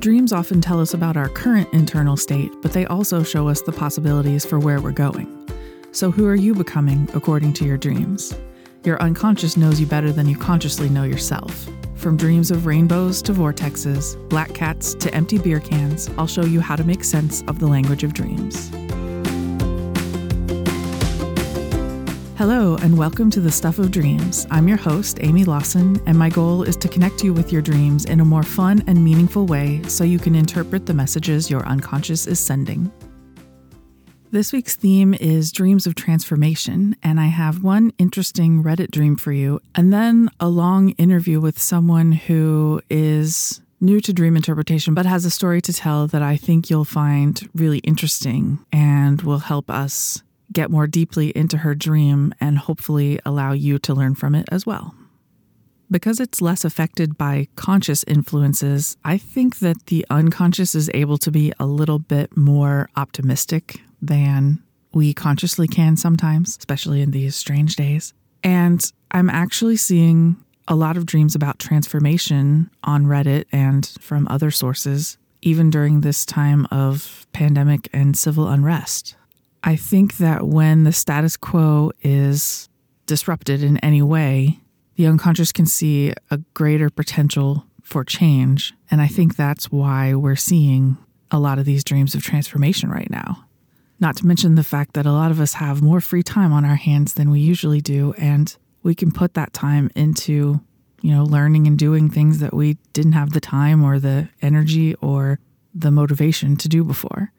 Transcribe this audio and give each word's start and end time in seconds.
Dreams 0.00 0.32
often 0.32 0.62
tell 0.62 0.80
us 0.80 0.94
about 0.94 1.18
our 1.18 1.28
current 1.28 1.68
internal 1.74 2.16
state, 2.16 2.50
but 2.62 2.72
they 2.72 2.86
also 2.86 3.22
show 3.22 3.48
us 3.48 3.60
the 3.60 3.70
possibilities 3.70 4.46
for 4.46 4.58
where 4.58 4.80
we're 4.80 4.92
going. 4.92 5.46
So, 5.92 6.10
who 6.10 6.26
are 6.26 6.34
you 6.34 6.54
becoming 6.54 7.06
according 7.12 7.52
to 7.54 7.66
your 7.66 7.76
dreams? 7.76 8.34
Your 8.82 8.98
unconscious 9.02 9.58
knows 9.58 9.78
you 9.78 9.84
better 9.84 10.10
than 10.10 10.26
you 10.26 10.38
consciously 10.38 10.88
know 10.88 11.02
yourself. 11.02 11.68
From 11.96 12.16
dreams 12.16 12.50
of 12.50 12.64
rainbows 12.64 13.20
to 13.20 13.34
vortexes, 13.34 14.16
black 14.30 14.54
cats 14.54 14.94
to 14.94 15.14
empty 15.14 15.36
beer 15.36 15.60
cans, 15.60 16.08
I'll 16.16 16.26
show 16.26 16.46
you 16.46 16.62
how 16.62 16.76
to 16.76 16.84
make 16.84 17.04
sense 17.04 17.42
of 17.42 17.58
the 17.58 17.66
language 17.66 18.02
of 18.02 18.14
dreams. 18.14 18.70
Hello, 22.40 22.76
and 22.76 22.96
welcome 22.96 23.28
to 23.32 23.40
the 23.42 23.52
Stuff 23.52 23.78
of 23.78 23.90
Dreams. 23.90 24.46
I'm 24.50 24.66
your 24.66 24.78
host, 24.78 25.18
Amy 25.20 25.44
Lawson, 25.44 26.00
and 26.06 26.18
my 26.18 26.30
goal 26.30 26.62
is 26.62 26.74
to 26.78 26.88
connect 26.88 27.22
you 27.22 27.34
with 27.34 27.52
your 27.52 27.60
dreams 27.60 28.06
in 28.06 28.18
a 28.18 28.24
more 28.24 28.42
fun 28.42 28.82
and 28.86 29.04
meaningful 29.04 29.44
way 29.44 29.82
so 29.82 30.04
you 30.04 30.18
can 30.18 30.34
interpret 30.34 30.86
the 30.86 30.94
messages 30.94 31.50
your 31.50 31.62
unconscious 31.66 32.26
is 32.26 32.40
sending. 32.40 32.90
This 34.30 34.54
week's 34.54 34.74
theme 34.74 35.12
is 35.12 35.52
dreams 35.52 35.86
of 35.86 35.96
transformation, 35.96 36.96
and 37.02 37.20
I 37.20 37.26
have 37.26 37.62
one 37.62 37.92
interesting 37.98 38.62
Reddit 38.62 38.90
dream 38.90 39.16
for 39.16 39.32
you, 39.32 39.60
and 39.74 39.92
then 39.92 40.30
a 40.40 40.48
long 40.48 40.92
interview 40.92 41.40
with 41.40 41.60
someone 41.60 42.12
who 42.12 42.80
is 42.88 43.60
new 43.82 44.00
to 44.00 44.14
dream 44.14 44.34
interpretation 44.34 44.94
but 44.94 45.04
has 45.04 45.26
a 45.26 45.30
story 45.30 45.60
to 45.60 45.74
tell 45.74 46.06
that 46.06 46.22
I 46.22 46.38
think 46.38 46.70
you'll 46.70 46.86
find 46.86 47.46
really 47.54 47.80
interesting 47.80 48.60
and 48.72 49.20
will 49.20 49.40
help 49.40 49.68
us 49.68 50.22
get 50.52 50.70
more 50.70 50.86
deeply 50.86 51.30
into 51.30 51.58
her 51.58 51.74
dream 51.74 52.34
and 52.40 52.58
hopefully 52.58 53.20
allow 53.24 53.52
you 53.52 53.78
to 53.78 53.94
learn 53.94 54.14
from 54.14 54.34
it 54.34 54.48
as 54.50 54.66
well. 54.66 54.94
Because 55.90 56.20
it's 56.20 56.40
less 56.40 56.64
affected 56.64 57.18
by 57.18 57.48
conscious 57.56 58.04
influences, 58.04 58.96
I 59.04 59.18
think 59.18 59.58
that 59.58 59.86
the 59.86 60.06
unconscious 60.08 60.74
is 60.74 60.88
able 60.94 61.18
to 61.18 61.32
be 61.32 61.52
a 61.58 61.66
little 61.66 61.98
bit 61.98 62.36
more 62.36 62.88
optimistic 62.96 63.80
than 64.00 64.62
we 64.92 65.12
consciously 65.12 65.66
can 65.66 65.96
sometimes, 65.96 66.56
especially 66.58 67.02
in 67.02 67.10
these 67.10 67.34
strange 67.34 67.76
days. 67.76 68.14
And 68.44 68.80
I'm 69.10 69.30
actually 69.30 69.76
seeing 69.76 70.36
a 70.68 70.76
lot 70.76 70.96
of 70.96 71.06
dreams 71.06 71.34
about 71.34 71.58
transformation 71.58 72.70
on 72.84 73.06
Reddit 73.06 73.46
and 73.50 73.84
from 74.00 74.28
other 74.28 74.52
sources, 74.52 75.18
even 75.42 75.70
during 75.70 76.00
this 76.00 76.24
time 76.24 76.66
of 76.70 77.26
pandemic 77.32 77.88
and 77.92 78.16
civil 78.16 78.48
unrest. 78.48 79.16
I 79.62 79.76
think 79.76 80.16
that 80.18 80.46
when 80.46 80.84
the 80.84 80.92
status 80.92 81.36
quo 81.36 81.92
is 82.02 82.68
disrupted 83.06 83.62
in 83.62 83.76
any 83.78 84.02
way, 84.02 84.60
the 84.96 85.06
unconscious 85.06 85.52
can 85.52 85.66
see 85.66 86.12
a 86.30 86.38
greater 86.54 86.90
potential 86.90 87.64
for 87.82 88.04
change. 88.04 88.72
And 88.90 89.00
I 89.00 89.06
think 89.06 89.36
that's 89.36 89.70
why 89.72 90.14
we're 90.14 90.36
seeing 90.36 90.96
a 91.30 91.38
lot 91.38 91.58
of 91.58 91.64
these 91.64 91.84
dreams 91.84 92.14
of 92.14 92.22
transformation 92.22 92.90
right 92.90 93.10
now. 93.10 93.44
Not 93.98 94.16
to 94.18 94.26
mention 94.26 94.54
the 94.54 94.64
fact 94.64 94.94
that 94.94 95.06
a 95.06 95.12
lot 95.12 95.30
of 95.30 95.40
us 95.40 95.54
have 95.54 95.82
more 95.82 96.00
free 96.00 96.22
time 96.22 96.52
on 96.52 96.64
our 96.64 96.76
hands 96.76 97.14
than 97.14 97.30
we 97.30 97.40
usually 97.40 97.80
do. 97.80 98.14
And 98.16 98.56
we 98.82 98.94
can 98.94 99.12
put 99.12 99.34
that 99.34 99.52
time 99.52 99.90
into, 99.94 100.60
you 101.02 101.14
know, 101.14 101.24
learning 101.24 101.66
and 101.66 101.78
doing 101.78 102.08
things 102.08 102.38
that 102.38 102.54
we 102.54 102.78
didn't 102.92 103.12
have 103.12 103.32
the 103.32 103.40
time 103.40 103.84
or 103.84 103.98
the 103.98 104.28
energy 104.40 104.94
or 104.96 105.38
the 105.74 105.90
motivation 105.90 106.56
to 106.56 106.68
do 106.68 106.82
before. 106.82 107.32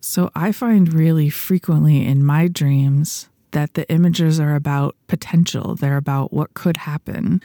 So 0.00 0.30
I 0.34 0.52
find 0.52 0.92
really 0.92 1.28
frequently 1.28 2.06
in 2.06 2.24
my 2.24 2.48
dreams 2.48 3.28
that 3.52 3.74
the 3.74 3.90
images 3.90 4.38
are 4.38 4.54
about 4.54 4.96
potential, 5.06 5.74
they're 5.74 5.96
about 5.96 6.32
what 6.32 6.54
could 6.54 6.78
happen. 6.78 7.42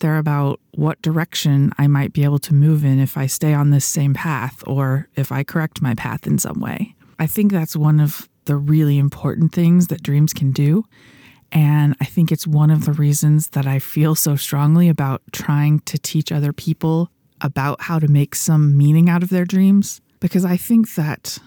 They're 0.00 0.18
about 0.18 0.60
what 0.72 1.00
direction 1.02 1.72
I 1.78 1.86
might 1.86 2.12
be 2.12 2.24
able 2.24 2.40
to 2.40 2.52
move 2.54 2.84
in 2.84 2.98
if 2.98 3.16
I 3.16 3.26
stay 3.26 3.54
on 3.54 3.70
this 3.70 3.84
same 3.84 4.12
path 4.12 4.62
or 4.66 5.08
if 5.14 5.30
I 5.30 5.44
correct 5.44 5.80
my 5.80 5.94
path 5.94 6.26
in 6.26 6.38
some 6.38 6.60
way. 6.60 6.94
I 7.18 7.26
think 7.28 7.52
that's 7.52 7.76
one 7.76 8.00
of 8.00 8.28
the 8.46 8.56
really 8.56 8.98
important 8.98 9.52
things 9.52 9.86
that 9.86 10.02
dreams 10.02 10.32
can 10.32 10.50
do. 10.50 10.84
And 11.52 11.94
I 12.00 12.04
think 12.04 12.32
it's 12.32 12.46
one 12.46 12.70
of 12.70 12.84
the 12.84 12.92
reasons 12.92 13.48
that 13.50 13.66
I 13.66 13.78
feel 13.78 14.16
so 14.16 14.34
strongly 14.34 14.88
about 14.88 15.22
trying 15.32 15.78
to 15.80 15.96
teach 15.96 16.32
other 16.32 16.52
people 16.52 17.10
about 17.40 17.82
how 17.82 18.00
to 18.00 18.08
make 18.08 18.34
some 18.34 18.76
meaning 18.76 19.08
out 19.08 19.22
of 19.22 19.30
their 19.30 19.44
dreams. 19.44 20.00
Because 20.18 20.44
I 20.44 20.56
think 20.56 20.94
that 20.96 21.38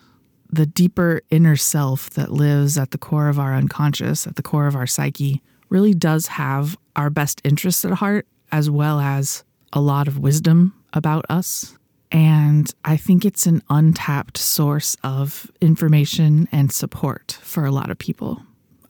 the 0.50 0.66
deeper 0.66 1.22
inner 1.30 1.56
self 1.56 2.10
that 2.12 2.32
lives 2.32 2.78
at 2.78 2.92
the 2.92 2.98
core 2.98 3.30
of 3.30 3.40
our 3.40 3.54
unconscious, 3.54 4.28
at 4.28 4.36
the 4.36 4.44
core 4.44 4.68
of 4.68 4.76
our 4.76 4.88
psyche, 4.88 5.42
really 5.70 5.94
does 5.94 6.28
have 6.28 6.78
our 6.96 7.10
best 7.10 7.42
interests 7.44 7.84
at 7.86 7.92
heart, 7.92 8.28
as 8.52 8.70
well 8.70 9.00
as 9.00 9.44
a 9.74 9.82
lot 9.82 10.08
of 10.08 10.20
wisdom 10.20 10.74
about 10.94 11.26
us. 11.30 11.78
And 12.12 12.74
I 12.86 12.96
think 12.96 13.26
it's 13.26 13.46
an 13.46 13.62
untapped 13.70 14.38
source 14.38 14.96
of 15.04 15.52
information 15.60 16.48
and 16.52 16.72
support 16.72 17.38
for 17.42 17.66
a 17.66 17.72
lot 17.72 17.90
of 17.90 17.98
people. 17.98 18.42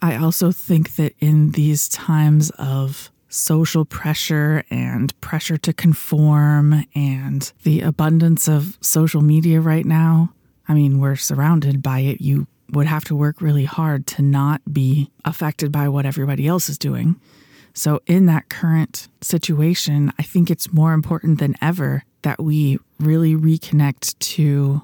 I 0.01 0.15
also 0.15 0.51
think 0.51 0.95
that 0.95 1.15
in 1.19 1.51
these 1.51 1.89
times 1.89 2.51
of 2.51 3.09
social 3.29 3.85
pressure 3.85 4.63
and 4.69 5.19
pressure 5.21 5.57
to 5.57 5.73
conform 5.73 6.85
and 6.95 7.51
the 7.63 7.81
abundance 7.81 8.47
of 8.47 8.77
social 8.81 9.21
media 9.21 9.59
right 9.59 9.85
now, 9.85 10.31
I 10.67 10.73
mean, 10.73 10.99
we're 10.99 11.15
surrounded 11.15 11.81
by 11.81 11.99
it. 11.99 12.21
You 12.21 12.47
would 12.71 12.87
have 12.87 13.05
to 13.05 13.15
work 13.15 13.41
really 13.41 13.65
hard 13.65 14.05
to 14.07 14.21
not 14.21 14.61
be 14.71 15.09
affected 15.23 15.71
by 15.71 15.87
what 15.87 16.05
everybody 16.05 16.47
else 16.47 16.69
is 16.69 16.77
doing. 16.77 17.19
So, 17.73 18.01
in 18.07 18.25
that 18.25 18.49
current 18.49 19.07
situation, 19.21 20.11
I 20.17 20.23
think 20.23 20.49
it's 20.49 20.73
more 20.73 20.93
important 20.93 21.39
than 21.39 21.55
ever 21.61 22.03
that 22.23 22.41
we 22.41 22.79
really 22.99 23.35
reconnect 23.35 24.17
to 24.19 24.81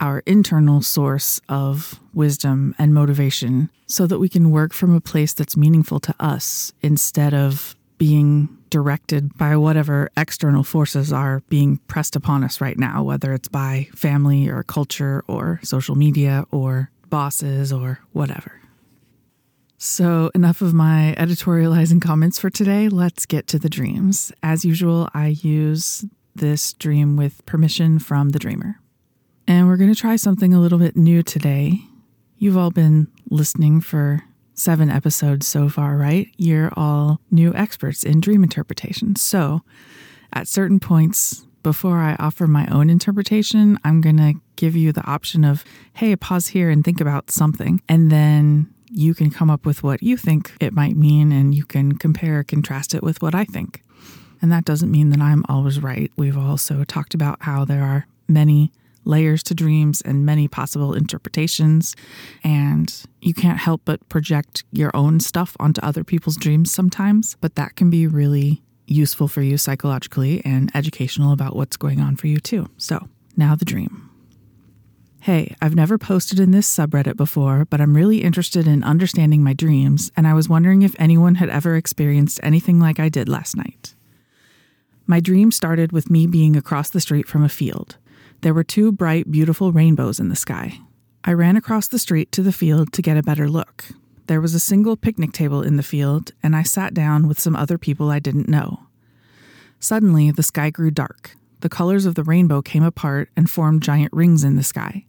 our 0.00 0.22
internal 0.26 0.82
source 0.82 1.40
of 1.48 2.00
wisdom 2.12 2.74
and 2.78 2.92
motivation 2.92 3.70
so 3.86 4.06
that 4.06 4.18
we 4.18 4.28
can 4.28 4.50
work 4.50 4.72
from 4.72 4.94
a 4.94 5.00
place 5.00 5.32
that's 5.32 5.56
meaningful 5.56 6.00
to 6.00 6.14
us 6.20 6.72
instead 6.82 7.32
of 7.32 7.75
being 7.98 8.48
directed 8.70 9.36
by 9.36 9.56
whatever 9.56 10.10
external 10.16 10.62
forces 10.62 11.12
are 11.12 11.40
being 11.48 11.78
pressed 11.88 12.16
upon 12.16 12.44
us 12.44 12.60
right 12.60 12.78
now, 12.78 13.02
whether 13.02 13.32
it's 13.32 13.48
by 13.48 13.88
family 13.94 14.48
or 14.48 14.62
culture 14.62 15.24
or 15.28 15.60
social 15.62 15.94
media 15.94 16.44
or 16.50 16.90
bosses 17.08 17.72
or 17.72 18.00
whatever. 18.12 18.60
So, 19.78 20.30
enough 20.34 20.62
of 20.62 20.72
my 20.72 21.14
editorializing 21.18 22.00
comments 22.00 22.38
for 22.38 22.48
today. 22.48 22.88
Let's 22.88 23.26
get 23.26 23.46
to 23.48 23.58
the 23.58 23.68
dreams. 23.68 24.32
As 24.42 24.64
usual, 24.64 25.08
I 25.12 25.28
use 25.28 26.04
this 26.34 26.72
dream 26.72 27.16
with 27.16 27.44
permission 27.46 27.98
from 27.98 28.30
the 28.30 28.38
dreamer. 28.38 28.80
And 29.46 29.68
we're 29.68 29.76
going 29.76 29.92
to 29.92 30.00
try 30.00 30.16
something 30.16 30.52
a 30.52 30.60
little 30.60 30.78
bit 30.78 30.96
new 30.96 31.22
today. 31.22 31.80
You've 32.38 32.56
all 32.56 32.70
been 32.70 33.08
listening 33.30 33.80
for 33.80 34.22
seven 34.56 34.90
episodes 34.90 35.46
so 35.46 35.68
far, 35.68 35.96
right? 35.96 36.28
You're 36.36 36.72
all 36.76 37.20
new 37.30 37.54
experts 37.54 38.02
in 38.02 38.20
dream 38.20 38.42
interpretation. 38.42 39.16
So, 39.16 39.62
at 40.32 40.48
certain 40.48 40.80
points 40.80 41.46
before 41.62 41.98
I 41.98 42.16
offer 42.18 42.46
my 42.46 42.66
own 42.68 42.90
interpretation, 42.90 43.78
I'm 43.84 44.00
going 44.00 44.16
to 44.18 44.34
give 44.56 44.76
you 44.76 44.92
the 44.92 45.04
option 45.04 45.44
of, 45.44 45.64
hey, 45.94 46.14
pause 46.16 46.48
here 46.48 46.70
and 46.70 46.84
think 46.84 47.00
about 47.00 47.30
something. 47.30 47.80
And 47.88 48.10
then 48.10 48.72
you 48.90 49.14
can 49.14 49.30
come 49.30 49.50
up 49.50 49.66
with 49.66 49.82
what 49.82 50.02
you 50.02 50.16
think 50.16 50.52
it 50.60 50.72
might 50.72 50.96
mean 50.96 51.32
and 51.32 51.54
you 51.54 51.64
can 51.64 51.98
compare, 51.98 52.42
contrast 52.44 52.94
it 52.94 53.02
with 53.02 53.20
what 53.20 53.34
I 53.34 53.44
think. 53.44 53.82
And 54.40 54.52
that 54.52 54.64
doesn't 54.64 54.90
mean 54.90 55.10
that 55.10 55.20
I'm 55.20 55.44
always 55.48 55.80
right. 55.80 56.10
We've 56.16 56.38
also 56.38 56.84
talked 56.84 57.14
about 57.14 57.42
how 57.42 57.64
there 57.64 57.82
are 57.82 58.06
many 58.28 58.72
layers 59.06 59.42
to 59.44 59.54
dreams 59.54 60.02
and 60.02 60.26
many 60.26 60.48
possible 60.48 60.94
interpretations. 60.94 61.94
And 62.44 62.92
you 63.20 63.32
can't 63.32 63.58
help 63.58 63.82
but 63.84 64.06
project 64.08 64.64
your 64.72 64.94
own 64.94 65.20
stuff 65.20 65.56
onto 65.58 65.80
other 65.80 66.04
people's 66.04 66.36
dreams 66.36 66.72
sometimes, 66.72 67.36
but 67.40 67.54
that 67.54 67.76
can 67.76 67.90
be 67.90 68.06
really 68.06 68.62
useful 68.86 69.28
for 69.28 69.42
you 69.42 69.58
psychologically 69.58 70.42
and 70.44 70.70
educational 70.74 71.32
about 71.32 71.56
what's 71.56 71.76
going 71.76 72.00
on 72.00 72.16
for 72.16 72.26
you 72.26 72.38
too. 72.38 72.68
So, 72.76 73.08
now 73.36 73.54
the 73.54 73.64
dream. 73.64 74.10
Hey, 75.20 75.56
I've 75.60 75.74
never 75.74 75.98
posted 75.98 76.38
in 76.38 76.52
this 76.52 76.72
subreddit 76.72 77.16
before, 77.16 77.64
but 77.64 77.80
I'm 77.80 77.96
really 77.96 78.22
interested 78.22 78.68
in 78.68 78.84
understanding 78.84 79.42
my 79.42 79.54
dreams, 79.54 80.12
and 80.16 80.24
I 80.24 80.34
was 80.34 80.48
wondering 80.48 80.82
if 80.82 80.94
anyone 81.00 81.34
had 81.34 81.50
ever 81.50 81.74
experienced 81.74 82.38
anything 82.44 82.78
like 82.78 83.00
I 83.00 83.08
did 83.08 83.28
last 83.28 83.56
night. 83.56 83.96
My 85.04 85.18
dream 85.18 85.50
started 85.50 85.90
with 85.90 86.10
me 86.10 86.28
being 86.28 86.54
across 86.54 86.90
the 86.90 87.00
street 87.00 87.26
from 87.26 87.42
a 87.42 87.48
field. 87.48 87.96
There 88.46 88.54
were 88.54 88.62
two 88.62 88.92
bright, 88.92 89.28
beautiful 89.28 89.72
rainbows 89.72 90.20
in 90.20 90.28
the 90.28 90.36
sky. 90.36 90.78
I 91.24 91.32
ran 91.32 91.56
across 91.56 91.88
the 91.88 91.98
street 91.98 92.30
to 92.30 92.44
the 92.44 92.52
field 92.52 92.92
to 92.92 93.02
get 93.02 93.16
a 93.16 93.22
better 93.24 93.48
look. 93.48 93.86
There 94.28 94.40
was 94.40 94.54
a 94.54 94.60
single 94.60 94.96
picnic 94.96 95.32
table 95.32 95.62
in 95.62 95.76
the 95.76 95.82
field, 95.82 96.30
and 96.44 96.54
I 96.54 96.62
sat 96.62 96.94
down 96.94 97.26
with 97.26 97.40
some 97.40 97.56
other 97.56 97.76
people 97.76 98.08
I 98.08 98.20
didn't 98.20 98.48
know. 98.48 98.86
Suddenly, 99.80 100.30
the 100.30 100.44
sky 100.44 100.70
grew 100.70 100.92
dark. 100.92 101.34
The 101.58 101.68
colors 101.68 102.06
of 102.06 102.14
the 102.14 102.22
rainbow 102.22 102.62
came 102.62 102.84
apart 102.84 103.30
and 103.36 103.50
formed 103.50 103.82
giant 103.82 104.12
rings 104.12 104.44
in 104.44 104.54
the 104.54 104.62
sky. 104.62 105.06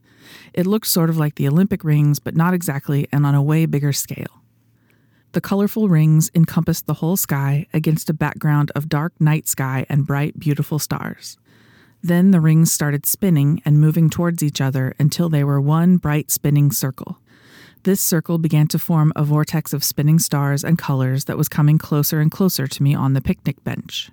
It 0.56 0.66
looked 0.66 0.88
sort 0.88 1.12
of 1.12 1.20
like 1.20 1.36
the 1.36 1.48
Olympic 1.48 1.84
rings, 1.84 2.18
but 2.18 2.36
not 2.36 2.56
exactly, 2.56 3.08
and 3.12 3.24
on 3.24 3.36
a 3.36 3.44
way 3.44 3.68
bigger 3.68 3.94
scale. 3.94 4.42
The 5.34 5.42
colorful 5.42 5.90
rings 5.90 6.32
encompassed 6.34 6.88
the 6.88 6.96
whole 6.96 7.18
sky 7.18 7.68
against 7.72 8.10
a 8.10 8.16
background 8.16 8.72
of 8.74 8.90
dark 8.90 9.14
night 9.22 9.48
sky 9.48 9.86
and 9.90 10.08
bright, 10.08 10.40
beautiful 10.40 10.80
stars. 10.80 11.38
Then 12.08 12.32
the 12.32 12.40
rings 12.40 12.72
started 12.72 13.06
spinning 13.06 13.62
and 13.66 13.82
moving 13.82 14.10
towards 14.10 14.42
each 14.42 14.62
other 14.62 14.96
until 14.98 15.28
they 15.28 15.44
were 15.44 15.60
one 15.60 15.98
bright 15.98 16.32
spinning 16.32 16.72
circle. 16.72 17.20
This 17.84 18.00
circle 18.00 18.38
began 18.38 18.70
to 18.70 18.80
form 18.80 19.12
a 19.18 19.26
vortex 19.26 19.74
of 19.74 19.84
spinning 19.84 20.18
stars 20.18 20.64
and 20.64 20.78
colors 20.78 21.26
that 21.26 21.38
was 21.38 21.50
coming 21.50 21.78
closer 21.78 22.22
and 22.22 22.32
closer 22.32 22.66
to 22.66 22.82
me 22.82 22.96
on 22.96 23.12
the 23.12 23.20
picnic 23.20 23.62
bench. 23.66 24.10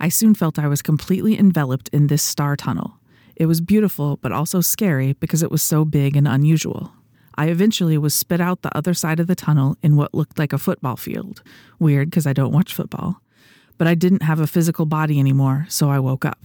I 0.00 0.08
soon 0.08 0.34
felt 0.34 0.58
I 0.58 0.68
was 0.68 0.80
completely 0.80 1.38
enveloped 1.38 1.90
in 1.90 2.06
this 2.06 2.22
star 2.22 2.56
tunnel. 2.56 2.94
It 3.36 3.44
was 3.44 3.60
beautiful, 3.60 4.16
but 4.16 4.32
also 4.32 4.62
scary 4.62 5.12
because 5.12 5.42
it 5.42 5.50
was 5.50 5.62
so 5.62 5.84
big 5.84 6.16
and 6.16 6.26
unusual. 6.26 6.92
I 7.34 7.48
eventually 7.48 7.98
was 7.98 8.14
spit 8.14 8.40
out 8.40 8.62
the 8.62 8.74
other 8.74 8.94
side 8.94 9.20
of 9.20 9.26
the 9.26 9.34
tunnel 9.34 9.76
in 9.82 9.96
what 9.96 10.14
looked 10.14 10.38
like 10.38 10.54
a 10.54 10.58
football 10.58 10.96
field. 10.96 11.42
Weird 11.78 12.08
because 12.08 12.26
I 12.26 12.32
don't 12.32 12.54
watch 12.54 12.72
football. 12.72 13.20
But 13.76 13.86
I 13.86 13.94
didn't 13.94 14.22
have 14.22 14.40
a 14.40 14.46
physical 14.46 14.86
body 14.86 15.20
anymore, 15.20 15.66
so 15.68 15.90
I 15.90 15.98
woke 15.98 16.24
up. 16.24 16.38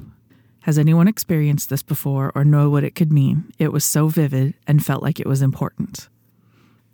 Has 0.63 0.79
anyone 0.79 1.09
experienced 1.09 1.69
this 1.69 1.83
before 1.83 2.31
or 2.35 2.45
know 2.45 2.69
what 2.69 2.85
it 2.85 2.95
could 2.95 3.11
mean? 3.11 3.51
It 3.59 3.73
was 3.73 3.83
so 3.83 4.07
vivid 4.07 4.53
and 4.65 4.83
felt 4.83 5.03
like 5.03 5.19
it 5.19 5.27
was 5.27 5.41
important. 5.41 6.07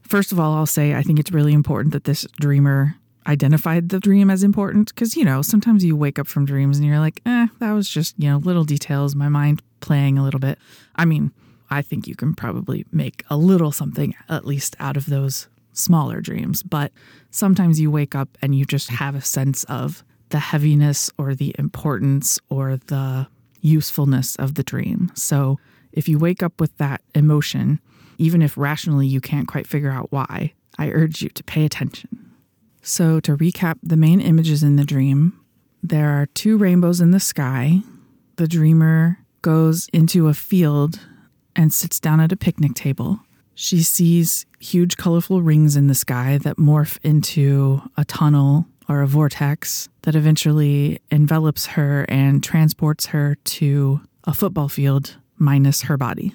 First 0.01 0.31
of 0.31 0.39
all, 0.39 0.55
I'll 0.55 0.65
say 0.65 0.95
I 0.95 1.03
think 1.03 1.19
it's 1.19 1.31
really 1.31 1.53
important 1.53 1.93
that 1.93 2.05
this 2.05 2.25
dreamer 2.39 2.95
identified 3.27 3.89
the 3.89 3.99
dream 3.99 4.31
as 4.31 4.41
important 4.41 4.87
because, 4.87 5.15
you 5.15 5.23
know, 5.23 5.43
sometimes 5.43 5.85
you 5.85 5.95
wake 5.95 6.17
up 6.17 6.25
from 6.25 6.45
dreams 6.45 6.79
and 6.79 6.87
you're 6.87 6.97
like, 6.97 7.21
eh, 7.27 7.45
that 7.59 7.73
was 7.73 7.87
just, 7.87 8.15
you 8.17 8.27
know, 8.27 8.37
little 8.37 8.63
details, 8.63 9.13
my 9.13 9.29
mind 9.29 9.61
playing 9.81 10.17
a 10.17 10.23
little 10.23 10.39
bit. 10.39 10.57
I 10.95 11.05
mean, 11.05 11.31
I 11.69 11.83
think 11.83 12.07
you 12.07 12.15
can 12.15 12.33
probably 12.33 12.87
make 12.91 13.23
a 13.29 13.37
little 13.37 13.71
something 13.71 14.15
at 14.29 14.45
least 14.45 14.75
out 14.79 14.97
of 14.97 15.05
those 15.05 15.47
smaller 15.73 16.21
dreams, 16.21 16.63
but 16.63 16.91
sometimes 17.29 17.79
you 17.79 17.91
wake 17.91 18.15
up 18.15 18.35
and 18.41 18.55
you 18.55 18.65
just 18.65 18.89
have 18.89 19.13
a 19.13 19.21
sense 19.21 19.63
of 19.65 20.03
the 20.29 20.39
heaviness 20.39 21.11
or 21.19 21.35
the 21.35 21.55
importance 21.59 22.39
or 22.49 22.77
the 22.87 23.27
usefulness 23.61 24.35
of 24.35 24.55
the 24.55 24.63
dream. 24.63 25.11
So 25.15 25.59
if 25.91 26.07
you 26.07 26.17
wake 26.19 26.43
up 26.43 26.59
with 26.59 26.75
that 26.77 27.01
emotion, 27.15 27.79
even 28.17 28.41
if 28.41 28.57
rationally 28.57 29.07
you 29.07 29.21
can't 29.21 29.47
quite 29.47 29.67
figure 29.67 29.91
out 29.91 30.11
why, 30.11 30.53
I 30.77 30.89
urge 30.89 31.21
you 31.21 31.29
to 31.29 31.43
pay 31.43 31.65
attention. 31.65 32.31
So, 32.81 33.19
to 33.21 33.35
recap 33.35 33.75
the 33.83 33.97
main 33.97 34.21
images 34.21 34.63
in 34.63 34.77
the 34.77 34.85
dream, 34.85 35.37
there 35.83 36.09
are 36.11 36.27
two 36.27 36.57
rainbows 36.57 37.01
in 37.01 37.11
the 37.11 37.19
sky. 37.19 37.81
The 38.37 38.47
dreamer 38.47 39.19
goes 39.41 39.89
into 39.91 40.27
a 40.27 40.33
field 40.33 40.99
and 41.55 41.73
sits 41.73 41.99
down 41.99 42.21
at 42.21 42.31
a 42.31 42.37
picnic 42.37 42.75
table. 42.75 43.19
She 43.53 43.83
sees 43.83 44.45
huge, 44.59 44.95
colorful 44.95 45.41
rings 45.41 45.75
in 45.75 45.87
the 45.87 45.95
sky 45.95 46.37
that 46.37 46.55
morph 46.55 46.97
into 47.03 47.81
a 47.97 48.05
tunnel 48.05 48.65
or 48.89 49.01
a 49.01 49.07
vortex 49.07 49.87
that 50.01 50.15
eventually 50.15 50.99
envelops 51.11 51.67
her 51.67 52.05
and 52.09 52.43
transports 52.43 53.05
her 53.07 53.37
to 53.45 54.01
a 54.25 54.33
football 54.33 54.67
field 54.67 55.15
minus 55.37 55.83
her 55.83 55.95
body. 55.95 56.33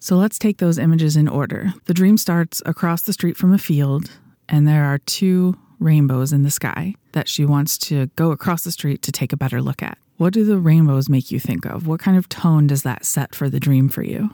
So 0.00 0.16
let's 0.16 0.38
take 0.38 0.58
those 0.58 0.78
images 0.78 1.16
in 1.16 1.28
order. 1.28 1.72
The 1.84 1.94
dream 1.94 2.16
starts 2.16 2.62
across 2.66 3.02
the 3.02 3.12
street 3.12 3.36
from 3.36 3.52
a 3.52 3.58
field, 3.58 4.10
and 4.48 4.66
there 4.66 4.84
are 4.84 4.98
two 4.98 5.56
rainbows 5.78 6.32
in 6.32 6.42
the 6.42 6.50
sky 6.50 6.94
that 7.12 7.28
she 7.28 7.44
wants 7.44 7.78
to 7.78 8.06
go 8.16 8.30
across 8.30 8.64
the 8.64 8.72
street 8.72 9.02
to 9.02 9.12
take 9.12 9.32
a 9.32 9.36
better 9.36 9.62
look 9.62 9.82
at. 9.82 9.98
What 10.16 10.32
do 10.32 10.44
the 10.44 10.58
rainbows 10.58 11.08
make 11.08 11.30
you 11.30 11.40
think 11.40 11.64
of? 11.64 11.86
What 11.86 12.00
kind 12.00 12.16
of 12.16 12.28
tone 12.28 12.66
does 12.66 12.82
that 12.82 13.04
set 13.04 13.34
for 13.34 13.48
the 13.48 13.60
dream 13.60 13.88
for 13.88 14.02
you? 14.02 14.30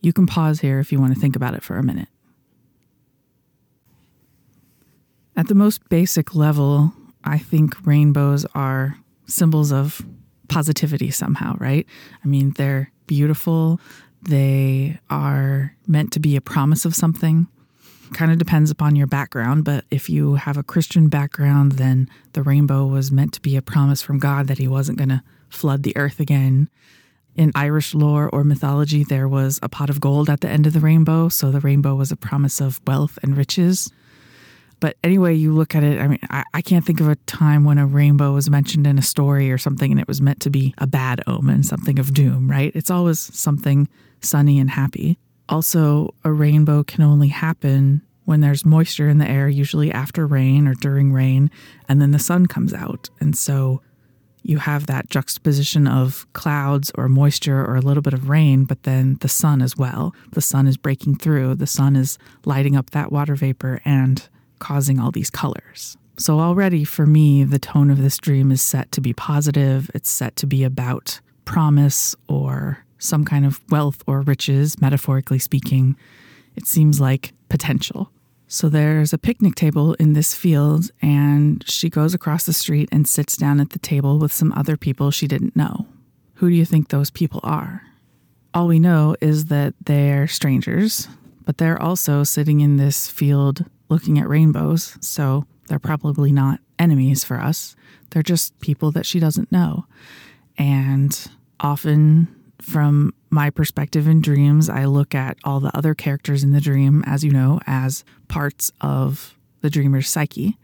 You 0.00 0.12
can 0.12 0.26
pause 0.26 0.60
here 0.60 0.78
if 0.78 0.92
you 0.92 1.00
want 1.00 1.14
to 1.14 1.20
think 1.20 1.36
about 1.36 1.54
it 1.54 1.64
for 1.64 1.76
a 1.76 1.82
minute. 1.82 2.08
At 5.36 5.48
the 5.48 5.54
most 5.54 5.86
basic 5.90 6.34
level, 6.34 6.94
I 7.22 7.38
think 7.38 7.74
rainbows 7.86 8.46
are 8.54 8.96
symbols 9.26 9.70
of 9.70 10.00
positivity 10.48 11.10
somehow, 11.10 11.56
right? 11.58 11.86
I 12.24 12.28
mean, 12.28 12.52
they're 12.52 12.90
beautiful, 13.06 13.80
they 14.22 14.98
are 15.10 15.76
meant 15.86 16.12
to 16.12 16.20
be 16.20 16.36
a 16.36 16.40
promise 16.40 16.84
of 16.84 16.94
something. 16.94 17.48
Kind 18.14 18.32
of 18.32 18.38
depends 18.38 18.70
upon 18.70 18.96
your 18.96 19.06
background, 19.06 19.64
but 19.64 19.84
if 19.90 20.08
you 20.08 20.36
have 20.36 20.56
a 20.56 20.62
Christian 20.62 21.08
background, 21.08 21.72
then 21.72 22.08
the 22.32 22.42
rainbow 22.42 22.86
was 22.86 23.12
meant 23.12 23.32
to 23.34 23.42
be 23.42 23.56
a 23.56 23.62
promise 23.62 24.00
from 24.00 24.18
God 24.18 24.46
that 24.46 24.58
He 24.58 24.68
wasn't 24.68 24.98
going 24.98 25.08
to 25.10 25.22
flood 25.50 25.82
the 25.82 25.96
earth 25.96 26.18
again. 26.18 26.70
In 27.34 27.52
Irish 27.54 27.94
lore 27.94 28.30
or 28.32 28.42
mythology, 28.44 29.04
there 29.04 29.28
was 29.28 29.58
a 29.62 29.68
pot 29.68 29.90
of 29.90 30.00
gold 30.00 30.30
at 30.30 30.40
the 30.40 30.48
end 30.48 30.66
of 30.66 30.72
the 30.72 30.80
rainbow, 30.80 31.28
so 31.28 31.50
the 31.50 31.60
rainbow 31.60 31.94
was 31.94 32.10
a 32.10 32.16
promise 32.16 32.60
of 32.60 32.80
wealth 32.86 33.18
and 33.22 33.36
riches. 33.36 33.92
But 34.80 34.96
anyway, 35.02 35.34
you 35.34 35.52
look 35.52 35.74
at 35.74 35.82
it, 35.82 36.00
I 36.00 36.06
mean, 36.06 36.18
I, 36.30 36.44
I, 36.52 36.62
can't 36.62 36.84
think 36.84 37.00
of 37.00 37.08
a 37.08 37.16
time 37.16 37.64
when 37.64 37.78
a 37.78 37.86
rainbow 37.86 38.34
was 38.34 38.50
mentioned 38.50 38.86
in 38.86 38.98
a 38.98 39.02
story 39.02 39.50
or 39.50 39.56
something 39.56 39.90
and 39.90 39.98
it 39.98 40.06
was 40.06 40.20
meant 40.20 40.40
to 40.40 40.50
be 40.50 40.74
a 40.78 40.86
bad 40.86 41.22
omen, 41.26 41.62
something 41.62 41.98
of 41.98 42.12
doom, 42.12 42.50
right? 42.50 42.72
It's 42.74 42.90
always 42.90 43.18
something 43.18 43.88
sunny 44.20 44.58
and 44.58 44.70
happy. 44.70 45.18
Also, 45.48 46.14
a 46.24 46.32
rainbow 46.32 46.82
can 46.82 47.04
only 47.04 47.28
happen 47.28 48.02
when 48.24 48.40
there's 48.40 48.64
moisture 48.64 49.08
in 49.08 49.18
the 49.18 49.28
air, 49.28 49.48
usually 49.48 49.90
after 49.92 50.26
rain 50.26 50.66
or 50.66 50.74
during 50.74 51.12
rain, 51.12 51.50
and 51.88 52.02
then 52.02 52.10
the 52.10 52.18
sun 52.18 52.46
comes 52.46 52.74
out. 52.74 53.08
And 53.20 53.36
so 53.36 53.80
you 54.42 54.58
have 54.58 54.86
that 54.86 55.08
juxtaposition 55.08 55.86
of 55.88 56.26
clouds 56.32 56.92
or 56.96 57.08
moisture 57.08 57.64
or 57.64 57.76
a 57.76 57.80
little 57.80 58.02
bit 58.02 58.12
of 58.12 58.28
rain, 58.28 58.64
but 58.64 58.82
then 58.82 59.16
the 59.20 59.28
sun 59.28 59.62
as 59.62 59.76
well. 59.76 60.14
The 60.32 60.40
sun 60.40 60.66
is 60.66 60.76
breaking 60.76 61.16
through, 61.16 61.54
the 61.54 61.66
sun 61.66 61.96
is 61.96 62.18
lighting 62.44 62.76
up 62.76 62.90
that 62.90 63.10
water 63.10 63.34
vapor 63.34 63.80
and 63.84 64.28
causing 64.58 64.98
all 64.98 65.10
these 65.10 65.30
colors. 65.30 65.96
So, 66.18 66.40
already 66.40 66.84
for 66.84 67.04
me, 67.04 67.44
the 67.44 67.58
tone 67.58 67.90
of 67.90 68.00
this 68.00 68.16
dream 68.16 68.50
is 68.50 68.62
set 68.62 68.90
to 68.92 69.00
be 69.00 69.12
positive. 69.12 69.90
It's 69.94 70.08
set 70.08 70.34
to 70.36 70.46
be 70.46 70.64
about 70.64 71.20
promise 71.44 72.14
or 72.28 72.84
some 72.98 73.24
kind 73.24 73.44
of 73.44 73.60
wealth 73.70 74.02
or 74.06 74.22
riches, 74.22 74.80
metaphorically 74.80 75.38
speaking. 75.38 75.96
It 76.56 76.66
seems 76.66 77.00
like 77.00 77.32
potential. 77.48 78.10
So 78.48 78.68
there's 78.68 79.12
a 79.12 79.18
picnic 79.18 79.56
table 79.56 79.94
in 79.94 80.12
this 80.12 80.32
field, 80.32 80.90
and 81.02 81.68
she 81.68 81.90
goes 81.90 82.14
across 82.14 82.46
the 82.46 82.52
street 82.52 82.88
and 82.92 83.08
sits 83.08 83.36
down 83.36 83.60
at 83.60 83.70
the 83.70 83.78
table 83.78 84.18
with 84.18 84.32
some 84.32 84.52
other 84.52 84.76
people 84.76 85.10
she 85.10 85.26
didn't 85.26 85.56
know. 85.56 85.86
Who 86.34 86.48
do 86.48 86.54
you 86.54 86.64
think 86.64 86.88
those 86.88 87.10
people 87.10 87.40
are? 87.42 87.82
All 88.54 88.68
we 88.68 88.78
know 88.78 89.16
is 89.20 89.46
that 89.46 89.74
they're 89.84 90.28
strangers, 90.28 91.08
but 91.44 91.58
they're 91.58 91.80
also 91.80 92.22
sitting 92.22 92.60
in 92.60 92.76
this 92.76 93.08
field 93.08 93.64
looking 93.88 94.18
at 94.18 94.28
rainbows, 94.28 94.96
so 95.00 95.44
they're 95.66 95.78
probably 95.78 96.32
not 96.32 96.60
enemies 96.78 97.24
for 97.24 97.40
us. 97.40 97.76
They're 98.10 98.22
just 98.22 98.58
people 98.60 98.90
that 98.92 99.06
she 99.06 99.18
doesn't 99.18 99.50
know. 99.50 99.86
And 100.58 101.28
often 101.60 102.28
from 102.60 103.14
my 103.30 103.50
perspective 103.50 104.08
in 104.08 104.20
dreams, 104.20 104.68
I 104.68 104.84
look 104.84 105.14
at 105.14 105.36
all 105.44 105.60
the 105.60 105.76
other 105.76 105.94
characters 105.94 106.42
in 106.42 106.52
the 106.52 106.60
dream, 106.60 107.02
as 107.06 107.24
you 107.24 107.30
know, 107.30 107.60
as 107.66 108.04
parts 108.28 108.72
of 108.80 109.36
the 109.60 109.70
dreamer's 109.70 110.08
psyche. 110.08 110.56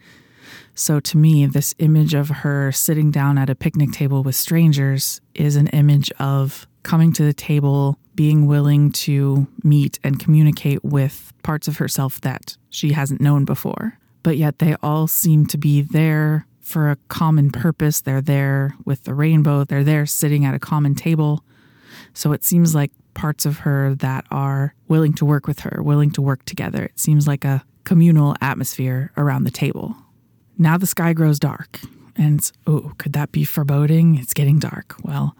So 0.74 1.00
to 1.00 1.18
me, 1.18 1.46
this 1.46 1.74
image 1.78 2.14
of 2.14 2.28
her 2.28 2.72
sitting 2.72 3.10
down 3.10 3.36
at 3.36 3.50
a 3.50 3.54
picnic 3.54 3.92
table 3.92 4.22
with 4.22 4.34
strangers 4.34 5.20
is 5.34 5.56
an 5.56 5.66
image 5.68 6.10
of 6.18 6.66
coming 6.82 7.12
to 7.14 7.24
the 7.24 7.32
table, 7.32 7.98
being 8.14 8.46
willing 8.46 8.92
to 8.92 9.46
meet 9.62 9.98
and 10.04 10.18
communicate 10.18 10.84
with 10.84 11.32
parts 11.42 11.68
of 11.68 11.78
herself 11.78 12.20
that 12.22 12.56
she 12.70 12.92
hasn't 12.92 13.20
known 13.20 13.44
before. 13.44 13.98
But 14.22 14.36
yet 14.36 14.58
they 14.58 14.76
all 14.82 15.06
seem 15.06 15.46
to 15.46 15.58
be 15.58 15.82
there 15.82 16.46
for 16.60 16.90
a 16.90 16.96
common 17.08 17.50
purpose. 17.50 18.00
They're 18.00 18.20
there 18.20 18.74
with 18.84 19.04
the 19.04 19.14
rainbow, 19.14 19.64
they're 19.64 19.84
there 19.84 20.06
sitting 20.06 20.44
at 20.44 20.54
a 20.54 20.58
common 20.58 20.94
table. 20.94 21.44
So 22.14 22.32
it 22.32 22.44
seems 22.44 22.74
like 22.74 22.92
parts 23.14 23.44
of 23.46 23.58
her 23.58 23.94
that 23.96 24.24
are 24.30 24.74
willing 24.88 25.12
to 25.14 25.24
work 25.24 25.46
with 25.46 25.60
her, 25.60 25.82
willing 25.82 26.10
to 26.12 26.22
work 26.22 26.44
together. 26.44 26.84
It 26.84 26.98
seems 26.98 27.26
like 27.26 27.44
a 27.44 27.64
communal 27.84 28.34
atmosphere 28.40 29.12
around 29.16 29.44
the 29.44 29.50
table. 29.50 29.96
Now 30.58 30.78
the 30.78 30.86
sky 30.86 31.12
grows 31.12 31.38
dark, 31.38 31.80
and 32.16 32.50
oh, 32.66 32.92
could 32.98 33.12
that 33.14 33.32
be 33.32 33.44
foreboding? 33.44 34.16
It's 34.16 34.34
getting 34.34 34.58
dark. 34.58 34.96
Well, 35.02 35.34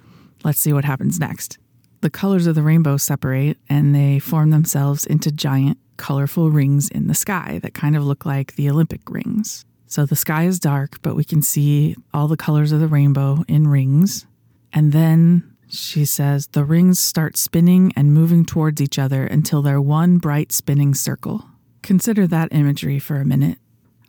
let's 0.44 0.60
see 0.60 0.72
what 0.72 0.84
happens 0.84 1.18
next. 1.18 1.58
The 2.00 2.10
colors 2.10 2.46
of 2.46 2.54
the 2.54 2.62
rainbow 2.62 2.96
separate 2.96 3.58
and 3.68 3.94
they 3.94 4.18
form 4.18 4.50
themselves 4.50 5.06
into 5.06 5.30
giant, 5.30 5.78
colorful 5.96 6.50
rings 6.50 6.88
in 6.88 7.06
the 7.06 7.14
sky 7.14 7.60
that 7.62 7.74
kind 7.74 7.96
of 7.96 8.04
look 8.04 8.26
like 8.26 8.56
the 8.56 8.68
Olympic 8.68 9.08
rings. 9.08 9.64
So 9.86 10.06
the 10.06 10.16
sky 10.16 10.44
is 10.44 10.58
dark, 10.58 11.00
but 11.02 11.14
we 11.14 11.22
can 11.22 11.42
see 11.42 11.94
all 12.12 12.26
the 12.26 12.36
colors 12.36 12.72
of 12.72 12.80
the 12.80 12.88
rainbow 12.88 13.44
in 13.46 13.68
rings. 13.68 14.26
And 14.72 14.90
then 14.90 15.54
she 15.68 16.04
says 16.04 16.48
the 16.48 16.64
rings 16.64 16.98
start 16.98 17.36
spinning 17.36 17.92
and 17.94 18.12
moving 18.12 18.44
towards 18.44 18.80
each 18.80 18.98
other 18.98 19.24
until 19.24 19.62
they're 19.62 19.80
one 19.80 20.18
bright 20.18 20.50
spinning 20.50 20.94
circle. 20.94 21.44
Consider 21.82 22.26
that 22.26 22.52
imagery 22.52 22.98
for 22.98 23.16
a 23.16 23.24
minute. 23.24 23.58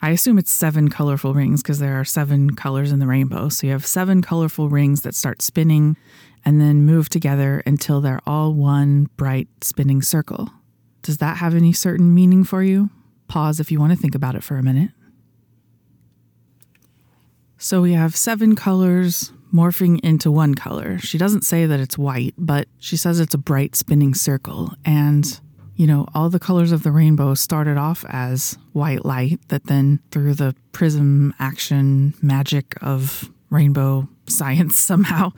I 0.04 0.10
assume 0.10 0.38
it's 0.38 0.52
seven 0.52 0.90
colorful 0.90 1.34
rings 1.34 1.64
because 1.64 1.80
there 1.80 1.98
are 1.98 2.04
seven 2.04 2.58
colors 2.58 2.92
in 2.92 3.00
the 3.00 3.08
rainbow. 3.08 3.48
So 3.48 3.68
you 3.68 3.72
have 3.72 3.86
seven 3.86 4.22
colorful 4.22 4.68
rings 4.68 5.04
that 5.04 5.16
start 5.16 5.42
spinning 5.42 5.96
and 6.44 6.60
then 6.60 6.86
move 6.86 7.08
together 7.08 7.64
until 7.66 8.02
they're 8.02 8.20
all 8.28 8.54
one 8.54 9.08
bright 9.16 9.48
spinning 9.62 10.02
circle. 10.02 10.50
Does 11.04 11.20
that 11.20 11.38
have 11.38 11.56
any 11.56 11.72
certain 11.72 12.14
meaning 12.14 12.44
for 12.44 12.62
you? 12.62 12.90
Pause 13.30 13.62
if 13.62 13.72
you 13.72 13.80
want 13.80 13.94
to 13.94 13.98
think 13.98 14.14
about 14.14 14.36
it 14.36 14.44
for 14.44 14.58
a 14.58 14.62
minute. 14.62 14.92
So 17.58 17.82
we 17.82 17.94
have 17.94 18.14
seven 18.14 18.58
colors 18.58 19.32
morphing 19.54 20.02
into 20.02 20.30
one 20.30 20.54
color. 20.54 21.00
She 21.00 21.18
doesn't 21.18 21.46
say 21.46 21.66
that 21.66 21.80
it's 21.80 21.98
white, 21.98 22.34
but 22.38 22.68
she 22.78 22.98
says 22.98 23.22
it's 23.22 23.36
a 23.36 23.38
bright 23.38 23.74
spinning 23.74 24.16
circle. 24.16 24.74
And, 24.84 25.40
you 25.76 25.88
know, 25.88 26.08
all 26.14 26.30
the 26.30 26.40
colors 26.40 26.72
of 26.72 26.84
the 26.84 26.92
rainbow 26.92 27.34
started 27.34 27.78
off 27.78 28.06
as 28.08 28.58
white 28.74 29.06
light 29.06 29.40
that 29.50 29.66
then, 29.66 30.00
through 30.12 30.36
the 30.36 30.56
prism 30.72 31.34
action 31.40 32.14
magic 32.22 32.76
of 32.82 33.30
rainbow 33.50 34.08
science, 34.28 34.80
somehow, 34.80 35.32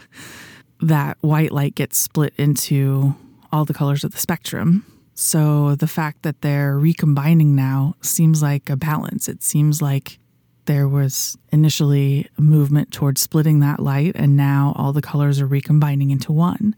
that 0.81 1.17
white 1.21 1.51
light 1.51 1.75
gets 1.75 1.97
split 1.97 2.33
into 2.37 3.15
all 3.51 3.65
the 3.65 3.73
colors 3.73 4.03
of 4.03 4.11
the 4.11 4.19
spectrum. 4.19 4.85
So 5.13 5.75
the 5.75 5.87
fact 5.87 6.23
that 6.23 6.41
they're 6.41 6.77
recombining 6.77 7.55
now 7.55 7.95
seems 8.01 8.41
like 8.41 8.69
a 8.69 8.75
balance. 8.75 9.29
It 9.29 9.41
seems 9.41 9.81
like 9.81 10.19
there 10.65 10.87
was 10.87 11.37
initially 11.51 12.27
a 12.37 12.41
movement 12.41 12.91
towards 12.91 13.21
splitting 13.21 13.59
that 13.61 13.79
light, 13.79 14.13
and 14.15 14.35
now 14.35 14.73
all 14.75 14.91
the 14.91 15.01
colors 15.01 15.39
are 15.39 15.47
recombining 15.47 16.11
into 16.11 16.33
one. 16.33 16.75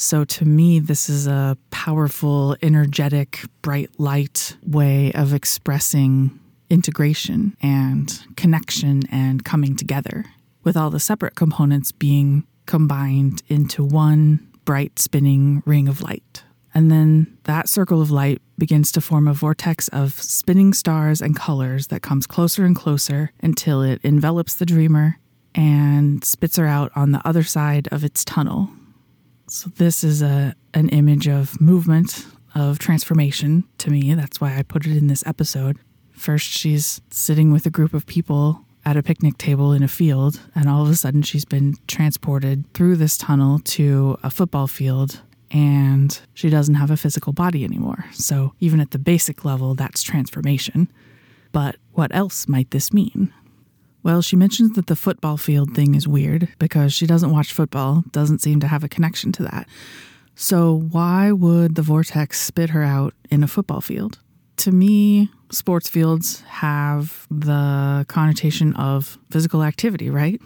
So 0.00 0.24
to 0.24 0.46
me, 0.46 0.78
this 0.78 1.10
is 1.10 1.26
a 1.26 1.58
powerful, 1.70 2.56
energetic, 2.62 3.40
bright 3.60 3.90
light 4.00 4.56
way 4.66 5.12
of 5.12 5.34
expressing 5.34 6.40
integration 6.70 7.54
and 7.60 8.10
connection 8.34 9.02
and 9.12 9.44
coming 9.44 9.76
together, 9.76 10.24
with 10.64 10.74
all 10.74 10.88
the 10.88 11.00
separate 11.00 11.34
components 11.34 11.92
being 11.92 12.46
combined 12.64 13.42
into 13.48 13.84
one 13.84 14.48
bright 14.64 14.98
spinning 14.98 15.62
ring 15.66 15.86
of 15.86 16.00
light. 16.00 16.44
And 16.72 16.90
then 16.90 17.36
that 17.42 17.68
circle 17.68 18.00
of 18.00 18.10
light 18.10 18.40
begins 18.56 18.90
to 18.92 19.02
form 19.02 19.28
a 19.28 19.34
vortex 19.34 19.88
of 19.88 20.14
spinning 20.14 20.72
stars 20.72 21.20
and 21.20 21.36
colors 21.36 21.88
that 21.88 22.00
comes 22.00 22.26
closer 22.26 22.64
and 22.64 22.74
closer 22.74 23.32
until 23.42 23.82
it 23.82 24.00
envelops 24.02 24.54
the 24.54 24.64
dreamer 24.64 25.18
and 25.54 26.24
spits 26.24 26.56
her 26.56 26.66
out 26.66 26.90
on 26.96 27.12
the 27.12 27.20
other 27.28 27.42
side 27.42 27.86
of 27.92 28.02
its 28.02 28.24
tunnel. 28.24 28.70
So 29.50 29.68
this 29.76 30.04
is 30.04 30.22
a 30.22 30.54
an 30.74 30.88
image 30.90 31.26
of 31.26 31.60
movement, 31.60 32.24
of 32.54 32.78
transformation 32.78 33.64
to 33.78 33.90
me. 33.90 34.14
That's 34.14 34.40
why 34.40 34.56
I 34.56 34.62
put 34.62 34.86
it 34.86 34.96
in 34.96 35.08
this 35.08 35.26
episode. 35.26 35.76
First 36.12 36.46
she's 36.46 37.00
sitting 37.10 37.50
with 37.50 37.66
a 37.66 37.70
group 37.70 37.92
of 37.92 38.06
people 38.06 38.64
at 38.84 38.96
a 38.96 39.02
picnic 39.02 39.38
table 39.38 39.72
in 39.72 39.82
a 39.82 39.88
field, 39.88 40.40
and 40.54 40.68
all 40.68 40.82
of 40.82 40.88
a 40.88 40.94
sudden 40.94 41.22
she's 41.22 41.44
been 41.44 41.74
transported 41.88 42.72
through 42.74 42.94
this 42.94 43.18
tunnel 43.18 43.58
to 43.58 44.16
a 44.22 44.30
football 44.30 44.68
field 44.68 45.20
and 45.50 46.20
she 46.32 46.48
doesn't 46.48 46.76
have 46.76 46.92
a 46.92 46.96
physical 46.96 47.32
body 47.32 47.64
anymore. 47.64 48.04
So, 48.12 48.54
even 48.60 48.78
at 48.78 48.92
the 48.92 49.00
basic 49.00 49.44
level, 49.44 49.74
that's 49.74 50.00
transformation. 50.00 50.88
But 51.50 51.74
what 51.90 52.14
else 52.14 52.46
might 52.46 52.70
this 52.70 52.92
mean? 52.92 53.32
Well, 54.02 54.22
she 54.22 54.36
mentions 54.36 54.76
that 54.76 54.86
the 54.86 54.96
football 54.96 55.36
field 55.36 55.74
thing 55.74 55.94
is 55.94 56.08
weird 56.08 56.48
because 56.58 56.92
she 56.92 57.06
doesn't 57.06 57.30
watch 57.30 57.52
football, 57.52 58.02
doesn't 58.12 58.40
seem 58.40 58.60
to 58.60 58.66
have 58.66 58.82
a 58.82 58.88
connection 58.88 59.30
to 59.32 59.42
that. 59.44 59.68
So, 60.34 60.86
why 60.90 61.32
would 61.32 61.74
the 61.74 61.82
vortex 61.82 62.40
spit 62.40 62.70
her 62.70 62.82
out 62.82 63.14
in 63.30 63.42
a 63.42 63.48
football 63.48 63.82
field? 63.82 64.18
To 64.58 64.72
me, 64.72 65.30
sports 65.50 65.88
fields 65.88 66.40
have 66.42 67.26
the 67.30 68.06
connotation 68.08 68.74
of 68.76 69.18
physical 69.30 69.62
activity, 69.62 70.08
right? 70.08 70.40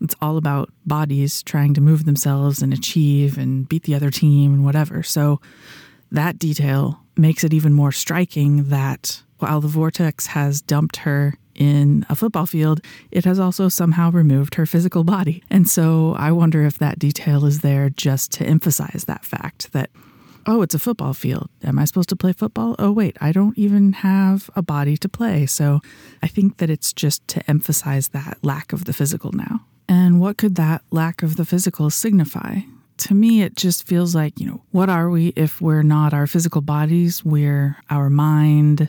It's 0.00 0.14
all 0.20 0.36
about 0.36 0.70
bodies 0.84 1.42
trying 1.42 1.74
to 1.74 1.80
move 1.80 2.04
themselves 2.04 2.62
and 2.62 2.72
achieve 2.72 3.38
and 3.38 3.68
beat 3.68 3.84
the 3.84 3.94
other 3.94 4.10
team 4.10 4.52
and 4.52 4.64
whatever. 4.64 5.02
So 5.02 5.40
that 6.10 6.38
detail 6.38 7.00
makes 7.16 7.44
it 7.44 7.54
even 7.54 7.72
more 7.72 7.92
striking 7.92 8.64
that 8.64 9.22
while 9.38 9.60
the 9.60 9.68
vortex 9.68 10.26
has 10.26 10.60
dumped 10.60 10.98
her 10.98 11.34
in 11.62 12.04
a 12.08 12.16
football 12.16 12.46
field, 12.46 12.80
it 13.12 13.24
has 13.24 13.38
also 13.38 13.68
somehow 13.68 14.10
removed 14.10 14.56
her 14.56 14.66
physical 14.66 15.04
body. 15.04 15.44
And 15.48 15.68
so 15.68 16.16
I 16.18 16.32
wonder 16.32 16.64
if 16.64 16.78
that 16.78 16.98
detail 16.98 17.46
is 17.46 17.60
there 17.60 17.88
just 17.88 18.32
to 18.32 18.44
emphasize 18.44 19.04
that 19.04 19.24
fact 19.24 19.72
that, 19.72 19.90
oh, 20.44 20.62
it's 20.62 20.74
a 20.74 20.80
football 20.80 21.14
field. 21.14 21.48
Am 21.62 21.78
I 21.78 21.84
supposed 21.84 22.08
to 22.08 22.16
play 22.16 22.32
football? 22.32 22.74
Oh, 22.80 22.90
wait, 22.90 23.16
I 23.20 23.30
don't 23.30 23.56
even 23.56 23.92
have 23.92 24.50
a 24.56 24.62
body 24.62 24.96
to 24.96 25.08
play. 25.08 25.46
So 25.46 25.80
I 26.20 26.26
think 26.26 26.56
that 26.56 26.68
it's 26.68 26.92
just 26.92 27.26
to 27.28 27.48
emphasize 27.48 28.08
that 28.08 28.38
lack 28.42 28.72
of 28.72 28.84
the 28.84 28.92
physical 28.92 29.30
now. 29.30 29.64
And 29.88 30.20
what 30.20 30.38
could 30.38 30.56
that 30.56 30.82
lack 30.90 31.22
of 31.22 31.36
the 31.36 31.44
physical 31.44 31.90
signify? 31.90 32.60
To 32.98 33.14
me, 33.14 33.42
it 33.42 33.56
just 33.56 33.86
feels 33.86 34.14
like, 34.14 34.38
you 34.40 34.46
know, 34.46 34.62
what 34.70 34.88
are 34.88 35.10
we 35.10 35.28
if 35.36 35.60
we're 35.60 35.82
not 35.82 36.12
our 36.12 36.26
physical 36.26 36.60
bodies? 36.60 37.24
We're 37.24 37.76
our 37.88 38.10
mind, 38.10 38.88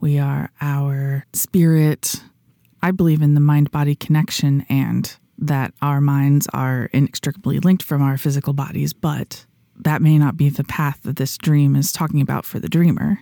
we 0.00 0.18
are 0.18 0.50
our 0.60 1.26
spirit. 1.32 2.22
I 2.82 2.90
believe 2.90 3.22
in 3.22 3.34
the 3.34 3.40
mind 3.40 3.70
body 3.70 3.94
connection 3.94 4.64
and 4.68 5.16
that 5.38 5.72
our 5.82 6.00
minds 6.00 6.46
are 6.52 6.90
inextricably 6.92 7.60
linked 7.60 7.82
from 7.82 8.02
our 8.02 8.16
physical 8.16 8.52
bodies, 8.52 8.92
but 8.92 9.46
that 9.76 10.02
may 10.02 10.18
not 10.18 10.36
be 10.36 10.48
the 10.48 10.64
path 10.64 11.00
that 11.02 11.16
this 11.16 11.38
dream 11.38 11.76
is 11.76 11.92
talking 11.92 12.20
about 12.20 12.44
for 12.44 12.58
the 12.58 12.68
dreamer. 12.68 13.20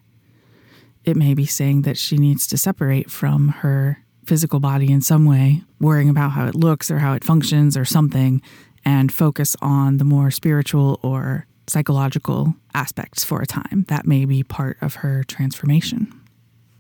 It 1.05 1.17
may 1.17 1.35
be 1.35 1.47
saying 1.47 1.83
that 1.83 1.99
she 1.99 2.17
needs 2.17 2.47
to 2.49 2.59
separate 2.59 3.11
from 3.11 3.49
her 3.49 4.03
physical 4.25 4.61
body 4.61 4.91
in 4.91 5.01
some 5.01 5.25
way, 5.25 5.63
worrying 5.81 6.09
about 6.09 6.33
how 6.33 6.47
it 6.47 6.55
looks 6.55 6.91
or 6.91 6.99
how 6.99 7.13
it 7.13 7.23
functions 7.23 7.77
or 7.77 7.85
something, 7.85 8.43
and 8.85 9.13
focus 9.13 9.55
on 9.61 9.99
the 9.99 10.05
more 10.05 10.31
spiritual 10.31 10.99
or 11.03 11.47
psychological 11.69 12.55
aspects 12.75 13.25
for 13.25 13.41
a 13.41 13.47
time. 13.47 13.85
That 13.89 14.07
may 14.07 14.25
be 14.25 14.43
part 14.43 14.79
of 14.81 14.97
her 14.97 15.23
transformation. 15.25 16.26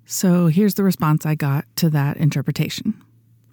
So 0.09 0.47
here's 0.47 0.75
the 0.75 0.85
response 0.85 1.27
I 1.27 1.35
got 1.35 1.65
to 1.77 1.91
that 1.91 2.17
interpretation. 2.17 2.95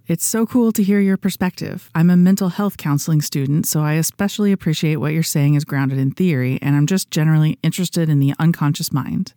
It's 0.05 0.23
so 0.23 0.45
cool 0.45 0.71
to 0.73 0.83
hear 0.83 0.99
your 0.99 1.17
perspective. 1.17 1.89
I'm 1.95 2.11
a 2.11 2.17
mental 2.17 2.49
health 2.49 2.77
counseling 2.77 3.21
student, 3.21 3.65
so 3.65 3.81
I 3.81 3.93
especially 3.93 4.51
appreciate 4.51 4.97
what 4.97 5.13
you're 5.13 5.23
saying 5.23 5.55
is 5.55 5.65
grounded 5.65 5.97
in 5.97 6.11
theory, 6.11 6.59
and 6.61 6.75
I'm 6.75 6.85
just 6.85 7.09
generally 7.09 7.57
interested 7.63 8.07
in 8.07 8.19
the 8.19 8.35
unconscious 8.37 8.91
mind. 8.91 9.33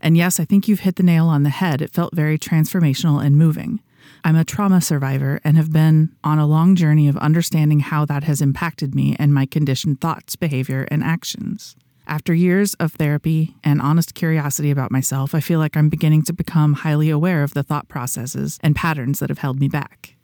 And 0.00 0.16
yes, 0.16 0.40
I 0.40 0.44
think 0.44 0.66
you've 0.66 0.80
hit 0.80 0.96
the 0.96 1.04
nail 1.04 1.28
on 1.28 1.44
the 1.44 1.50
head. 1.50 1.80
It 1.80 1.92
felt 1.92 2.16
very 2.16 2.36
transformational 2.36 3.24
and 3.24 3.36
moving. 3.36 3.80
I'm 4.24 4.36
a 4.36 4.44
trauma 4.44 4.80
survivor 4.80 5.38
and 5.44 5.56
have 5.56 5.72
been 5.72 6.16
on 6.24 6.40
a 6.40 6.46
long 6.46 6.74
journey 6.74 7.06
of 7.06 7.16
understanding 7.18 7.78
how 7.78 8.04
that 8.06 8.24
has 8.24 8.40
impacted 8.40 8.92
me 8.92 9.14
and 9.20 9.32
my 9.32 9.46
conditioned 9.46 10.00
thoughts, 10.00 10.34
behavior, 10.34 10.88
and 10.90 11.04
actions. 11.04 11.76
After 12.08 12.32
years 12.32 12.74
of 12.74 12.92
therapy 12.92 13.56
and 13.64 13.82
honest 13.82 14.14
curiosity 14.14 14.70
about 14.70 14.92
myself, 14.92 15.34
I 15.34 15.40
feel 15.40 15.58
like 15.58 15.76
I'm 15.76 15.88
beginning 15.88 16.22
to 16.24 16.32
become 16.32 16.74
highly 16.74 17.10
aware 17.10 17.42
of 17.42 17.52
the 17.52 17.64
thought 17.64 17.88
processes 17.88 18.60
and 18.62 18.76
patterns 18.76 19.18
that 19.18 19.28
have 19.28 19.38
held 19.38 19.58
me 19.58 19.68
back. 19.68 20.14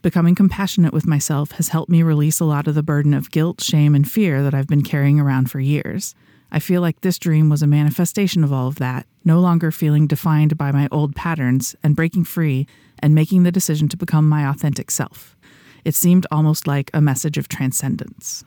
Becoming 0.00 0.34
compassionate 0.34 0.94
with 0.94 1.06
myself 1.06 1.52
has 1.52 1.68
helped 1.68 1.90
me 1.90 2.02
release 2.02 2.40
a 2.40 2.46
lot 2.46 2.66
of 2.66 2.74
the 2.74 2.82
burden 2.82 3.12
of 3.12 3.30
guilt, 3.30 3.60
shame, 3.60 3.94
and 3.94 4.10
fear 4.10 4.42
that 4.42 4.54
I've 4.54 4.66
been 4.66 4.82
carrying 4.82 5.20
around 5.20 5.50
for 5.50 5.60
years. 5.60 6.14
I 6.50 6.58
feel 6.58 6.80
like 6.80 7.02
this 7.02 7.18
dream 7.18 7.50
was 7.50 7.62
a 7.62 7.66
manifestation 7.66 8.42
of 8.42 8.50
all 8.50 8.66
of 8.66 8.76
that, 8.76 9.06
no 9.22 9.40
longer 9.40 9.70
feeling 9.70 10.06
defined 10.06 10.56
by 10.56 10.72
my 10.72 10.88
old 10.90 11.14
patterns 11.14 11.76
and 11.82 11.94
breaking 11.94 12.24
free 12.24 12.66
and 12.98 13.14
making 13.14 13.42
the 13.42 13.52
decision 13.52 13.88
to 13.88 13.98
become 13.98 14.26
my 14.26 14.48
authentic 14.48 14.90
self. 14.90 15.36
It 15.84 15.94
seemed 15.94 16.26
almost 16.30 16.66
like 16.66 16.90
a 16.94 17.02
message 17.02 17.36
of 17.36 17.48
transcendence. 17.48 18.42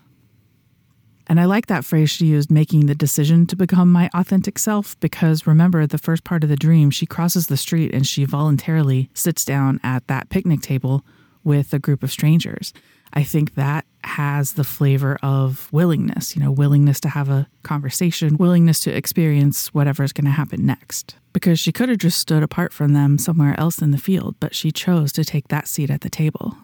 And 1.28 1.40
I 1.40 1.46
like 1.46 1.68
that 1.68 1.86
phrase 1.86 2.10
she 2.10 2.26
used, 2.26 2.52
making 2.52 2.86
the 2.86 2.96
decision 2.96 3.46
to 3.48 3.56
become 3.56 3.92
my 3.92 4.10
authentic 4.14 4.60
self, 4.60 5.00
because 5.00 5.48
remember, 5.48 5.88
the 5.88 5.98
first 5.98 6.24
part 6.24 6.44
of 6.44 6.50
the 6.50 6.56
dream, 6.56 6.92
she 6.92 7.06
crosses 7.06 7.48
the 7.48 7.58
street 7.58 7.94
and 7.94 8.06
she 8.06 8.26
voluntarily 8.26 9.10
sits 9.14 9.46
down 9.46 9.80
at 9.84 10.08
that 10.08 10.30
picnic 10.30 10.62
table 10.62 11.06
with 11.44 11.74
a 11.74 11.80
group 11.80 12.04
of 12.04 12.12
strangers. 12.12 12.74
I 13.14 13.24
think 13.24 13.56
that 13.56 13.86
has 14.04 14.54
the 14.54 14.64
flavor 14.64 15.20
of 15.22 15.72
willingness, 15.72 16.36
you 16.36 16.42
know, 16.42 16.52
willingness 16.52 17.00
to 17.02 17.10
have 17.10 17.30
a 17.30 17.48
conversation, 17.62 18.38
willingness 18.38 18.80
to 18.82 18.96
experience 18.96 19.68
whatever 19.68 20.04
is 20.04 20.14
going 20.14 20.26
to 20.26 20.32
happen 20.32 20.66
next. 20.66 21.16
Because 21.32 21.60
she 21.60 21.72
could 21.72 21.90
have 21.90 22.00
just 22.00 22.18
stood 22.18 22.44
apart 22.44 22.74
from 22.74 22.94
them 22.94 23.18
somewhere 23.18 23.58
else 23.60 23.80
in 23.80 23.92
the 23.92 23.98
field, 23.98 24.36
but 24.40 24.56
she 24.56 24.72
chose 24.72 25.12
to 25.14 25.24
take 25.24 25.48
that 25.50 25.68
seat 25.68 25.90
at 25.90 26.02
the 26.02 26.10
table. 26.10 26.58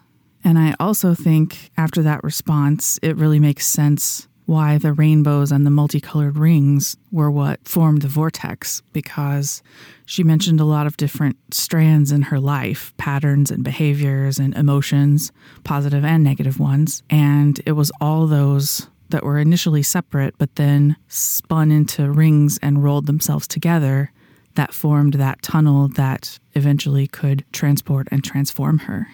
And 0.43 0.57
I 0.57 0.75
also 0.79 1.13
think 1.13 1.69
after 1.77 2.01
that 2.01 2.23
response, 2.23 2.99
it 3.01 3.15
really 3.15 3.39
makes 3.39 3.67
sense 3.67 4.27
why 4.49 4.79
the 4.79 4.91
rainbows 4.91 5.51
and 5.51 5.63
the 5.63 5.69
multicolored 5.69 6.35
rings 6.35 6.97
were 7.11 7.29
what 7.29 7.59
formed 7.67 8.01
the 8.01 8.07
vortex 8.07 8.81
because 8.93 9.61
she 10.07 10.23
mentioned 10.23 10.59
a 10.59 10.65
lot 10.65 10.87
of 10.87 10.97
different 10.97 11.37
strands 11.53 12.11
in 12.11 12.23
her 12.23 12.39
life, 12.39 12.91
patterns 12.97 13.51
and 13.51 13.63
behaviors 13.63 14.39
and 14.39 14.55
emotions, 14.55 15.31
positive 15.63 16.03
and 16.03 16.23
negative 16.23 16.59
ones. 16.59 17.03
And 17.11 17.61
it 17.67 17.73
was 17.73 17.91
all 18.01 18.25
those 18.25 18.87
that 19.09 19.23
were 19.23 19.37
initially 19.37 19.83
separate, 19.83 20.35
but 20.39 20.55
then 20.55 20.95
spun 21.07 21.71
into 21.71 22.09
rings 22.09 22.57
and 22.63 22.83
rolled 22.83 23.05
themselves 23.05 23.47
together 23.47 24.11
that 24.55 24.73
formed 24.73 25.13
that 25.13 25.43
tunnel 25.43 25.89
that 25.89 26.39
eventually 26.55 27.05
could 27.05 27.45
transport 27.51 28.07
and 28.09 28.23
transform 28.23 28.79
her. 28.79 29.09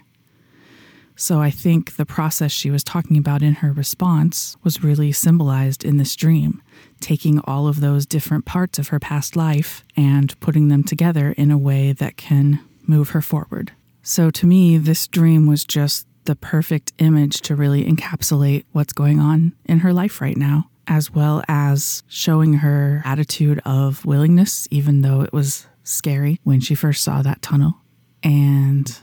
So 1.15 1.39
I 1.39 1.49
think 1.49 1.95
the 1.95 2.05
process 2.05 2.51
she 2.51 2.69
was 2.69 2.83
talking 2.83 3.17
about 3.17 3.41
in 3.41 3.55
her 3.55 3.71
response 3.71 4.57
was 4.63 4.83
really 4.83 5.11
symbolized 5.11 5.85
in 5.85 5.97
this 5.97 6.15
dream, 6.15 6.61
taking 6.99 7.39
all 7.45 7.67
of 7.67 7.79
those 7.79 8.05
different 8.05 8.45
parts 8.45 8.77
of 8.79 8.89
her 8.89 8.99
past 8.99 9.35
life 9.35 9.83
and 9.95 10.37
putting 10.41 10.67
them 10.67 10.83
together 10.83 11.31
in 11.37 11.51
a 11.51 11.57
way 11.57 11.93
that 11.93 12.17
can 12.17 12.59
move 12.83 13.09
her 13.09 13.21
forward. 13.21 13.71
So 14.03 14.29
to 14.29 14.45
me, 14.45 14.77
this 14.77 15.07
dream 15.07 15.47
was 15.47 15.63
just 15.63 16.05
the 16.25 16.35
perfect 16.35 16.91
image 16.97 17.41
to 17.41 17.55
really 17.55 17.85
encapsulate 17.85 18.65
what's 18.71 18.93
going 18.93 19.19
on 19.19 19.53
in 19.65 19.79
her 19.79 19.93
life 19.93 20.19
right 20.19 20.37
now, 20.37 20.69
as 20.87 21.11
well 21.11 21.43
as 21.47 22.03
showing 22.07 22.55
her 22.55 23.01
attitude 23.05 23.61
of 23.63 24.05
willingness, 24.05 24.67
even 24.69 25.01
though 25.01 25.21
it 25.21 25.31
was 25.31 25.67
scary 25.83 26.39
when 26.43 26.59
she 26.59 26.75
first 26.75 27.03
saw 27.03 27.21
that 27.21 27.41
tunnel, 27.41 27.75
and 28.23 28.99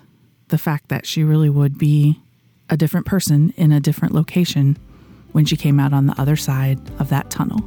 the 0.53 0.59
fact 0.59 0.91
that 0.91 1.07
she 1.07 1.25
really 1.25 1.49
would 1.49 1.79
be 1.79 2.21
a 2.69 2.77
different 2.77 3.07
person 3.07 3.55
in 3.57 3.73
a 3.73 3.81
different 3.81 4.15
location 4.15 4.77
when 5.33 5.47
she 5.47 5.57
came 5.57 5.81
out 5.81 5.95
on 5.95 6.07
the 6.07 6.21
other 6.21 6.37
side 6.37 6.79
of 7.01 7.09
that 7.09 7.31
tunnel. 7.31 7.67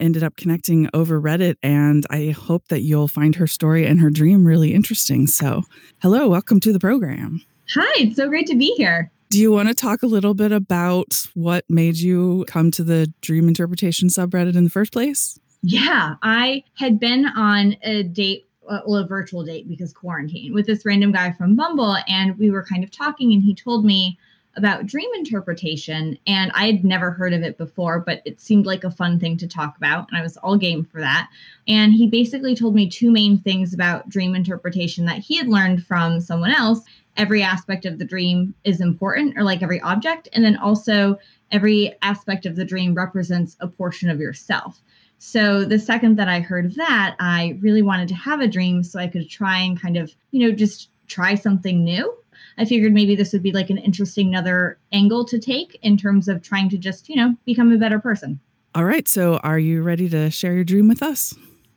ended 0.00 0.22
up 0.22 0.36
connecting 0.36 0.88
over 0.94 1.20
Reddit, 1.20 1.56
and 1.62 2.06
I 2.08 2.30
hope 2.30 2.68
that 2.68 2.80
you'll 2.80 3.08
find 3.08 3.34
her 3.34 3.46
story 3.46 3.84
and 3.84 4.00
her 4.00 4.10
dream 4.10 4.46
really 4.46 4.72
interesting. 4.72 5.26
So, 5.26 5.64
hello, 6.00 6.28
welcome 6.28 6.60
to 6.60 6.72
the 6.72 6.78
program. 6.78 7.42
Hi, 7.74 8.02
it's 8.02 8.16
so 8.16 8.28
great 8.28 8.46
to 8.46 8.56
be 8.56 8.72
here. 8.76 9.10
Do 9.28 9.38
you 9.38 9.52
want 9.52 9.68
to 9.68 9.74
talk 9.74 10.02
a 10.02 10.06
little 10.06 10.32
bit 10.32 10.52
about 10.52 11.26
what 11.34 11.64
made 11.68 11.98
you 11.98 12.46
come 12.48 12.70
to 12.72 12.84
the 12.84 13.12
dream 13.20 13.46
interpretation 13.46 14.08
subreddit 14.08 14.56
in 14.56 14.64
the 14.64 14.70
first 14.70 14.90
place? 14.90 15.38
Yeah, 15.62 16.14
I 16.22 16.64
had 16.74 16.98
been 16.98 17.26
on 17.26 17.76
a 17.82 18.04
date 18.04 18.46
uh, 18.66 18.80
well, 18.86 19.02
a 19.02 19.06
virtual 19.06 19.44
date 19.44 19.68
because 19.68 19.92
quarantine 19.92 20.54
with 20.54 20.66
this 20.66 20.84
random 20.84 21.12
guy 21.12 21.32
from 21.32 21.56
Bumble, 21.56 21.96
and 22.06 22.38
we 22.38 22.50
were 22.50 22.64
kind 22.64 22.84
of 22.84 22.90
talking, 22.90 23.32
and 23.32 23.42
he 23.42 23.54
told 23.54 23.84
me 23.84 24.18
about 24.58 24.86
dream 24.86 25.08
interpretation 25.14 26.18
and 26.26 26.50
I 26.52 26.66
had 26.66 26.84
never 26.84 27.12
heard 27.12 27.32
of 27.32 27.42
it 27.42 27.56
before, 27.56 28.00
but 28.00 28.20
it 28.24 28.40
seemed 28.40 28.66
like 28.66 28.84
a 28.84 28.90
fun 28.90 29.20
thing 29.20 29.36
to 29.38 29.46
talk 29.46 29.76
about. 29.76 30.08
And 30.08 30.18
I 30.18 30.22
was 30.22 30.36
all 30.38 30.56
game 30.56 30.84
for 30.84 31.00
that. 31.00 31.30
And 31.68 31.94
he 31.94 32.08
basically 32.08 32.56
told 32.56 32.74
me 32.74 32.90
two 32.90 33.10
main 33.10 33.38
things 33.38 33.72
about 33.72 34.08
dream 34.08 34.34
interpretation 34.34 35.06
that 35.06 35.18
he 35.18 35.36
had 35.36 35.48
learned 35.48 35.86
from 35.86 36.20
someone 36.20 36.50
else. 36.50 36.80
Every 37.18 37.42
aspect 37.42 37.84
of 37.84 37.98
the 37.98 38.04
dream 38.04 38.54
is 38.64 38.80
important, 38.80 39.36
or 39.36 39.42
like 39.42 39.62
every 39.62 39.80
object. 39.80 40.28
And 40.32 40.44
then 40.44 40.56
also, 40.56 41.18
every 41.50 41.94
aspect 42.00 42.46
of 42.46 42.56
the 42.56 42.64
dream 42.64 42.94
represents 42.94 43.56
a 43.60 43.68
portion 43.68 44.08
of 44.08 44.20
yourself. 44.20 44.80
So 45.18 45.64
the 45.64 45.78
second 45.78 46.16
that 46.16 46.28
I 46.28 46.40
heard 46.40 46.76
that, 46.76 47.16
I 47.18 47.58
really 47.60 47.82
wanted 47.82 48.08
to 48.08 48.14
have 48.14 48.40
a 48.40 48.48
dream 48.48 48.82
so 48.84 48.98
I 48.98 49.08
could 49.08 49.28
try 49.28 49.58
and 49.58 49.80
kind 49.80 49.96
of, 49.96 50.14
you 50.30 50.46
know, 50.46 50.54
just 50.54 50.88
try 51.08 51.34
something 51.34 51.84
new 51.84 52.14
I 52.58 52.64
figured 52.64 52.92
maybe 52.92 53.14
this 53.14 53.32
would 53.32 53.42
be 53.42 53.52
like 53.52 53.70
an 53.70 53.78
interesting 53.78 54.28
another 54.28 54.78
angle 54.92 55.24
to 55.26 55.38
take 55.38 55.78
in 55.82 55.96
terms 55.96 56.26
of 56.28 56.42
trying 56.42 56.68
to 56.70 56.76
just, 56.78 57.08
you 57.08 57.16
know, 57.16 57.36
become 57.46 57.72
a 57.72 57.78
better 57.78 58.00
person. 58.00 58.40
All 58.74 58.84
right. 58.84 59.06
So 59.06 59.36
are 59.38 59.58
you 59.58 59.82
ready 59.82 60.08
to 60.08 60.30
share 60.30 60.54
your 60.54 60.64
dream 60.64 60.88
with 60.88 61.02
us? 61.02 61.34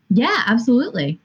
Yeah, 0.09 0.43
absolutely. 0.47 1.19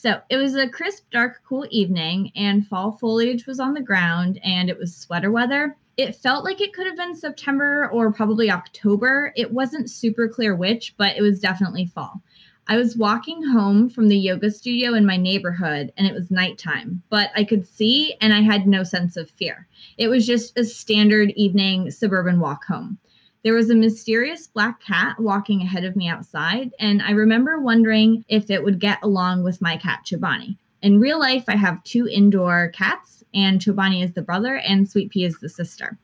So 0.00 0.20
it 0.30 0.36
was 0.36 0.54
a 0.54 0.68
crisp, 0.68 1.10
dark, 1.10 1.40
cool 1.44 1.66
evening, 1.72 2.30
and 2.36 2.64
fall 2.64 2.92
foliage 2.92 3.48
was 3.48 3.58
on 3.58 3.74
the 3.74 3.80
ground, 3.80 4.38
and 4.44 4.70
it 4.70 4.78
was 4.78 4.94
sweater 4.94 5.32
weather. 5.32 5.76
It 5.96 6.14
felt 6.14 6.44
like 6.44 6.60
it 6.60 6.72
could 6.72 6.86
have 6.86 6.96
been 6.96 7.16
September 7.16 7.90
or 7.92 8.12
probably 8.12 8.48
October. 8.48 9.32
It 9.34 9.52
wasn't 9.52 9.90
super 9.90 10.28
clear 10.28 10.54
which, 10.54 10.94
but 10.98 11.16
it 11.16 11.22
was 11.22 11.40
definitely 11.40 11.86
fall. 11.86 12.22
I 12.68 12.76
was 12.76 12.96
walking 12.96 13.42
home 13.42 13.90
from 13.90 14.06
the 14.06 14.16
yoga 14.16 14.52
studio 14.52 14.94
in 14.94 15.04
my 15.04 15.16
neighborhood 15.16 15.92
and 15.96 16.06
it 16.06 16.14
was 16.14 16.30
nighttime, 16.30 17.02
but 17.10 17.32
I 17.34 17.42
could 17.42 17.66
see 17.66 18.14
and 18.20 18.32
I 18.32 18.42
had 18.42 18.68
no 18.68 18.84
sense 18.84 19.16
of 19.16 19.28
fear. 19.30 19.66
It 19.96 20.06
was 20.06 20.24
just 20.24 20.56
a 20.56 20.64
standard 20.64 21.30
evening 21.30 21.90
suburban 21.90 22.38
walk 22.38 22.64
home. 22.66 22.98
There 23.44 23.54
was 23.54 23.70
a 23.70 23.76
mysterious 23.76 24.48
black 24.48 24.80
cat 24.80 25.20
walking 25.20 25.62
ahead 25.62 25.84
of 25.84 25.94
me 25.94 26.08
outside, 26.08 26.72
and 26.80 27.00
I 27.00 27.12
remember 27.12 27.60
wondering 27.60 28.24
if 28.28 28.50
it 28.50 28.64
would 28.64 28.80
get 28.80 28.98
along 29.04 29.44
with 29.44 29.62
my 29.62 29.76
cat 29.76 30.00
Chobani. 30.04 30.56
In 30.82 30.98
real 30.98 31.20
life, 31.20 31.44
I 31.46 31.54
have 31.54 31.84
two 31.84 32.08
indoor 32.08 32.72
cats, 32.74 33.22
and 33.32 33.60
Chobani 33.60 34.02
is 34.02 34.12
the 34.12 34.22
brother, 34.22 34.56
and 34.56 34.90
Sweet 34.90 35.12
Pea 35.12 35.26
is 35.26 35.38
the 35.38 35.48
sister. 35.48 35.96